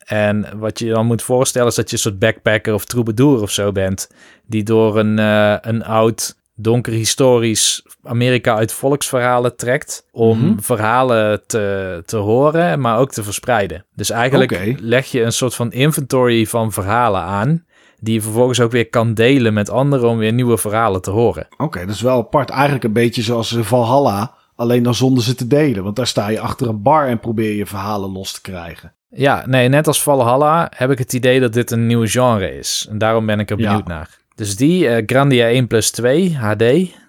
En 0.05 0.59
wat 0.59 0.79
je 0.79 0.89
dan 0.89 1.07
moet 1.07 1.23
voorstellen 1.23 1.69
is 1.69 1.75
dat 1.75 1.91
je 1.91 1.97
een 1.97 2.03
soort 2.03 2.19
backpacker 2.19 2.75
of 2.75 2.85
troubadour 2.85 3.43
of 3.43 3.51
zo 3.51 3.73
bent. 3.73 4.09
Die 4.47 4.63
door 4.63 4.99
een, 4.99 5.19
eh, 5.19 5.57
een 5.61 5.85
oud, 5.85 6.37
donker 6.55 6.93
historisch 6.93 7.83
Amerika 8.03 8.57
uit 8.57 8.73
volksverhalen 8.73 9.57
trekt. 9.57 10.07
Om 10.13 10.39
Mhm. 10.39 10.59
verhalen 10.61 11.43
te, 11.47 12.03
te 12.07 12.17
horen, 12.17 12.81
maar 12.81 12.99
ook 12.99 13.11
te 13.11 13.23
verspreiden. 13.23 13.85
Dus 13.95 14.11
eigenlijk 14.11 14.51
leg 14.81 15.07
je 15.07 15.23
een 15.23 15.33
soort 15.33 15.55
van 15.55 15.73
inventory 15.73 16.47
van 16.47 16.73
verhalen 16.73 17.21
aan. 17.21 17.65
Die 18.01 18.15
je 18.15 18.23
vervolgens 18.23 18.61
ook 18.61 18.71
weer 18.71 18.89
kan 18.89 19.15
delen 19.15 19.55
met 19.55 19.71
anderen 19.71 20.09
om 20.09 20.19
weer 20.19 20.33
nieuwe 20.33 20.59
verhalen 20.59 21.03
te 21.03 21.11
horen. 21.11 21.47
Oké, 21.57 21.81
dat 21.87 21.95
is 21.95 22.01
wel 22.01 22.19
apart. 22.19 22.51
Eigenlijk 22.51 22.85
een 22.85 22.93
beetje 22.93 23.23
zoals 23.23 23.53
eh, 23.57 23.63
Valhalla, 23.63 24.35
alleen 24.57 24.83
dan 24.83 24.95
zonder 24.95 25.23
ze 25.25 25.35
te 25.35 25.47
delen. 25.47 25.83
Want 25.85 25.97
daar 25.97 26.07
sta 26.07 26.29
je 26.29 26.41
achter 26.41 26.69
een 26.69 26.83
bar 26.83 27.07
en 27.09 27.21
probeer 27.21 27.55
je 27.55 27.67
verhalen 27.67 28.11
los 28.13 28.33
te 28.33 28.41
krijgen. 28.41 28.93
Ja, 29.11 29.43
nee, 29.47 29.69
net 29.69 29.87
als 29.87 30.03
Valhalla 30.03 30.71
heb 30.77 30.91
ik 30.91 30.99
het 30.99 31.13
idee 31.13 31.41
dat 31.41 31.53
dit 31.53 31.71
een 31.71 31.87
nieuw 31.87 32.07
genre 32.07 32.57
is. 32.59 32.87
En 32.91 32.99
daarom 32.99 33.27
ben 33.27 33.41
ik 33.41 33.51
er 33.51 33.59
Ja. 33.59 33.67
benieuwd 33.69 33.87
naar. 33.87 34.19
Dus 34.35 34.57
die 34.57 34.89
eh, 34.89 35.03
Grandia 35.07 35.47
1 35.49 35.67
plus 35.67 35.91
2 35.91 36.37
HD. 36.37 36.65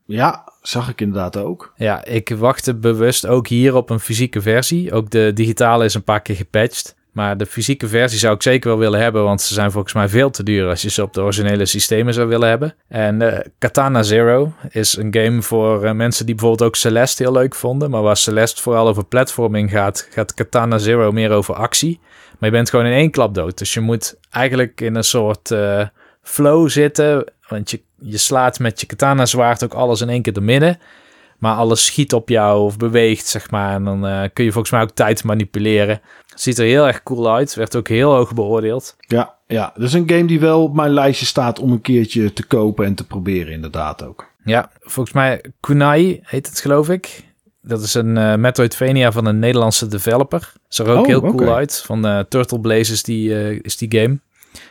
Ja, 0.06 0.44
zag 0.62 0.90
ik 0.90 1.02
inderdaad 1.02 1.38
ook. 1.38 1.74
Ja, 1.76 2.06
ik 2.06 2.30
wachtte 2.38 2.76
bewust 2.76 3.28
ook 3.28 3.48
hier 3.48 3.76
op 3.76 3.90
een 3.90 4.00
fysieke 4.00 4.42
versie. 4.42 4.94
Ook 4.94 5.10
de 5.10 5.32
digitale 5.34 5.86
is 5.86 5.94
een 5.94 6.04
paar 6.04 6.22
keer 6.22 6.36
gepatcht. 6.36 6.96
Maar 7.18 7.38
de 7.38 7.46
fysieke 7.46 7.88
versie 7.88 8.20
zou 8.20 8.36
ik 8.36 8.42
zeker 8.42 8.70
wel 8.70 8.78
willen 8.78 9.00
hebben, 9.00 9.24
want 9.24 9.42
ze 9.42 9.54
zijn 9.54 9.72
volgens 9.72 9.94
mij 9.94 10.10
veel 10.10 10.30
te 10.30 10.44
duur 10.44 10.70
als 10.70 10.82
je 10.82 10.90
ze 10.90 11.02
op 11.02 11.14
de 11.14 11.22
originele 11.22 11.66
systemen 11.66 12.14
zou 12.14 12.28
willen 12.28 12.50
hebben. 12.50 12.76
En 12.88 13.22
eh, 13.22 13.46
Katana 13.58 14.04
Zero 14.04 14.54
is 14.70 14.98
een 14.98 15.14
game 15.14 15.42
voor 15.42 15.84
eh, 15.84 15.92
mensen 15.92 16.26
die 16.26 16.36
bijvoorbeeld 16.36 16.70
ook 16.70 16.76
Celeste 16.76 17.24
heel 17.24 17.32
leuk 17.32 17.56
vonden. 17.56 17.90
Maar 17.90 18.02
waar 18.02 18.18
Celeste 18.18 18.62
vooral 18.62 18.88
over 18.88 19.06
platforming 19.06 19.72
gaat, 19.72 20.08
gaat 20.12 20.34
Katana 20.34 20.78
Zero 20.78 21.12
meer 21.12 21.32
over 21.32 21.56
actie. 21.56 22.00
Maar 22.40 22.50
je 22.50 22.56
bent 22.56 22.70
gewoon 22.70 22.86
in 22.86 22.92
één 22.92 23.12
klap 23.12 23.34
dood. 23.34 23.58
Dus 23.58 23.74
je 23.74 23.80
moet 23.80 24.18
eigenlijk 24.30 24.82
in 24.82 24.96
een 24.96 25.04
soort 25.04 25.52
eh, 25.52 25.86
flow 26.22 26.70
zitten. 26.70 27.32
Want 27.48 27.72
je, 27.72 27.82
je 28.00 28.18
slaat 28.18 28.60
met 28.60 28.80
je 28.80 28.86
katana 28.86 29.26
zwaard 29.26 29.64
ook 29.64 29.74
alles 29.74 30.02
in 30.02 30.10
één 30.10 30.22
keer 30.22 30.34
door 30.34 30.44
midden. 30.44 30.80
Maar 31.38 31.56
alles 31.56 31.86
schiet 31.86 32.14
op 32.14 32.30
jou 32.30 32.62
of 32.62 32.78
beweegt, 32.78 33.26
zeg 33.26 33.52
maar. 33.52 33.74
En 33.74 33.84
dan 33.84 34.30
kun 34.34 34.44
je 34.44 34.52
volgens 34.52 34.72
mij 34.74 34.82
ook 34.82 34.92
tijd 34.92 35.24
manipuleren. 35.24 36.02
Ziet 36.40 36.58
er 36.58 36.66
heel 36.66 36.88
erg 36.88 37.04
cool 37.04 37.34
uit. 37.34 37.56
Werd 37.56 37.76
ook 37.76 37.88
heel 37.88 38.14
hoog 38.14 38.34
beoordeeld. 38.34 38.96
Ja, 39.00 39.36
ja, 39.48 39.72
dat 39.76 39.84
is 39.84 39.94
een 39.94 40.10
game 40.10 40.26
die 40.26 40.40
wel 40.40 40.64
op 40.64 40.76
mijn 40.76 40.92
lijstje 40.92 41.26
staat 41.26 41.60
om 41.60 41.72
een 41.72 41.82
keertje 41.82 42.34
te 42.34 42.46
kopen 42.46 42.86
en 42.86 42.96
te 42.96 43.06
proberen 43.06 43.54
inderdaad 43.54 44.04
ook. 44.04 44.26
Ja, 44.44 44.72
volgens 44.80 45.16
mij 45.16 45.42
Kunai 45.60 46.20
heet 46.24 46.48
het, 46.48 46.60
geloof 46.60 46.90
ik. 46.90 47.26
Dat 47.62 47.82
is 47.82 47.94
een 47.94 48.18
eh, 48.18 48.36
Metroidvania 48.36 49.12
van 49.12 49.26
een 49.26 49.40
Nederlandse 49.40 49.88
developer. 49.88 50.54
Zag 50.68 50.88
er 50.88 50.94
ook 50.94 51.00
Oh, 51.00 51.08
heel 51.08 51.22
cool 51.22 51.56
uit. 51.56 51.82
Van 51.86 52.06
eh, 52.06 52.20
Turtle 52.20 52.60
Blaze 52.60 52.92
is 52.92 53.04
die, 53.04 53.36
eh, 53.36 53.60
is 53.62 53.78
die 53.78 54.00
game. 54.00 54.20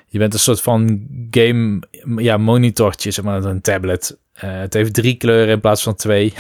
Je 0.06 0.18
bent 0.18 0.34
een 0.34 0.40
soort 0.40 0.60
van 0.60 1.06
game 1.30 1.82
ja, 2.16 2.36
monitortje, 2.36 3.10
zeg 3.10 3.24
maar, 3.24 3.44
een 3.44 3.60
tablet. 3.60 4.18
Eh, 4.32 4.58
het 4.58 4.74
heeft 4.74 4.94
drie 4.94 5.14
kleuren 5.14 5.54
in 5.54 5.60
plaats 5.60 5.82
van 5.82 5.94
twee. 5.94 6.34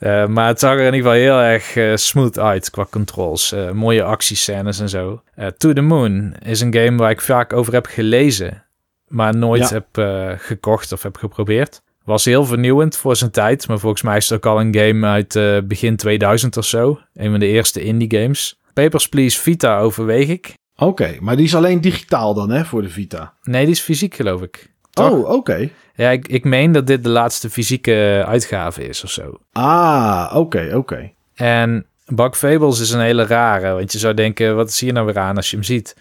Eh, 0.00 0.26
maar 0.26 0.46
het 0.46 0.58
zag 0.60 0.72
er 0.72 0.78
in 0.78 0.94
ieder 0.94 0.98
geval 1.12 1.12
heel 1.12 1.40
erg 1.40 1.76
eh, 1.76 1.96
smooth 1.96 2.38
uit 2.38 2.70
qua 2.70 2.86
controls. 2.90 3.52
Eh, 3.52 3.70
mooie 3.70 4.02
actiescènes 4.02 4.80
en 4.80 4.88
zo. 4.88 5.22
To 5.58 5.72
the 5.72 5.80
Moon 5.80 6.34
is 6.44 6.60
een 6.60 6.74
game 6.74 6.96
waar 6.96 7.10
ik 7.10 7.20
vaak 7.20 7.52
over 7.52 7.72
heb 7.72 7.86
gelezen, 7.86 8.64
maar 9.08 9.36
nooit 9.36 9.68
Ja. 9.68 9.82
heb 9.92 10.38
gekocht 10.40 10.92
of 10.92 11.02
heb 11.02 11.16
geprobeerd. 11.16 11.82
Was 12.04 12.24
heel 12.24 12.44
vernieuwend 12.44 12.96
voor 12.96 13.16
zijn 13.16 13.30
tijd, 13.30 13.68
maar 13.68 13.78
volgens 13.78 14.02
mij 14.02 14.16
is 14.16 14.28
het 14.28 14.38
ook 14.38 14.52
al 14.52 14.60
een 14.60 14.74
game 14.76 15.06
uit 15.06 15.68
begin 15.68 15.96
2000 15.96 16.56
of 16.56 16.64
zo. 16.64 17.00
Een 17.14 17.30
van 17.30 17.40
de 17.40 17.46
eerste 17.46 17.82
indie 17.82 18.20
games. 18.20 18.60
Papers, 18.72 19.08
Please 19.08 19.40
Vita 19.40 19.78
overweeg 19.78 20.28
ik. 20.28 20.54
Oké, 20.76 21.16
maar 21.20 21.36
die 21.36 21.44
is 21.44 21.54
alleen 21.54 21.80
digitaal 21.80 22.34
dan, 22.34 22.50
hè, 22.50 22.64
voor 22.64 22.82
de 22.82 22.88
Vita? 22.88 23.34
Nee, 23.42 23.64
die 23.64 23.74
is 23.74 23.80
fysiek, 23.80 24.14
geloof 24.14 24.42
ik. 24.42 24.69
Oh, 24.94 25.28
oké. 25.28 25.70
Ja, 25.94 26.10
ik, 26.10 26.28
ik 26.28 26.44
meen 26.44 26.72
dat 26.72 26.86
dit 26.86 27.02
de 27.02 27.08
laatste 27.08 27.50
fysieke 27.50 28.24
uitgave 28.26 28.88
is 28.88 29.04
of 29.04 29.10
zo. 29.10 29.38
Ah, 29.52 30.32
oké, 30.34 30.70
oké. 30.74 31.12
En 31.34 31.86
Bug 32.06 32.38
Fables 32.38 32.80
is 32.80 32.90
een 32.90 33.00
hele 33.00 33.26
rare, 33.26 33.72
want 33.72 33.92
je 33.92 33.98
zou 33.98 34.14
denken, 34.14 34.56
wat 34.56 34.68
is 34.68 34.80
hier 34.80 34.92
nou 34.92 35.06
weer 35.06 35.18
aan 35.18 35.36
als 35.36 35.50
je 35.50 35.56
hem 35.56 35.64
ziet? 35.64 35.96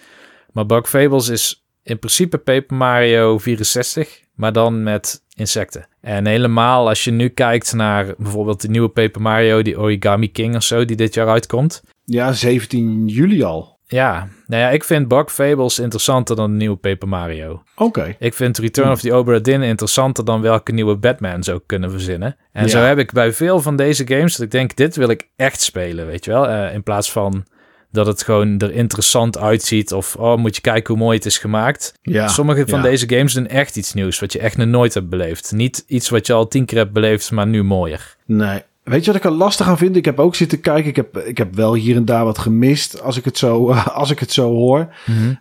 Maar 0.52 0.66
Bug 0.66 0.90
Fables 0.90 1.28
is 1.28 1.66
in 1.84 2.00
principe 2.00 2.38
Paper 2.38 2.78
Mario 2.78 3.38
64, 3.38 4.20
maar 4.34 4.54
dan 4.54 4.84
met 4.84 5.24
insecten. 5.36 5.88
En 6.02 6.28
helemaal 6.28 6.88
als 6.88 7.04
je 7.04 7.12
nu 7.12 7.28
kijkt 7.30 7.74
naar 7.74 8.14
bijvoorbeeld 8.18 8.62
de 8.62 8.70
nieuwe 8.70 8.90
Paper 8.90 9.22
Mario, 9.22 9.62
die 9.62 9.80
Origami 9.80 10.32
King 10.32 10.56
of 10.56 10.64
zo, 10.64 10.86
die 10.86 10.96
dit 10.96 11.14
jaar 11.14 11.28
uitkomt. 11.28 11.84
Ja, 12.04 12.34
17 12.34 13.08
juli 13.08 13.44
al. 13.44 13.79
Ja, 13.92 14.28
nou 14.48 14.62
ja, 14.62 14.70
ik 14.70 14.84
vind 14.84 15.08
Bug 15.08 15.32
Fables 15.34 15.80
interessanter 15.80 16.36
dan 16.36 16.52
de 16.52 16.58
nieuwe 16.58 16.76
Paper 16.76 17.08
Mario. 17.08 17.64
Oké. 17.76 18.16
Ik 18.20 18.34
vind 18.34 18.58
Return 18.58 18.92
of 18.92 19.00
the 19.00 19.14
Obra 19.14 19.40
Dinn 19.40 19.64
interessanter 19.64 20.26
dan 20.26 20.42
welke 20.42 20.72
nieuwe 20.72 20.96
Batman 20.96 21.44
ook 21.52 21.64
kunnen 21.66 21.92
verzinnen. 21.92 22.36
En 22.52 22.64
Ja. 22.64 22.70
zo 22.70 22.80
heb 22.80 22.98
ik 22.98 23.12
bij 23.12 23.34
veel 23.34 23.62
van 23.62 23.76
deze 23.76 24.08
games 24.08 24.36
dat 24.36 24.46
ik 24.46 24.52
denk, 24.52 24.76
dit 24.76 24.96
wil 24.96 25.10
ik 25.10 25.28
echt 25.36 25.62
spelen, 25.62 26.06
weet 26.06 26.26
je 26.26 26.32
wel. 26.32 26.48
Eh, 26.48 26.74
in 26.74 26.84
plaats 26.84 27.12
van 27.12 27.46
dat 27.92 28.06
het 28.06 28.24
gewoon 28.24 28.60
er 28.60 28.72
interessant 28.72 29.38
uitziet 29.38 29.94
of, 29.94 30.16
oh, 30.16 30.38
moet 30.38 30.56
je 30.56 30.62
kijken 30.62 30.94
hoe 30.94 31.04
mooi 31.04 31.18
het 31.18 31.26
is 31.26 31.38
gemaakt. 31.38 31.94
Ja. 32.02 32.28
Sommige 32.28 32.68
van 32.68 32.80
ja. 32.80 32.86
deze 32.86 33.10
games 33.10 33.34
doen 33.34 33.48
echt 33.48 33.76
iets 33.76 33.94
nieuws, 33.94 34.20
wat 34.20 34.34
je 34.34 34.40
echt 34.40 34.58
nog 34.58 34.68
nooit 34.68 34.94
hebt 34.94 35.10
beleefd. 35.10 35.52
Niet 35.52 35.84
iets 35.88 36.10
wat 36.10 36.28
je 36.28 36.34
al 36.34 36.48
tien 36.48 36.66
keer 36.66 36.78
hebt 36.78 36.94
beleefd, 36.94 37.32
maar 37.32 37.48
nu 37.48 37.64
mooier. 37.64 38.16
Nee. 38.26 38.62
Weet 38.90 39.06
je 39.06 39.12
wat 39.12 39.20
ik 39.20 39.26
er 39.26 39.38
lastig 39.38 39.68
aan 39.68 39.78
vind? 39.78 39.96
Ik 39.96 40.06
heb 40.06 40.20
ook 40.20 40.36
zitten 40.36 40.62
kijken. 40.62 40.90
Ik 40.90 40.96
heb, 40.96 41.18
ik 41.18 41.38
heb 41.38 41.56
wel 41.56 41.74
hier 41.74 41.96
en 41.96 42.06
daar 42.06 42.26
wat 42.26 42.38
gemist 42.38 43.02
als 43.02 43.18
ik 43.18 43.26
het 43.26 43.38
zo, 43.38 43.72
als 44.02 44.12
ik 44.12 44.20
het 44.20 44.32
zo 44.32 44.52
hoor. 44.52 44.94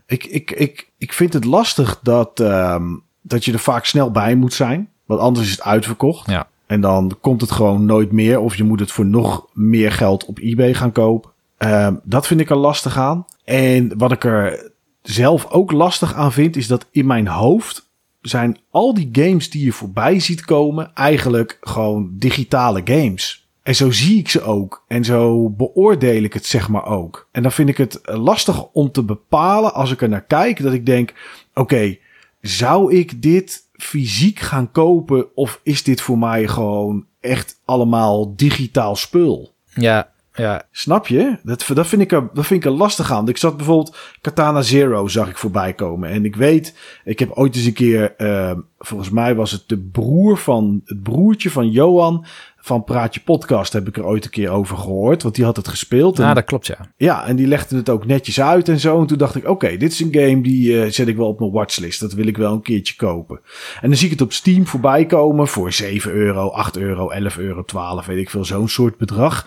Ik, 0.07 0.25
ik, 0.25 0.51
ik, 0.51 0.91
ik 0.99 1.13
vind 1.13 1.33
het 1.33 1.45
lastig 1.45 2.01
dat, 2.03 2.41
ehm, 2.41 2.85
dat 3.23 3.45
je 3.45 3.53
er 3.53 3.59
vaak 3.59 3.85
snel 3.85 4.11
bij 4.11 4.35
moet 4.35 4.55
zijn. 4.55 4.89
Want 5.07 5.21
anders 5.21 5.47
is 5.47 5.53
het 5.53 5.63
uitverkocht. 5.63 6.31
Ja. 6.31 6.49
En 6.67 6.81
dan 6.81 7.17
komt 7.21 7.41
het 7.41 7.51
gewoon 7.51 7.85
nooit 7.85 8.13
meer. 8.13 8.41
Of 8.41 8.57
je 8.57 8.65
moet 8.65 8.81
het 8.81 8.93
voor 8.93 9.07
nog 9.07 9.47
meer 9.53 9.93
geld 9.93 10.25
op 10.25 10.39
eBay 10.39 10.75
gaan 10.75 10.93
kopen. 10.93 11.31
Ehm, 11.57 11.95
dat 12.03 12.27
vind 12.27 12.41
ik 12.41 12.51
er 12.51 12.57
lastig 12.57 12.99
aan. 12.99 13.27
En 13.45 13.99
wat 13.99 14.13
ik 14.13 14.25
er 14.25 14.71
zelf 15.03 15.47
ook 15.51 15.73
lastig 15.73 16.15
aan 16.15 16.33
vind, 16.33 16.57
is 16.57 16.67
dat 16.67 16.87
in 16.91 17.07
mijn 17.07 17.29
hoofd 17.29 17.88
zijn 18.29 18.59
al 18.71 18.95
die 18.95 19.09
games 19.13 19.51
die 19.51 19.65
je 19.65 19.73
voorbij 19.73 20.21
ziet 20.21 20.45
komen 20.45 20.91
eigenlijk 20.95 21.59
gewoon 21.61 22.11
digitale 22.13 22.81
games. 22.85 23.49
En 23.63 23.75
zo 23.75 23.91
zie 23.91 24.19
ik 24.19 24.29
ze 24.29 24.43
ook. 24.43 24.85
En 24.87 25.05
zo 25.05 25.51
beoordeel 25.51 26.23
ik 26.23 26.33
het 26.33 26.47
zeg 26.47 26.69
maar 26.69 26.87
ook. 26.87 27.29
En 27.33 27.43
dan 27.43 27.53
vind 27.53 27.69
ik 27.69 27.77
het 27.77 28.01
lastig 28.03 28.65
om 28.73 28.93
te 28.93 29.03
bepalen 29.03 29.75
als 29.75 29.93
ik 29.93 30.03
er 30.03 30.09
naar 30.09 30.25
kijk 30.25 30.63
dat 30.63 30.73
ik 30.73 30.87
denk, 30.87 31.15
oké, 31.55 31.97
zou 32.41 32.95
ik 32.95 33.23
dit 33.23 33.69
fysiek 33.73 34.39
gaan 34.39 34.71
kopen 34.71 35.37
of 35.37 35.61
is 35.63 35.83
dit 35.83 36.01
voor 36.01 36.19
mij 36.19 36.49
gewoon 36.49 37.07
echt 37.21 37.61
allemaal 37.65 38.37
digitaal 38.37 38.97
spul? 38.97 39.55
Ja, 39.75 40.13
ja, 40.39 40.63
Snap 40.71 41.07
je? 41.07 41.39
Dat, 41.43 41.67
dat, 41.75 41.87
vind 41.87 42.03
ik 42.03 42.13
er, 42.13 42.29
dat 42.33 42.47
vind 42.47 42.65
ik 42.65 42.71
er 42.71 42.77
lastig 42.77 43.11
aan. 43.11 43.17
Want 43.17 43.29
Ik 43.29 43.37
zat 43.37 43.57
bijvoorbeeld 43.57 43.97
Katana 44.21 44.63
Zero 44.63 45.09
zag 45.09 45.29
ik 45.29 45.39
voorbij 45.39 45.73
komen. 45.73 46.11
En 46.11 46.25
ik 46.25 46.37
weet, 46.37 46.75
ik 47.05 47.19
heb 47.19 47.31
ooit 47.31 47.57
eens 47.57 47.65
een 47.65 47.73
keer, 47.73 48.15
eh, 48.17 48.53
volgens 48.79 49.11
mij 49.11 49.35
was 49.35 49.51
het 49.51 49.65
de 49.67 49.79
broer 49.79 50.39
van, 50.39 50.83
het 50.85 51.03
broertje 51.03 51.51
van 51.51 51.71
Johan 51.71 52.27
van 52.69 52.85
Praatje 52.85 53.21
Podcast 53.21 53.73
heb 53.73 53.89
ik 53.89 53.97
er 53.97 54.05
ooit 54.05 54.25
een 54.25 54.31
keer 54.31 54.51
over 54.51 54.77
gehoord. 54.77 55.23
Want 55.23 55.35
die 55.35 55.45
had 55.45 55.57
het 55.57 55.69
gespeeld. 55.69 56.19
En, 56.19 56.25
ja 56.25 56.35
dat 56.35 56.45
klopt 56.45 56.67
ja. 56.67 56.93
ja, 56.97 57.27
en 57.27 57.37
die 57.37 57.47
legde 57.47 57.77
het 57.77 57.89
ook 57.89 58.07
netjes 58.07 58.41
uit 58.41 58.69
en 58.69 58.81
zo. 58.81 59.01
En 59.01 59.07
toen 59.07 59.19
dacht 59.19 59.35
ik, 59.35 59.49
oké, 59.49 59.77
dit 59.77 59.93
is 59.93 60.01
een 60.01 60.15
game 60.15 60.41
die 60.41 60.83
eh, 60.83 60.91
zet 60.91 61.09
ik 61.09 61.17
wel 61.17 61.29
op 61.29 61.39
mijn 61.39 61.53
watchlist. 61.53 62.01
Dat 62.01 62.13
wil 62.13 62.27
ik 62.27 62.37
wel 62.37 62.53
een 62.53 62.63
keertje 62.63 62.97
kopen. 62.97 63.41
En 63.81 63.89
dan 63.89 63.99
zie 63.99 64.07
ik 64.07 64.13
het 64.13 64.21
op 64.21 64.33
Steam 64.33 64.67
voorbij 64.67 65.07
komen 65.07 65.49
voor 65.49 65.73
7 65.73 66.13
euro, 66.13 66.49
8 66.49 66.77
euro, 66.77 67.09
11 67.09 67.39
euro, 67.39 67.65
12, 67.65 68.07
weet 68.07 68.19
ik 68.19 68.31
veel. 68.31 68.45
Zo'n 68.45 68.69
soort 68.69 68.97
bedrag. 68.97 69.47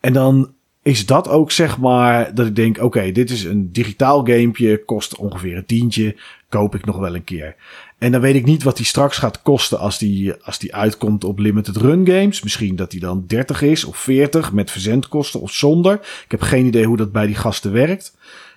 En 0.00 0.12
dan 0.12 0.54
is 0.82 1.06
dat 1.06 1.28
ook 1.28 1.50
zeg 1.50 1.78
maar 1.78 2.34
dat 2.34 2.46
ik 2.46 2.56
denk, 2.56 2.82
oké, 2.82 3.12
dit 3.12 3.30
is 3.30 3.44
een 3.44 3.72
digitaal 3.72 4.24
gamepje, 4.24 4.84
kost 4.84 5.16
ongeveer 5.16 5.56
een 5.56 5.66
tientje, 5.66 6.16
koop 6.48 6.74
ik 6.74 6.84
nog 6.84 6.98
wel 6.98 7.14
een 7.14 7.24
keer. 7.24 7.56
En 7.98 8.12
dan 8.12 8.20
weet 8.20 8.34
ik 8.34 8.44
niet 8.44 8.62
wat 8.62 8.76
die 8.76 8.86
straks 8.86 9.18
gaat 9.18 9.42
kosten 9.42 9.78
als 9.78 9.98
die, 9.98 10.32
als 10.32 10.58
die 10.58 10.74
uitkomt 10.74 11.24
op 11.24 11.38
limited 11.38 11.76
run 11.76 12.06
games. 12.06 12.42
Misschien 12.42 12.76
dat 12.76 12.90
die 12.90 13.00
dan 13.00 13.24
30 13.26 13.62
is 13.62 13.84
of 13.84 13.96
40 13.96 14.52
met 14.52 14.70
verzendkosten 14.70 15.40
of 15.40 15.52
zonder. 15.52 15.94
Ik 16.24 16.30
heb 16.30 16.40
geen 16.40 16.66
idee 16.66 16.84
hoe 16.84 16.96
dat 16.96 17.12
bij 17.12 17.26
die 17.26 17.34
gasten 17.34 17.72
werkt. 17.72 18.16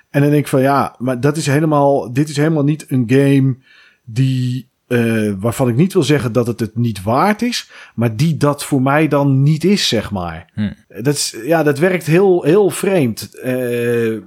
En 0.10 0.22
dan 0.22 0.30
denk 0.30 0.44
ik 0.44 0.50
van 0.50 0.62
ja, 0.62 0.96
maar 0.98 1.20
dat 1.20 1.38
is 1.38 1.46
helemaal, 1.46 2.14
dit 2.14 2.30
is 2.30 2.38
helemaal 2.38 2.64
niet 2.64 2.86
een 2.88 3.04
game 3.08 3.56
die, 4.04 4.68
eh, 4.94 5.34
waarvan 5.40 5.70
ik 5.70 5.76
niet 5.76 5.94
wil 5.94 6.04
zeggen 6.04 6.32
dat 6.32 6.48
het 6.48 6.60
het 6.60 6.76
niet 6.76 7.04
waard 7.04 7.42
is, 7.42 7.70
maar 7.96 8.16
die 8.16 8.38
dat 8.38 8.64
voor 8.64 8.82
mij 8.82 9.08
dan 9.08 9.44
niet 9.44 9.64
is, 9.64 9.88
zeg 9.88 10.12
maar. 10.12 10.52
Hm. 10.54 10.72
Dat, 10.88 11.14
is, 11.14 11.36
ja, 11.44 11.64
dat 11.64 11.80
werkt 11.80 12.06
heel, 12.06 12.44
heel 12.44 12.70
vreemd. 12.70 13.40
Eh, 13.40 14.18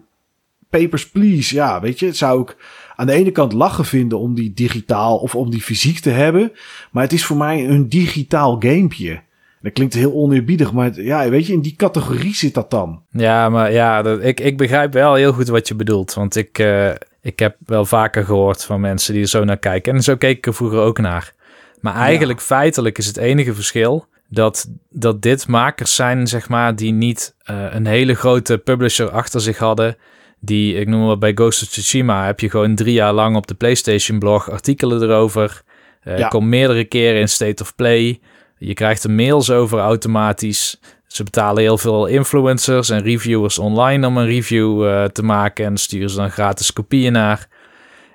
Papers, 0.70 1.10
Please, 1.10 1.54
ja, 1.54 1.80
weet 1.80 1.98
je, 1.98 2.06
het 2.06 2.16
zou 2.16 2.42
ik 2.42 2.56
aan 2.96 3.06
de 3.06 3.12
ene 3.12 3.30
kant 3.30 3.52
lachen 3.52 3.84
vinden 3.84 4.18
om 4.18 4.34
die 4.34 4.52
digitaal 4.54 5.18
of 5.18 5.34
om 5.34 5.50
die 5.50 5.62
fysiek 5.62 5.98
te 5.98 6.10
hebben, 6.10 6.52
maar 6.90 7.02
het 7.02 7.12
is 7.12 7.24
voor 7.24 7.36
mij 7.36 7.68
een 7.68 7.88
digitaal 7.88 8.56
gamepje. 8.58 9.20
Dat 9.62 9.72
klinkt 9.72 9.94
heel 9.94 10.12
oneerbiedig, 10.12 10.72
maar 10.72 11.00
ja, 11.00 11.28
weet 11.28 11.46
je, 11.46 11.52
in 11.52 11.60
die 11.60 11.76
categorie 11.76 12.34
zit 12.34 12.54
dat 12.54 12.70
dan. 12.70 13.02
Ja, 13.10 13.48
maar 13.48 13.72
ja, 13.72 14.02
dat, 14.02 14.22
ik, 14.22 14.40
ik 14.40 14.56
begrijp 14.56 14.92
wel 14.92 15.14
heel 15.14 15.32
goed 15.32 15.48
wat 15.48 15.68
je 15.68 15.74
bedoelt. 15.74 16.14
Want 16.14 16.36
ik, 16.36 16.58
eh, 16.58 16.90
ik 17.26 17.38
heb 17.38 17.56
wel 17.64 17.84
vaker 17.84 18.24
gehoord 18.24 18.64
van 18.64 18.80
mensen 18.80 19.12
die 19.12 19.22
er 19.22 19.28
zo 19.28 19.44
naar 19.44 19.56
kijken. 19.56 19.94
En 19.94 20.02
zo 20.02 20.16
keek 20.16 20.36
ik 20.36 20.46
er 20.46 20.54
vroeger 20.54 20.78
ook 20.78 20.98
naar. 20.98 21.32
Maar 21.80 21.94
eigenlijk 21.94 22.40
feitelijk 22.40 22.98
is 22.98 23.06
het 23.06 23.16
enige 23.16 23.54
verschil 23.54 24.06
dat, 24.28 24.70
dat 24.90 25.22
dit 25.22 25.48
makers 25.48 25.94
zijn, 25.94 26.26
zeg 26.26 26.48
maar, 26.48 26.76
die 26.76 26.92
niet 26.92 27.34
eh, 27.42 27.64
een 27.70 27.86
hele 27.86 28.14
grote 28.14 28.58
publisher 28.58 29.10
achter 29.10 29.40
zich 29.40 29.58
hadden. 29.58 29.96
Die, 30.40 30.74
ik 30.74 30.88
noem 30.88 31.06
maar 31.06 31.18
bij 31.18 31.32
Ghost 31.34 31.62
of 31.62 31.68
Tsushima, 31.68 32.26
heb 32.26 32.40
je 32.40 32.50
gewoon 32.50 32.74
drie 32.74 32.94
jaar 32.94 33.12
lang 33.12 33.36
op 33.36 33.46
de 33.46 33.54
PlayStation 33.54 34.18
blog 34.18 34.50
artikelen 34.50 35.02
erover. 35.02 35.62
Eh 36.00 36.18
Ja. 36.18 36.28
Komt 36.28 36.46
meerdere 36.46 36.84
keren 36.84 37.20
in 37.20 37.28
State 37.28 37.62
of 37.62 37.74
Play. 37.74 38.20
Je 38.58 38.74
krijgt 38.74 39.04
er 39.04 39.10
mails 39.10 39.50
over 39.50 39.78
automatisch. 39.78 40.80
Ze 41.16 41.24
betalen 41.24 41.62
heel 41.62 41.78
veel 41.78 42.06
influencers 42.06 42.90
en 42.90 43.02
reviewers 43.02 43.58
online 43.58 44.06
om 44.06 44.16
een 44.16 44.26
review 44.26 44.86
eh, 44.86 45.04
te 45.04 45.22
maken 45.22 45.64
en 45.64 45.76
sturen 45.76 46.10
ze 46.10 46.16
dan 46.16 46.30
gratis 46.30 46.72
kopieën 46.72 47.12
naar. 47.12 47.48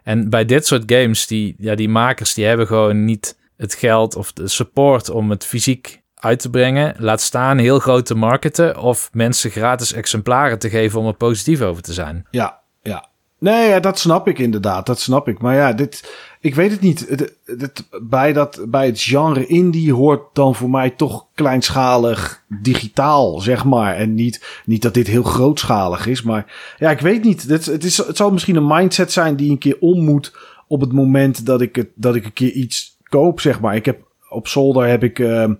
En 0.03 0.29
bij 0.29 0.45
dit 0.45 0.65
soort 0.65 0.83
games, 0.85 1.27
die, 1.27 1.55
ja, 1.57 1.75
die 1.75 1.89
makers 1.89 2.33
die 2.33 2.45
hebben 2.45 2.67
gewoon 2.67 3.05
niet 3.05 3.37
het 3.57 3.73
geld 3.73 4.15
of 4.15 4.33
de 4.33 4.47
support 4.47 5.09
om 5.09 5.29
het 5.29 5.45
fysiek 5.45 6.01
uit 6.15 6.39
te 6.39 6.49
brengen. 6.49 6.95
Laat 6.97 7.21
staan 7.21 7.57
heel 7.57 7.79
groot 7.79 8.05
te 8.05 8.15
marketen 8.15 8.77
of 8.77 9.09
mensen 9.13 9.51
gratis 9.51 9.93
exemplaren 9.93 10.59
te 10.59 10.69
geven 10.69 10.99
om 10.99 11.07
er 11.07 11.13
positief 11.13 11.61
over 11.61 11.81
te 11.81 11.93
zijn. 11.93 12.27
Ja, 12.31 12.59
ja. 12.81 13.09
Nee, 13.39 13.79
dat 13.79 13.99
snap 13.99 14.27
ik 14.27 14.39
inderdaad. 14.39 14.85
Dat 14.85 14.99
snap 14.99 15.27
ik. 15.27 15.41
Maar 15.41 15.55
ja, 15.55 15.73
dit, 15.73 16.11
ik 16.41 16.55
weet 16.55 16.71
het 16.71 16.81
niet. 16.81 17.09
Het, 17.09 17.35
het, 17.45 17.87
bij, 18.01 18.33
dat, 18.33 18.65
bij 18.67 18.85
het 18.85 19.01
genre 19.01 19.45
indie 19.45 19.93
hoort 19.93 20.21
dan 20.33 20.55
voor 20.55 20.69
mij 20.69 20.89
toch 20.89 21.25
kleinschalig 21.33 22.43
digitaal, 22.47 23.39
zeg 23.39 23.65
maar. 23.65 23.95
En 23.95 24.13
niet, 24.13 24.61
niet 24.65 24.81
dat 24.81 24.93
dit 24.93 25.07
heel 25.07 25.23
grootschalig 25.23 26.07
is. 26.07 26.21
Maar 26.21 26.75
ja, 26.77 26.91
ik 26.91 26.99
weet 26.99 27.23
niet. 27.23 27.47
Het, 27.47 27.65
het, 27.65 27.83
is, 27.83 27.97
het 27.97 28.17
zal 28.17 28.31
misschien 28.31 28.55
een 28.55 28.67
mindset 28.67 29.11
zijn 29.11 29.35
die 29.35 29.51
een 29.51 29.57
keer 29.57 29.77
om 29.79 30.03
moet 30.03 30.33
op 30.67 30.81
het 30.81 30.91
moment 30.91 31.45
dat 31.45 31.61
ik, 31.61 31.75
het, 31.75 31.89
dat 31.95 32.15
ik 32.15 32.25
een 32.25 32.33
keer 32.33 32.51
iets 32.51 32.97
koop, 33.03 33.39
zeg 33.39 33.59
maar. 33.59 33.75
Ik 33.75 33.85
heb 33.85 33.99
op 34.29 34.47
zolder 34.47 34.87
heb 34.87 35.03
ik. 35.03 35.19
ehm 35.19 35.53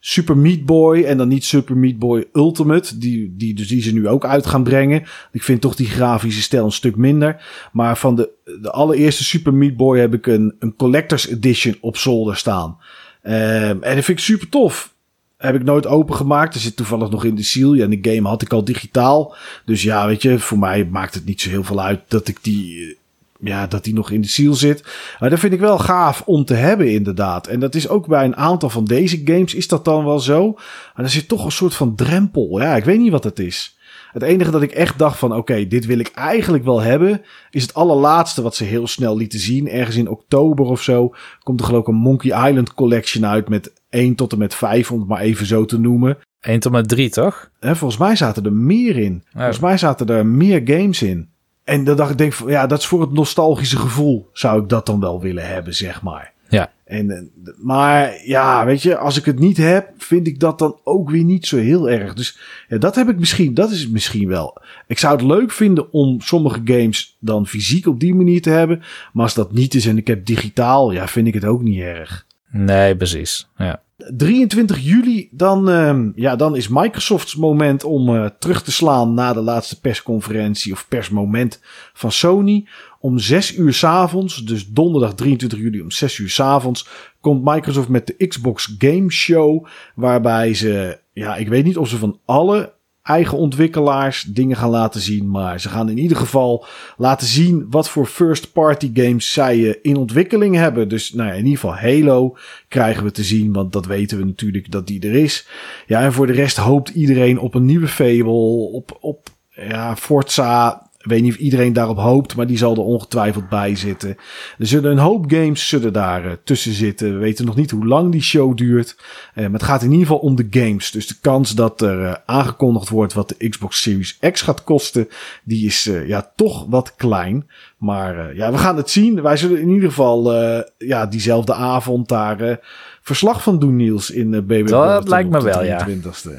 Super 0.00 0.36
Meat 0.36 0.64
Boy 0.64 1.02
en 1.02 1.16
dan 1.16 1.28
niet 1.28 1.44
Super 1.44 1.76
Meat 1.76 1.98
Boy 1.98 2.24
Ultimate, 2.32 2.98
die, 2.98 3.34
die, 3.36 3.54
dus 3.54 3.68
die 3.68 3.82
ze 3.82 3.92
nu 3.92 4.08
ook 4.08 4.24
uit 4.24 4.46
gaan 4.46 4.62
brengen. 4.62 5.02
Ik 5.32 5.42
vind 5.42 5.60
toch 5.60 5.74
die 5.74 5.86
grafische 5.86 6.42
stijl 6.42 6.64
een 6.64 6.72
stuk 6.72 6.96
minder. 6.96 7.44
Maar 7.72 7.98
van 7.98 8.16
de, 8.16 8.30
de 8.62 8.70
allereerste 8.70 9.24
Super 9.24 9.54
Meat 9.54 9.76
Boy 9.76 9.98
heb 9.98 10.14
ik 10.14 10.26
een, 10.26 10.54
een 10.58 10.76
Collector's 10.76 11.28
Edition 11.28 11.76
op 11.80 11.96
zolder 11.96 12.36
staan. 12.36 12.78
Ehm, 13.22 13.82
en 13.82 13.94
dat 13.94 14.04
vind 14.04 14.08
ik 14.08 14.18
super 14.18 14.48
tof. 14.48 14.94
Heb 15.36 15.54
ik 15.54 15.64
nooit 15.64 15.86
opengemaakt. 15.86 16.54
Er 16.54 16.60
zit 16.60 16.76
toevallig 16.76 17.10
nog 17.10 17.24
in 17.24 17.34
de 17.34 17.42
seal. 17.42 17.74
Ja, 17.74 17.84
en 17.84 18.00
de 18.00 18.10
game 18.10 18.28
had 18.28 18.42
ik 18.42 18.52
al 18.52 18.64
digitaal. 18.64 19.34
Dus 19.64 19.82
ja, 19.82 20.06
weet 20.06 20.22
je, 20.22 20.38
voor 20.38 20.58
mij 20.58 20.84
maakt 20.84 21.14
het 21.14 21.24
niet 21.24 21.40
zo 21.40 21.48
heel 21.48 21.64
veel 21.64 21.82
uit 21.82 22.00
dat 22.08 22.28
ik 22.28 22.38
die, 22.42 22.86
eh, 22.86 22.94
ja, 23.40 23.66
dat 23.66 23.84
die 23.84 23.94
nog 23.94 24.10
in 24.10 24.20
de 24.20 24.28
seal 24.28 24.54
zit. 24.54 24.84
Maar 25.18 25.30
dat 25.30 25.38
vind 25.38 25.52
ik 25.52 25.60
wel 25.60 25.78
gaaf 25.78 26.22
om 26.26 26.44
te 26.44 26.54
hebben, 26.54 26.92
inderdaad. 26.92 27.46
En 27.46 27.60
dat 27.60 27.74
is 27.74 27.88
ook 27.88 28.06
bij 28.06 28.24
een 28.24 28.36
aantal 28.36 28.70
van 28.70 28.84
deze 28.84 29.20
games 29.24 29.54
is 29.54 29.68
dat 29.68 29.84
dan 29.84 30.04
wel 30.04 30.18
zo. 30.18 30.52
Maar 30.94 31.04
er 31.04 31.10
zit 31.10 31.28
toch 31.28 31.44
een 31.44 31.52
soort 31.52 31.74
van 31.74 31.94
drempel. 31.94 32.60
Ja, 32.60 32.76
ik 32.76 32.84
weet 32.84 32.98
niet 32.98 33.10
wat 33.10 33.24
het 33.24 33.38
is. 33.38 33.78
Het 34.12 34.22
enige 34.22 34.50
dat 34.50 34.62
ik 34.62 34.72
echt 34.72 34.98
dacht 34.98 35.18
van, 35.18 35.34
oké, 35.34 35.66
dit 35.66 35.86
wil 35.86 35.98
ik 35.98 36.10
eigenlijk 36.14 36.64
wel 36.64 36.80
hebben, 36.80 37.22
is 37.50 37.62
het 37.62 37.74
allerlaatste 37.74 38.42
wat 38.42 38.54
ze 38.54 38.64
heel 38.64 38.86
snel 38.86 39.16
lieten 39.16 39.38
zien. 39.38 39.68
Ergens 39.68 39.96
in 39.96 40.08
oktober 40.08 40.66
of 40.66 40.82
zo 40.82 41.14
komt 41.42 41.60
er 41.60 41.66
geloof 41.66 41.80
ik 41.80 41.88
een 41.88 41.94
Monkey 41.94 42.48
Island 42.48 42.74
Collection 42.74 43.26
uit 43.26 43.48
met 43.48 43.72
1 43.88 44.14
tot 44.14 44.32
en 44.32 44.38
met 44.38 44.54
5, 44.54 44.90
om 44.90 44.98
het 44.98 45.08
maar 45.08 45.20
even 45.20 45.46
zo 45.46 45.64
te 45.64 45.78
noemen. 45.78 46.18
1 46.40 46.60
tot 46.60 46.72
met 46.72 46.88
3, 46.88 47.10
toch? 47.10 47.50
Hè, 47.60 47.76
volgens 47.76 48.00
mij 48.00 48.16
zaten 48.16 48.44
er 48.44 48.52
meer 48.52 48.96
in. 48.96 49.24
Volgens 49.32 49.60
mij 49.60 49.78
zaten 49.78 50.06
er 50.06 50.26
meer 50.26 50.60
games 50.64 51.02
in. 51.02 51.29
En 51.64 51.84
dan 51.84 51.96
dacht 51.96 52.10
ik, 52.10 52.18
denk, 52.18 52.32
van, 52.32 52.50
ja, 52.50 52.66
dat 52.66 52.78
is 52.78 52.86
voor 52.86 53.00
het 53.00 53.12
nostalgische 53.12 53.76
gevoel 53.76 54.28
zou 54.32 54.62
ik 54.62 54.68
dat 54.68 54.86
dan 54.86 55.00
wel 55.00 55.20
willen 55.20 55.46
hebben, 55.46 55.74
zeg 55.74 56.02
maar. 56.02 56.32
Ja. 56.48 56.72
En, 56.84 57.10
eh, 57.10 57.52
maar 57.58 58.20
ja, 58.24 58.64
weet 58.64 58.82
je, 58.82 58.96
als 58.96 59.18
ik 59.18 59.24
het 59.24 59.38
niet 59.38 59.56
heb, 59.56 59.90
vind 59.98 60.26
ik 60.26 60.40
dat 60.40 60.58
dan 60.58 60.80
ook 60.84 61.10
weer 61.10 61.24
niet 61.24 61.46
zo 61.46 61.56
heel 61.56 61.90
erg. 61.90 62.14
Dus 62.14 62.38
ja, 62.68 62.78
dat 62.78 62.94
heb 62.94 63.08
ik 63.08 63.18
misschien, 63.18 63.54
dat 63.54 63.70
is 63.70 63.80
het 63.80 63.92
misschien 63.92 64.28
wel. 64.28 64.62
Ik 64.86 64.98
zou 64.98 65.16
het 65.16 65.24
leuk 65.24 65.50
vinden 65.50 65.92
om 65.92 66.20
sommige 66.20 66.60
games 66.64 67.16
dan 67.20 67.46
fysiek 67.46 67.86
op 67.86 68.00
die 68.00 68.14
manier 68.14 68.42
te 68.42 68.50
hebben. 68.50 68.82
Maar 69.12 69.24
als 69.24 69.34
dat 69.34 69.52
niet 69.52 69.74
is 69.74 69.86
en 69.86 69.96
ik 69.96 70.06
heb 70.06 70.26
digitaal, 70.26 70.92
ja, 70.92 71.08
vind 71.08 71.26
ik 71.26 71.34
het 71.34 71.44
ook 71.44 71.62
niet 71.62 71.80
erg. 71.80 72.26
Nee, 72.50 72.96
precies. 72.96 73.48
Ja. 73.56 73.82
23 74.16 74.78
juli, 74.78 75.28
dan, 75.32 75.70
ehm, 75.70 76.10
ja, 76.14 76.36
dan 76.36 76.56
is 76.56 76.68
Microsoft's 76.68 77.34
moment 77.34 77.84
om 77.84 78.16
eh, 78.16 78.26
terug 78.38 78.62
te 78.62 78.72
slaan 78.72 79.14
na 79.14 79.32
de 79.32 79.40
laatste 79.40 79.80
persconferentie 79.80 80.72
of 80.72 80.88
persmoment 80.88 81.60
van 81.92 82.12
Sony. 82.12 82.66
Om 83.00 83.18
6 83.18 83.56
uur 83.56 83.72
s 83.72 83.84
avonds, 83.84 84.44
dus 84.44 84.68
donderdag 84.68 85.14
23 85.14 85.58
juli 85.58 85.80
om 85.80 85.90
6 85.90 86.18
uur 86.18 86.30
s 86.30 86.40
avonds, 86.40 86.88
komt 87.20 87.44
Microsoft 87.44 87.88
met 87.88 88.06
de 88.06 88.26
Xbox 88.26 88.74
Game 88.78 89.10
Show. 89.10 89.66
Waarbij 89.94 90.54
ze, 90.54 91.00
ja, 91.12 91.36
ik 91.36 91.48
weet 91.48 91.64
niet 91.64 91.76
of 91.76 91.88
ze 91.88 91.96
van 91.96 92.20
alle 92.24 92.72
eigen 93.02 93.38
ontwikkelaars 93.38 94.22
dingen 94.22 94.56
gaan 94.56 94.70
laten 94.70 95.00
zien. 95.00 95.30
Maar 95.30 95.60
ze 95.60 95.68
gaan 95.68 95.88
in 95.88 95.98
ieder 95.98 96.16
geval 96.16 96.66
laten 96.96 97.26
zien 97.26 97.66
wat 97.70 97.88
voor 97.88 98.06
first-party 98.06 98.90
games 98.94 99.32
zij 99.32 99.68
eh, 99.68 99.74
in 99.82 99.96
ontwikkeling 99.96 100.56
hebben. 100.56 100.88
Dus 100.88 101.12
nou 101.12 101.28
ja, 101.28 101.34
in 101.34 101.44
ieder 101.44 101.58
geval 101.58 101.76
Halo 101.76 102.36
krijgen 102.68 103.04
we 103.04 103.10
te 103.10 103.22
zien, 103.22 103.52
want 103.52 103.72
dat 103.72 103.86
weten 103.86 104.18
we 104.18 104.24
natuurlijk 104.24 104.70
dat 104.70 104.86
die 104.86 105.08
er 105.08 105.14
is. 105.14 105.48
Ja, 105.86 106.00
en 106.00 106.12
voor 106.12 106.26
de 106.26 106.32
rest 106.32 106.56
hoopt 106.56 106.88
iedereen 106.88 107.38
op 107.38 107.54
een 107.54 107.64
nieuwe 107.64 107.88
Fable, 107.88 108.70
op, 108.72 108.98
op 109.00 109.28
ja, 109.50 109.96
Forza. 109.96 110.89
Ik 111.02 111.10
weet 111.10 111.22
niet 111.22 111.32
of 111.32 111.38
iedereen 111.38 111.72
daarop 111.72 111.98
hoopt, 111.98 112.36
maar 112.36 112.46
die 112.46 112.58
zal 112.58 112.74
er 112.74 112.82
ongetwijfeld 112.82 113.48
bij 113.48 113.76
zitten. 113.76 114.16
Er 114.58 114.66
zullen 114.66 114.90
een 114.90 114.98
hoop 114.98 115.30
games 115.30 115.68
zullen 115.68 115.92
daar 115.92 116.24
uh, 116.24 116.32
tussen 116.44 116.72
zitten. 116.72 117.12
We 117.12 117.18
weten 117.18 117.44
nog 117.44 117.56
niet 117.56 117.70
hoe 117.70 117.86
lang 117.86 118.12
die 118.12 118.22
show 118.22 118.56
duurt. 118.56 118.96
Uh, 119.34 119.44
maar 119.44 119.52
het 119.52 119.62
gaat 119.62 119.82
in 119.82 119.90
ieder 119.90 120.06
geval 120.06 120.20
om 120.20 120.36
de 120.36 120.46
games. 120.50 120.90
Dus 120.90 121.06
de 121.06 121.14
kans 121.20 121.54
dat 121.54 121.80
er 121.80 122.00
uh, 122.00 122.14
aangekondigd 122.26 122.88
wordt 122.88 123.12
wat 123.12 123.28
de 123.28 123.48
Xbox 123.48 123.82
Series 123.82 124.18
X 124.32 124.42
gaat 124.42 124.64
kosten, 124.64 125.08
die 125.44 125.66
is 125.66 125.90
ja 126.06 126.32
toch 126.36 126.66
wat 126.68 126.94
klein. 126.96 127.48
Maar 127.78 128.34
ja, 128.36 128.52
we 128.52 128.58
gaan 128.58 128.76
het 128.76 128.90
zien. 128.90 129.22
Wij 129.22 129.36
zullen 129.36 129.60
in 129.60 129.68
ieder 129.68 129.88
geval 129.88 130.32
ja, 130.78 131.06
diezelfde 131.06 131.54
avond 131.54 132.08
daar 132.08 132.58
verslag 133.02 133.42
van 133.42 133.58
doen, 133.58 133.76
Niels, 133.76 134.10
in 134.10 134.32
uh, 134.32 134.40
BB. 134.40 134.68
Dat 134.68 135.08
lijkt 135.08 135.30
me 135.30 135.42
wel, 135.42 135.64
ja. 135.64 135.78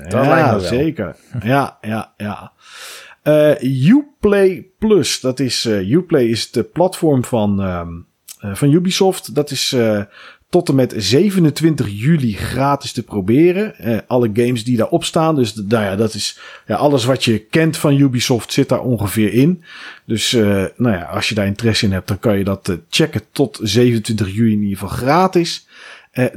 Dat 0.09 0.24
ja, 0.24 0.30
lijkt 0.30 0.51
me 0.51 0.59
wel. 0.59 0.59
zeker. 0.59 1.16
ja, 1.43 1.78
ja, 1.82 2.14
ja. 2.18 2.51
Uh, 3.24 3.62
Uplay 3.88 4.68
Plus, 4.80 5.20
dat 5.20 5.40
is 5.40 5.66
uh, 5.66 5.92
Uplay 5.92 6.24
is 6.24 6.50
het 6.52 6.72
platform 6.72 7.24
van, 7.24 7.60
um, 7.60 8.06
uh, 8.46 8.56
van 8.56 8.72
Ubisoft. 8.72 9.36
Dat 9.36 9.52
is 9.52 9.76
tot 10.50 10.70
en 10.70 10.76
met 10.76 10.94
27 10.98 11.90
juli 11.90 12.34
gratis 12.34 12.92
te 12.92 13.04
proberen. 13.04 14.04
alle 14.08 14.30
games 14.34 14.64
die 14.64 14.78
daarop 14.78 15.04
staan. 15.04 15.36
Dus 15.36 15.56
nou 15.56 15.84
ja, 15.84 15.96
dat 15.96 16.14
is 16.14 16.40
ja, 16.68 16.76
alles 16.76 17.06
wat 17.06 17.24
je 17.24 17.40
kent 17.40 17.78
van 17.78 18.00
Ubisoft 18.00 18.54
zit 18.54 18.70
daar 18.70 18.82
ongeveer 18.82 19.34
in. 19.34 19.64
Dus 20.06 20.32
nou 20.76 20.92
ja, 20.92 21.04
als 21.04 21.30
je 21.30 21.36
daar 21.36 21.46
interesse 21.46 21.86
in 21.86 21.92
hebt, 21.92 22.08
dan 22.08 22.20
kan 22.20 22.38
je 22.38 22.44
dat 22.44 22.78
checken 22.90 23.22
tot 23.32 23.60
27 23.62 24.34
juli 24.34 24.52
in 24.52 24.62
ieder 24.62 24.78
geval 24.78 24.98
gratis. 24.98 25.68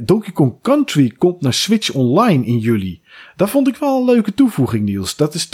Donkey 0.01 0.31
Kong 0.31 0.61
Country 0.61 1.13
komt 1.17 1.41
naar 1.41 1.53
Switch 1.53 1.93
Online 1.93 2.45
in 2.45 2.57
juli. 2.57 3.01
Dat 3.35 3.49
vond 3.49 3.67
ik 3.67 3.75
wel 3.75 3.99
een 3.99 4.05
leuke 4.05 4.33
toevoeging, 4.33 4.85
Niels. 4.85 5.15
Dat 5.15 5.33
is 5.33 5.49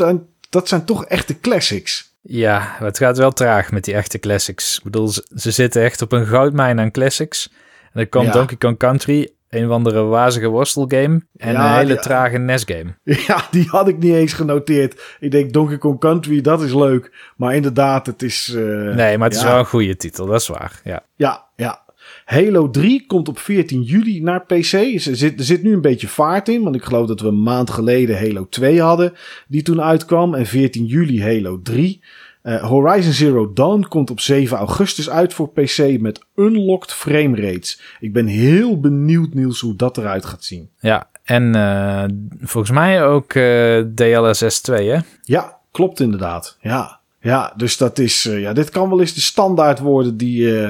dat 0.52 0.68
zijn 0.68 0.86
toch 0.86 1.06
echte 1.06 1.40
classics. 1.40 2.14
Ja, 2.22 2.76
het 2.80 2.98
gaat 2.98 3.18
wel 3.18 3.32
traag 3.32 3.72
met 3.72 3.84
die 3.84 3.94
echte 3.94 4.20
classics. 4.20 4.78
Ik 4.78 4.84
bedoel, 4.84 5.10
ze 5.36 5.52
zitten 5.52 5.84
echt 5.84 6.02
op 6.02 6.12
een 6.12 6.26
goudmijn 6.26 6.80
aan 6.80 6.92
classics. 6.92 7.50
En 7.84 7.90
dan 7.94 8.10
komt 8.10 8.26
ja. 8.26 8.32
Donkey 8.32 8.58
Kong 8.58 8.78
Country, 8.78 9.32
een 9.50 9.66
of 9.66 9.72
andere 9.72 10.02
wazige 10.02 10.48
worstelgame 10.48 11.22
en 11.38 11.52
ja, 11.52 11.72
een 11.72 11.78
hele 11.78 12.00
trage 12.00 12.38
NES-game. 12.38 12.96
Ja, 13.28 13.48
die 13.52 13.68
had 13.68 13.88
ik 13.88 13.98
niet 13.98 14.14
eens 14.14 14.34
genoteerd. 14.34 15.18
Ik 15.20 15.32
denk 15.32 15.54
Donkey 15.54 15.78
Kong 15.78 16.00
Country, 16.00 16.42
dat 16.42 16.62
is 16.62 16.74
leuk. 16.74 17.32
Maar 17.36 17.56
inderdaad, 17.56 18.06
het 18.06 18.22
is... 18.22 18.54
Uh, 18.56 18.96
nee, 18.96 19.18
maar 19.18 19.28
het 19.28 19.38
is 19.38 19.44
wel 19.44 19.60
een 19.60 19.66
goede 19.66 19.96
titel, 19.96 20.26
dat 20.26 20.42
is 20.42 20.48
waar. 20.48 20.82
Ja, 20.84 21.04
ja. 21.16 21.46
ja. 21.56 21.84
Halo 22.26 22.70
3 22.70 23.06
komt 23.08 23.28
op 23.28 23.40
14 23.40 23.82
juli 23.82 24.22
naar 24.22 24.46
PC. 24.46 24.74
Er 24.74 25.00
zit, 25.16 25.40
er 25.40 25.46
zit 25.46 25.64
nu 25.64 25.74
een 25.74 25.82
beetje 25.82 26.08
vaart 26.08 26.50
in, 26.50 26.64
want 26.64 26.76
ik 26.76 26.84
geloof 26.84 27.08
dat 27.08 27.22
we 27.22 27.28
een 27.28 27.44
maand 27.44 27.70
geleden 27.70 28.18
Halo 28.18 28.48
2 28.50 28.82
hadden, 28.82 29.14
die 29.48 29.62
toen 29.62 29.82
uitkwam. 29.82 30.34
En 30.34 30.46
14 30.46 30.86
juli 30.86 31.24
Halo 31.24 31.62
3. 31.62 32.02
Uh, 32.44 32.64
Horizon 32.64 33.14
Zero 33.14 33.54
Dawn 33.54 33.86
komt 33.90 34.10
op 34.10 34.20
7 34.20 34.58
augustus 34.58 35.10
uit 35.10 35.34
voor 35.34 35.50
PC 35.50 36.00
met 36.00 36.26
unlocked 36.36 36.94
frame 36.94 37.42
rates. 37.42 37.82
Ik 38.00 38.14
ben 38.14 38.26
heel 38.26 38.80
benieuwd, 38.80 39.34
Niels, 39.34 39.60
hoe 39.60 39.76
dat 39.76 39.98
eruit 39.98 40.26
gaat 40.26 40.44
zien. 40.44 40.70
Ja, 40.80 41.10
en 41.24 41.56
uh, 41.56 42.04
volgens 42.40 42.74
mij 42.74 43.06
ook 43.06 43.34
uh, 43.34 43.80
DLSS 43.96 44.62
2, 44.62 44.90
hè? 44.90 45.00
Ja, 45.24 45.58
klopt 45.72 46.00
inderdaad. 46.00 46.58
Ja. 46.62 47.00
Ja, 47.24 47.54
dus 47.56 47.78
dat 47.78 48.00
is, 48.00 48.24
ja, 48.24 48.54
dit 48.54 48.70
kan 48.70 48.90
wel 48.90 49.00
eens 49.00 49.14
de 49.14 49.22
standaard 49.22 49.80
worden 49.80 50.18
die, 50.18 50.68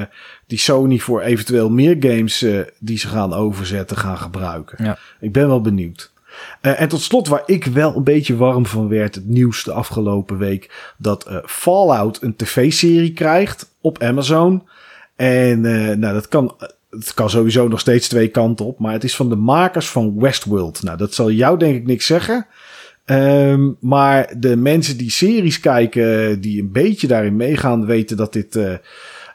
die 0.51 0.59
Sony 0.59 0.99
voor 0.99 1.21
eventueel 1.21 1.69
meer 1.69 1.95
games 1.99 2.43
uh, 2.43 2.61
die 2.79 2.97
ze 2.97 3.07
gaan 3.07 3.33
overzetten 3.33 3.97
gaan 3.97 4.17
gebruiken. 4.17 4.83
Ja. 4.83 4.97
Ik 5.19 5.31
ben 5.31 5.47
wel 5.47 5.61
benieuwd. 5.61 6.11
en 6.61 6.87
tot 6.87 7.01
slot, 7.01 7.27
waar 7.27 7.43
ik 7.45 7.65
wel 7.65 7.95
een 7.95 8.03
beetje 8.03 8.35
warm 8.35 8.65
van 8.65 8.87
werd, 8.87 9.15
het 9.15 9.27
nieuws 9.27 9.63
de 9.63 9.71
afgelopen 9.71 10.37
week, 10.37 10.93
dat 10.97 11.41
Fallout 11.45 12.21
een 12.21 12.35
tv-serie 12.35 13.13
krijgt 13.13 13.75
op 13.81 14.03
Amazon. 14.03 14.63
En 15.15 15.61
nou, 15.99 16.13
dat 16.13 16.27
kan, 16.27 16.55
het 16.89 17.13
kan 17.13 17.29
sowieso 17.29 17.67
nog 17.67 17.79
steeds 17.79 18.07
twee 18.07 18.27
kanten 18.27 18.65
op, 18.65 18.79
maar 18.79 18.93
het 18.93 19.03
is 19.03 19.15
van 19.15 19.29
de 19.29 19.35
makers 19.35 19.89
van 19.89 20.19
Westworld. 20.19 20.83
Nou, 20.83 20.97
dat 20.97 21.13
zal 21.13 21.31
jou 21.31 21.57
denk 21.57 21.75
ik 21.75 21.85
niks 21.85 22.05
zeggen. 22.05 22.45
Um, 23.05 23.77
maar 23.79 24.33
de 24.37 24.55
mensen 24.55 24.97
die 24.97 25.11
series 25.11 25.59
kijken, 25.59 26.41
die 26.41 26.61
een 26.61 26.71
beetje 26.71 27.07
daarin 27.07 27.35
meegaan, 27.35 27.85
weten 27.85 28.17
dat 28.17 28.33
dit 28.33 28.59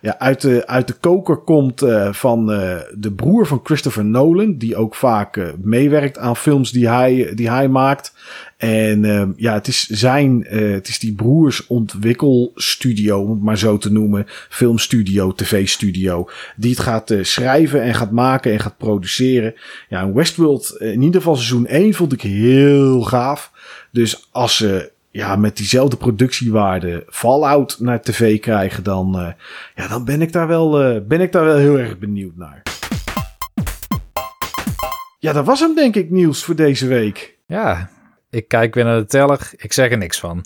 ja, 0.01 0.19
uit, 0.19 0.41
de, 0.41 0.67
uit 0.67 0.87
de 0.87 0.93
koker 0.93 1.37
komt 1.37 1.83
uh, 1.83 2.13
van 2.13 2.51
uh, 2.53 2.77
de 2.95 3.13
broer 3.13 3.47
van 3.47 3.61
Christopher 3.63 4.05
Nolan, 4.05 4.57
die 4.59 4.77
ook 4.77 4.95
vaak 4.95 5.55
meewerkt 5.63 6.19
aan 6.19 6.37
films 6.37 6.71
die 6.71 6.89
hij, 6.89 7.33
die 7.35 7.51
hij 7.51 7.69
maakt. 7.69 8.15
En 8.57 9.35
ja, 9.37 9.53
het 9.53 9.67
is 9.67 9.87
zijn, 9.87 10.47
het 10.49 10.89
is 10.89 10.99
die 10.99 11.15
broers 11.15 11.67
ontwikkelstudio, 11.67 13.21
om 13.21 13.31
het 13.31 13.43
maar 13.43 13.59
zo 13.59 13.79
te 13.79 13.93
noemen, 13.93 14.27
filmstudio, 14.49 15.33
tv-studio, 15.33 16.29
die 16.57 16.71
het 16.71 16.81
gaat 16.81 17.15
schrijven 17.21 17.83
en 17.83 17.95
gaat 17.95 18.11
maken 18.11 18.53
en 18.53 18.61
gaat 18.61 18.77
produceren. 18.77 19.55
Ja, 19.89 20.13
Westworld, 20.13 20.77
in 20.79 21.03
ieder 21.03 21.21
geval 21.21 21.37
seizoen 21.37 21.67
1 21.67 21.95
vond 21.95 22.13
ik 22.13 22.21
heel 22.21 23.03
gaaf. 23.03 23.53
Dus 23.91 24.29
als 24.33 24.57
ze 24.57 24.91
ja, 25.17 25.37
met 25.37 25.57
diezelfde 25.57 25.97
productiewaarde 25.97 27.05
Fallout 27.09 27.77
naar 27.81 28.03
tv 28.03 28.41
krijgen, 28.41 28.85
dan, 28.85 29.35
ja, 29.75 29.89
dan 29.89 30.05
ben 30.05 30.23
ik 30.23 30.33
daar 30.33 30.49
wel, 30.49 31.01
ben 31.07 31.21
ik 31.21 31.33
daar 31.33 31.45
wel 31.45 31.57
heel 31.57 31.79
erg 31.79 31.99
benieuwd 31.99 32.37
naar. 32.37 32.63
Ja, 35.19 35.33
dat 35.33 35.45
was 35.45 35.61
hem 35.61 35.75
denk 35.75 35.97
ik 35.97 36.11
nieuws 36.11 36.45
voor 36.45 36.57
deze 36.57 36.87
week. 36.87 37.37
Ja, 37.47 37.91
ik 38.31 38.49
kijk 38.49 38.75
weer 38.75 38.85
naar 38.85 38.99
de 38.99 39.07
teller. 39.07 39.51
Ik 39.57 39.73
zeg 39.73 39.91
er 39.91 39.99
niks 39.99 40.21
van. 40.21 40.45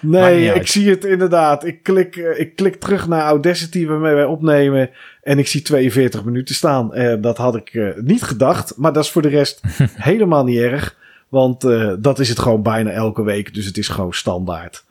Nee, 0.00 0.54
ik 0.54 0.66
zie 0.66 0.90
het 0.90 1.04
inderdaad. 1.04 1.64
Ik 1.64 1.82
klik, 1.82 2.16
ik 2.16 2.56
klik 2.56 2.76
terug 2.76 3.08
naar 3.08 3.22
Audacity 3.22 3.86
waarmee 3.86 4.14
wij 4.14 4.24
opnemen. 4.24 4.90
En 5.22 5.38
ik 5.38 5.46
zie 5.46 5.62
42 5.62 6.24
minuten 6.24 6.54
staan. 6.54 6.90
Dat 7.20 7.36
had 7.36 7.56
ik 7.56 7.74
uh, 7.74 7.96
niet 7.96 8.22
gedacht. 8.22 8.76
Maar 8.76 8.92
dat 8.92 9.04
is 9.04 9.10
voor 9.10 9.22
de 9.22 9.28
rest 9.28 9.60
helemaal 10.10 10.44
niet 10.44 10.58
erg. 10.58 10.96
Want 11.32 11.64
uh, 11.64 11.92
dat 11.98 12.18
is 12.18 12.28
het 12.28 12.38
gewoon 12.38 12.62
bijna 12.62 12.90
elke 12.90 13.22
week. 13.22 13.54
Dus 13.54 13.66
het 13.66 13.78
is 13.78 13.88
gewoon 13.88 14.12
standaard. 14.12 14.84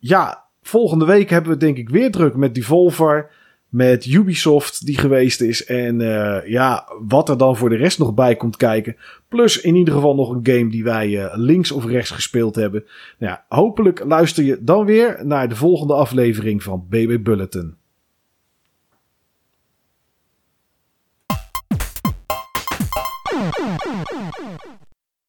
ja, 0.00 0.44
volgende 0.62 1.04
week 1.04 1.30
hebben 1.30 1.52
we 1.52 1.58
denk 1.58 1.76
ik 1.76 1.88
weer 1.88 2.10
druk 2.10 2.36
met 2.36 2.54
Devolver 2.54 3.30
met 3.74 4.06
Ubisoft 4.06 4.86
die 4.86 4.98
geweest 4.98 5.40
is. 5.40 5.64
En 5.64 6.00
uh, 6.00 6.46
ja, 6.46 6.88
wat 7.06 7.28
er 7.28 7.38
dan 7.38 7.56
voor 7.56 7.68
de 7.68 7.76
rest 7.76 7.98
nog 7.98 8.14
bij 8.14 8.36
komt 8.36 8.56
kijken. 8.56 8.96
Plus 9.28 9.60
in 9.60 9.74
ieder 9.74 9.94
geval 9.94 10.14
nog 10.14 10.30
een 10.30 10.46
game 10.46 10.70
die 10.70 10.84
wij 10.84 11.08
uh, 11.08 11.32
links 11.34 11.72
of 11.72 11.86
rechts 11.86 12.10
gespeeld 12.10 12.54
hebben. 12.54 12.84
Nou 13.18 13.32
ja, 13.32 13.44
hopelijk 13.48 14.04
luister 14.04 14.44
je 14.44 14.58
dan 14.60 14.84
weer 14.84 15.20
naar 15.22 15.48
de 15.48 15.56
volgende 15.56 15.94
aflevering 15.94 16.62
van 16.62 16.86
BB 16.88 17.18
Bulletin. 17.22 17.76